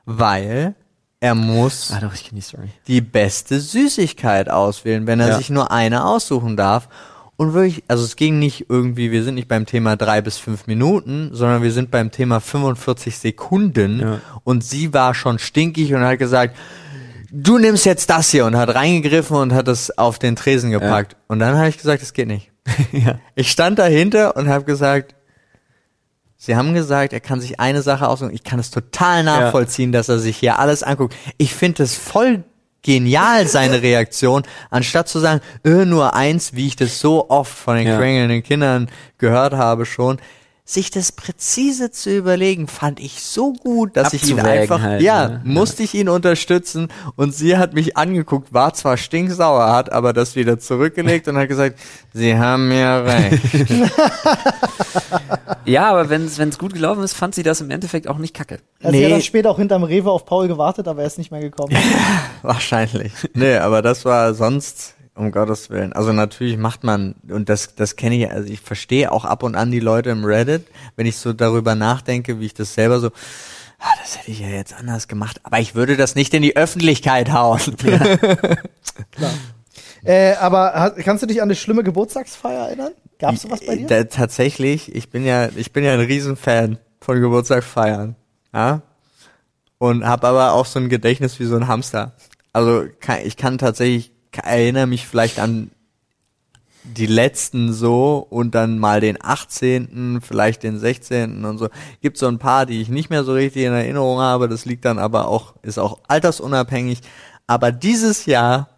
[0.03, 0.75] Weil
[1.21, 2.41] er muss Ah, doch, die
[2.87, 5.37] die beste Süßigkeit auswählen, wenn er Ja.
[5.37, 6.89] sich nur eine aussuchen darf.
[7.39, 10.67] Und wirklich, also es ging nicht irgendwie, wir sind nicht beim Thema drei bis fünf
[10.67, 14.01] Minuten, sondern wir sind beim Thema 45 Sekunden.
[14.01, 14.21] Ja.
[14.43, 16.57] Und sie war schon stinkig und hat gesagt,
[17.31, 21.15] du nimmst jetzt das hier und hat reingegriffen und hat es auf den Tresen gepackt.
[21.29, 22.51] Und dann habe ich gesagt, es geht nicht.
[22.91, 23.19] ja.
[23.35, 25.15] Ich stand dahinter und habe gesagt,
[26.41, 28.33] Sie haben gesagt, er kann sich eine Sache aussuchen.
[28.33, 31.15] Ich kann es total nachvollziehen, dass er sich hier alles anguckt.
[31.37, 32.45] Ich finde es voll
[32.82, 37.75] genial, seine Reaktion, anstatt zu sagen, äh, nur eins, wie ich das so oft von
[37.77, 37.97] den Ja.
[37.97, 40.17] quengelnden Kindern gehört habe schon,
[40.70, 45.28] sich das präzise zu überlegen, fand ich so gut, dass ich ihn einfach, halt, ja,
[45.30, 45.41] ne?
[45.43, 50.36] musste ich ihn unterstützen und sie hat mich angeguckt, war zwar stinksauer, hat aber das
[50.36, 51.80] wieder zurückgelegt und hat gesagt,
[52.13, 53.41] sie haben mir recht.
[55.65, 58.59] Ja, aber wenn es gut gelaufen ist, fand sie das im Endeffekt auch nicht kacke.
[58.82, 59.09] Also sie hat Nee.
[59.09, 61.76] dann später auch hinterm Rewe auf Paul gewartet, aber er ist nicht mehr gekommen.
[62.41, 63.11] Wahrscheinlich.
[63.36, 65.93] Nee, aber das war sonst, um Gottes Willen.
[65.93, 69.55] Also natürlich macht man, und das, das kenne ich, also ich verstehe auch ab und
[69.55, 70.65] an die Leute im Reddit,
[70.95, 73.07] wenn ich so darüber nachdenke, wie ich das selber so,
[73.80, 76.55] ah, das hätte ich ja jetzt anders gemacht, aber ich würde das nicht in die
[76.55, 77.59] Öffentlichkeit hauen.
[80.03, 82.93] äh, aber kannst du dich an eine schlimme Geburtstagsfeier erinnern?
[83.20, 83.88] Gab's sowas bei dir?
[83.88, 88.15] Da, tatsächlich, ich bin ja, ich bin ja ein Riesenfan von Geburtstagsfeiern.
[88.53, 88.84] Ja?
[89.80, 92.13] Und habe aber auch so ein Gedächtnis wie so ein Hamster.
[92.53, 95.71] Also kann, ich kann tatsächlich, erinnere mich vielleicht an
[96.83, 101.45] die letzten so und dann mal den 18., vielleicht den 16.
[101.45, 101.69] und so.
[102.01, 104.47] Gibt so ein paar, die ich nicht mehr so richtig in Erinnerung habe.
[104.47, 107.01] Das liegt dann aber auch, ist auch altersunabhängig.
[107.47, 108.69] Aber dieses Jahr,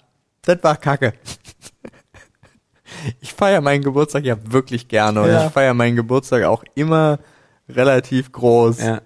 [0.42, 1.14] das war kacke.
[3.22, 5.48] Ich feiere meinen Geburtstag ja wirklich gerne und Ja.
[5.48, 7.20] ich feiere meinen Geburtstag auch immer
[7.70, 8.80] relativ groß.
[8.82, 9.02] Ja.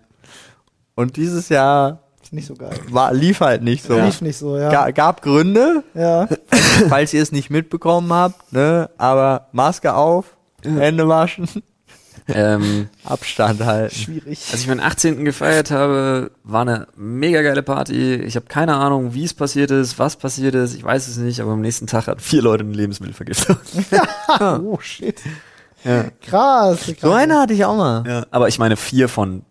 [0.96, 2.02] Und dieses Jahr
[2.36, 2.72] nicht so geil.
[2.90, 3.98] war, lief halt nicht so.
[4.00, 4.70] Lief nicht so, ja.
[4.70, 6.28] Ga, gab Gründe, Ja.
[6.90, 8.90] falls ihr es nicht mitbekommen habt, ne?
[8.98, 11.48] Aber Maske auf, Hände waschen,
[12.28, 13.96] Ähm, Abstand halten.
[13.96, 14.48] Schwierig.
[14.52, 15.26] als ich meinen 18.
[15.26, 18.16] gefeiert habe, war eine mega geile Party.
[18.16, 20.74] Ich habe keine Ahnung, wie es passiert ist, was passiert ist.
[20.74, 23.58] Ich weiß es nicht, aber am nächsten Tag hatten vier Leute eine Lebensmittelvergiftung.
[24.40, 25.22] oh, shit.
[25.84, 26.06] ja.
[26.22, 26.80] Krass.
[26.86, 26.96] krass.
[27.00, 28.04] So eine hatte ich auch mal.
[28.08, 28.26] ja.
[28.32, 29.44] Aber ich meine vier von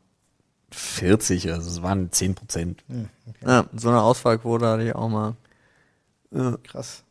[0.75, 2.85] 40, also es waren 10 Prozent.
[3.47, 5.35] Ja, so eine Ausfallquote hatte ich auch mal.
[6.65, 7.03] Krass.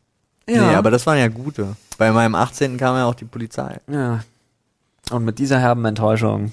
[0.46, 1.74] Nee, aber das waren ja gute.
[1.96, 2.76] Bei meinem 18.
[2.76, 3.78] kam ja auch die Polizei.
[3.88, 4.20] ja.
[5.10, 6.50] Und mit dieser herben Enttäuschung.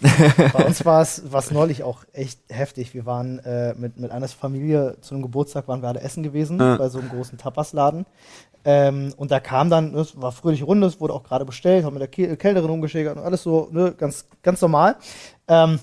[0.51, 2.93] Bei uns war es neulich auch echt heftig.
[2.93, 6.59] Wir waren äh, mit, mit einer Familie zu einem Geburtstag, waren wir alle essen gewesen,
[6.59, 6.75] Ja.
[6.75, 8.05] bei so einem großen Tapasladen.
[8.65, 11.93] Ähm, und da kam dann, es war fröhliche Runde, es wurde auch gerade bestellt, haben
[11.93, 14.97] mit der Ke Kellnerin umgeschickt und alles so, ne, ganz, ganz normal.
[15.47, 15.79] Ähm,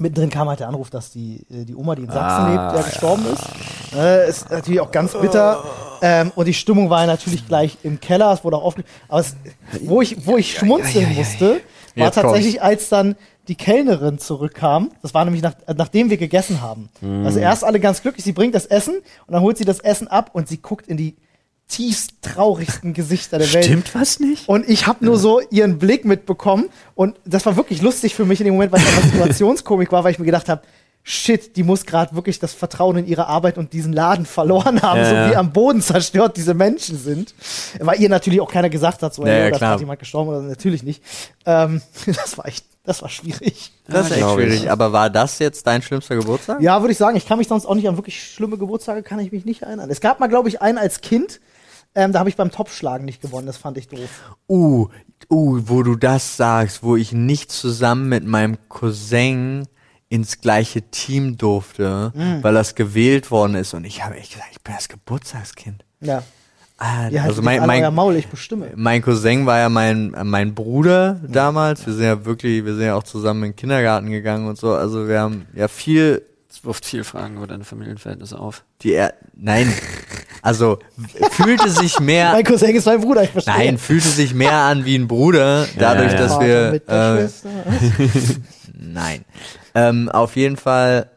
[0.00, 2.76] mittendrin kam halt der Anruf, dass die, äh, die Oma, die in Sachsen Ah, lebt,
[2.78, 3.94] ja gestorben ist.
[3.94, 5.62] Äh, ist natürlich auch ganz bitter.
[6.02, 8.84] Ähm, und die Stimmung war natürlich gleich im Keller, es wurde auch aufge...
[9.08, 9.36] Aber es,
[9.82, 11.60] wo ich, wo ich schmunzeln musste,
[11.96, 13.16] war Jetzt tatsächlich, als dann
[13.48, 14.92] die Kellnerin zurückkam.
[15.02, 16.88] Das war nämlich nach, äh, nachdem wir gegessen haben.
[17.24, 18.94] Also erst alle ganz glücklich, sie bringt das Essen
[19.26, 21.16] und dann holt sie das Essen ab und sie guckt in die
[21.70, 23.94] tiefst traurigsten Gesichter der Welt.
[23.94, 24.48] was nicht?
[24.48, 28.40] Und ich habe nur so ihren Blick mitbekommen und das war wirklich lustig für mich
[28.40, 30.62] in dem Moment, weil es einfach Situationskomik war, weil ich mir gedacht habe,
[31.02, 34.98] shit, die muss gerade wirklich das Vertrauen in ihre Arbeit und diesen Laden verloren haben,
[34.98, 35.30] Ja, so ja.
[35.30, 37.34] wie am Boden zerstört diese Menschen sind.
[37.80, 40.28] Weil ihr natürlich auch keiner gesagt hat, so, Ja, ey, ja, da ist jemand gestorben
[40.30, 41.02] oder natürlich nicht.
[41.46, 43.72] Ähm, das war echt, das war schwierig.
[43.88, 44.44] Das ist echt glaub ich.
[44.46, 44.70] schwierig.
[44.70, 46.60] Aber war das jetzt dein schlimmster Geburtstag?
[46.60, 47.16] Ja, würde ich sagen.
[47.16, 49.88] Ich kann mich sonst auch nicht an wirklich schlimme Geburtstage, kann ich mich nicht erinnern.
[49.90, 51.40] Es gab mal, glaube ich, einen als Kind,
[51.94, 53.46] ähm, da habe ich beim Topfschlagen nicht gewonnen.
[53.46, 54.08] Das fand ich doof.
[54.48, 54.88] Uh,
[55.30, 59.66] uh, wo du das sagst, wo ich nicht zusammen mit meinem Cousin
[60.08, 62.42] ins gleiche Team durfte, Mm.
[62.42, 65.84] weil das gewählt worden ist und ich habe echt gesagt, ich bin das Geburtstagskind.
[66.00, 66.22] Ja.
[66.78, 68.70] Ah, haltet also mein, mein, Maul, ich bestimme.
[68.74, 71.84] mein Cousin war ja mein, mein Bruder damals.
[71.86, 74.72] Wir sind ja wirklich, wir sind ja auch zusammen in den Kindergarten gegangen und so.
[74.74, 78.64] Also wir haben ja viel Das wirft viel Fragen über deine Familienverhältnisse auf.
[78.80, 79.70] die er, nein,
[80.42, 80.78] also
[81.32, 83.54] fühlte sich mehr, Mein Cousin ist mein Bruder, ich verstehe.
[83.54, 86.18] nein, fühlte sich mehr an wie ein Bruder, dadurch, ja.
[86.18, 87.28] dass Vater wir, äh.
[88.74, 89.24] Nein.
[89.74, 91.10] Ähm, auf jeden Fall,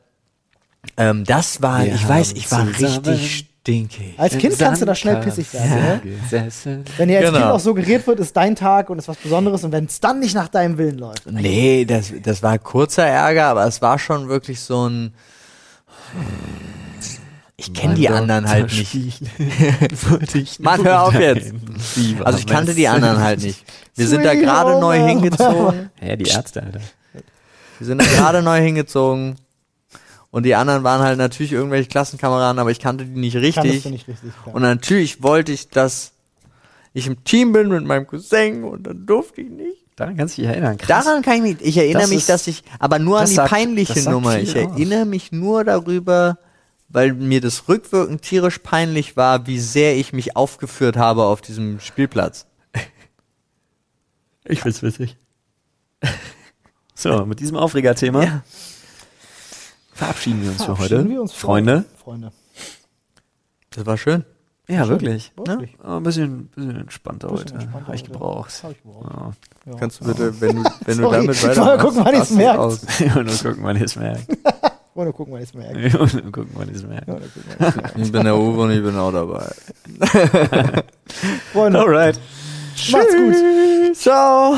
[0.97, 4.15] ähm, das war, Wir ich weiß, ich war richtig stinkig.
[4.17, 5.69] Als Kind kannst du da schnell pissig werden.
[5.69, 6.01] Ne?
[6.03, 6.84] Gesessen.
[6.97, 7.39] Wenn dir als Genau.
[7.39, 10.19] Kind auch suggeriert wird, ist dein Tag und ist was Besonderes und wenn es dann
[10.19, 11.26] nicht nach deinem Willen läuft.
[11.32, 15.13] Nee, das, das war kurzer Ärger, aber es war schon wirklich so ein.
[17.66, 19.22] Ich kenne die anderen halt nicht.
[20.59, 21.53] Mann, hör auf jetzt.
[22.24, 23.64] Also ich kannte die anderen halt nicht.
[23.95, 25.89] Wir sind da gerade neu hingezogen.
[26.01, 26.80] Ja, die Ärzte, Alter.
[27.80, 29.36] Wir sind da gerade neu hingezogen.
[30.32, 33.86] Und die anderen waren halt natürlich irgendwelche Klassenkameraden, aber ich kannte die nicht richtig.
[33.86, 34.32] nicht richtig.
[34.51, 36.11] Und natürlich wollte ich, dass
[36.93, 39.78] ich im Team bin mit meinem Cousin und dann durfte ich nicht.
[39.95, 40.76] Daran kannst du dich erinnern.
[40.78, 41.05] Krass.
[41.05, 43.36] Daran kann ich mich, ich erinnere Das mich, ist- dass ich, aber nur an die
[43.36, 44.39] sagt- peinliche Nummer.
[44.39, 44.55] Ich aus.
[44.55, 46.39] erinnere mich nur darüber,
[46.94, 51.80] weil mir das rückwirkend tierisch peinlich war, wie sehr ich mich aufgeführt habe auf diesem
[51.80, 52.46] Spielplatz.
[54.46, 55.18] Ich find's witzig.
[56.96, 58.44] So, mit diesem Aufregerthema ja.
[59.94, 61.10] verabschieden wir uns verabschieden für heute.
[61.10, 61.86] Wir uns für Freunde.
[61.98, 62.32] Freunde.
[63.72, 64.24] Das war schön.
[64.68, 65.32] Ja, schön, wirklich.
[65.36, 65.48] Ne?
[65.48, 65.76] wirklich.
[65.84, 65.98] Ja?
[65.98, 67.54] Ein bisschen, bisschen entspannter bisschen heute.
[67.56, 68.64] Entspannter Habe ich gebraucht.
[68.64, 69.38] Hab ich gebraucht.
[69.66, 69.76] Ja.
[69.76, 71.58] Kannst du bitte, wenn du, wenn du damit weitermachst.
[71.58, 72.60] Mal gucken, wann ich es merkt.
[72.60, 74.28] Mal gucken, wann ich es merkt.
[74.96, 76.00] Ohne gucken, wann ich es merke.
[76.00, 77.10] Ohne gucken, wann ich es merkt.
[77.98, 79.50] Ich bin der Uwe und ich bin auch dabei.
[81.52, 81.80] Freunde.
[81.80, 82.20] Alright.
[82.91, 83.96] Macht's gut.
[83.96, 84.56] Ciao.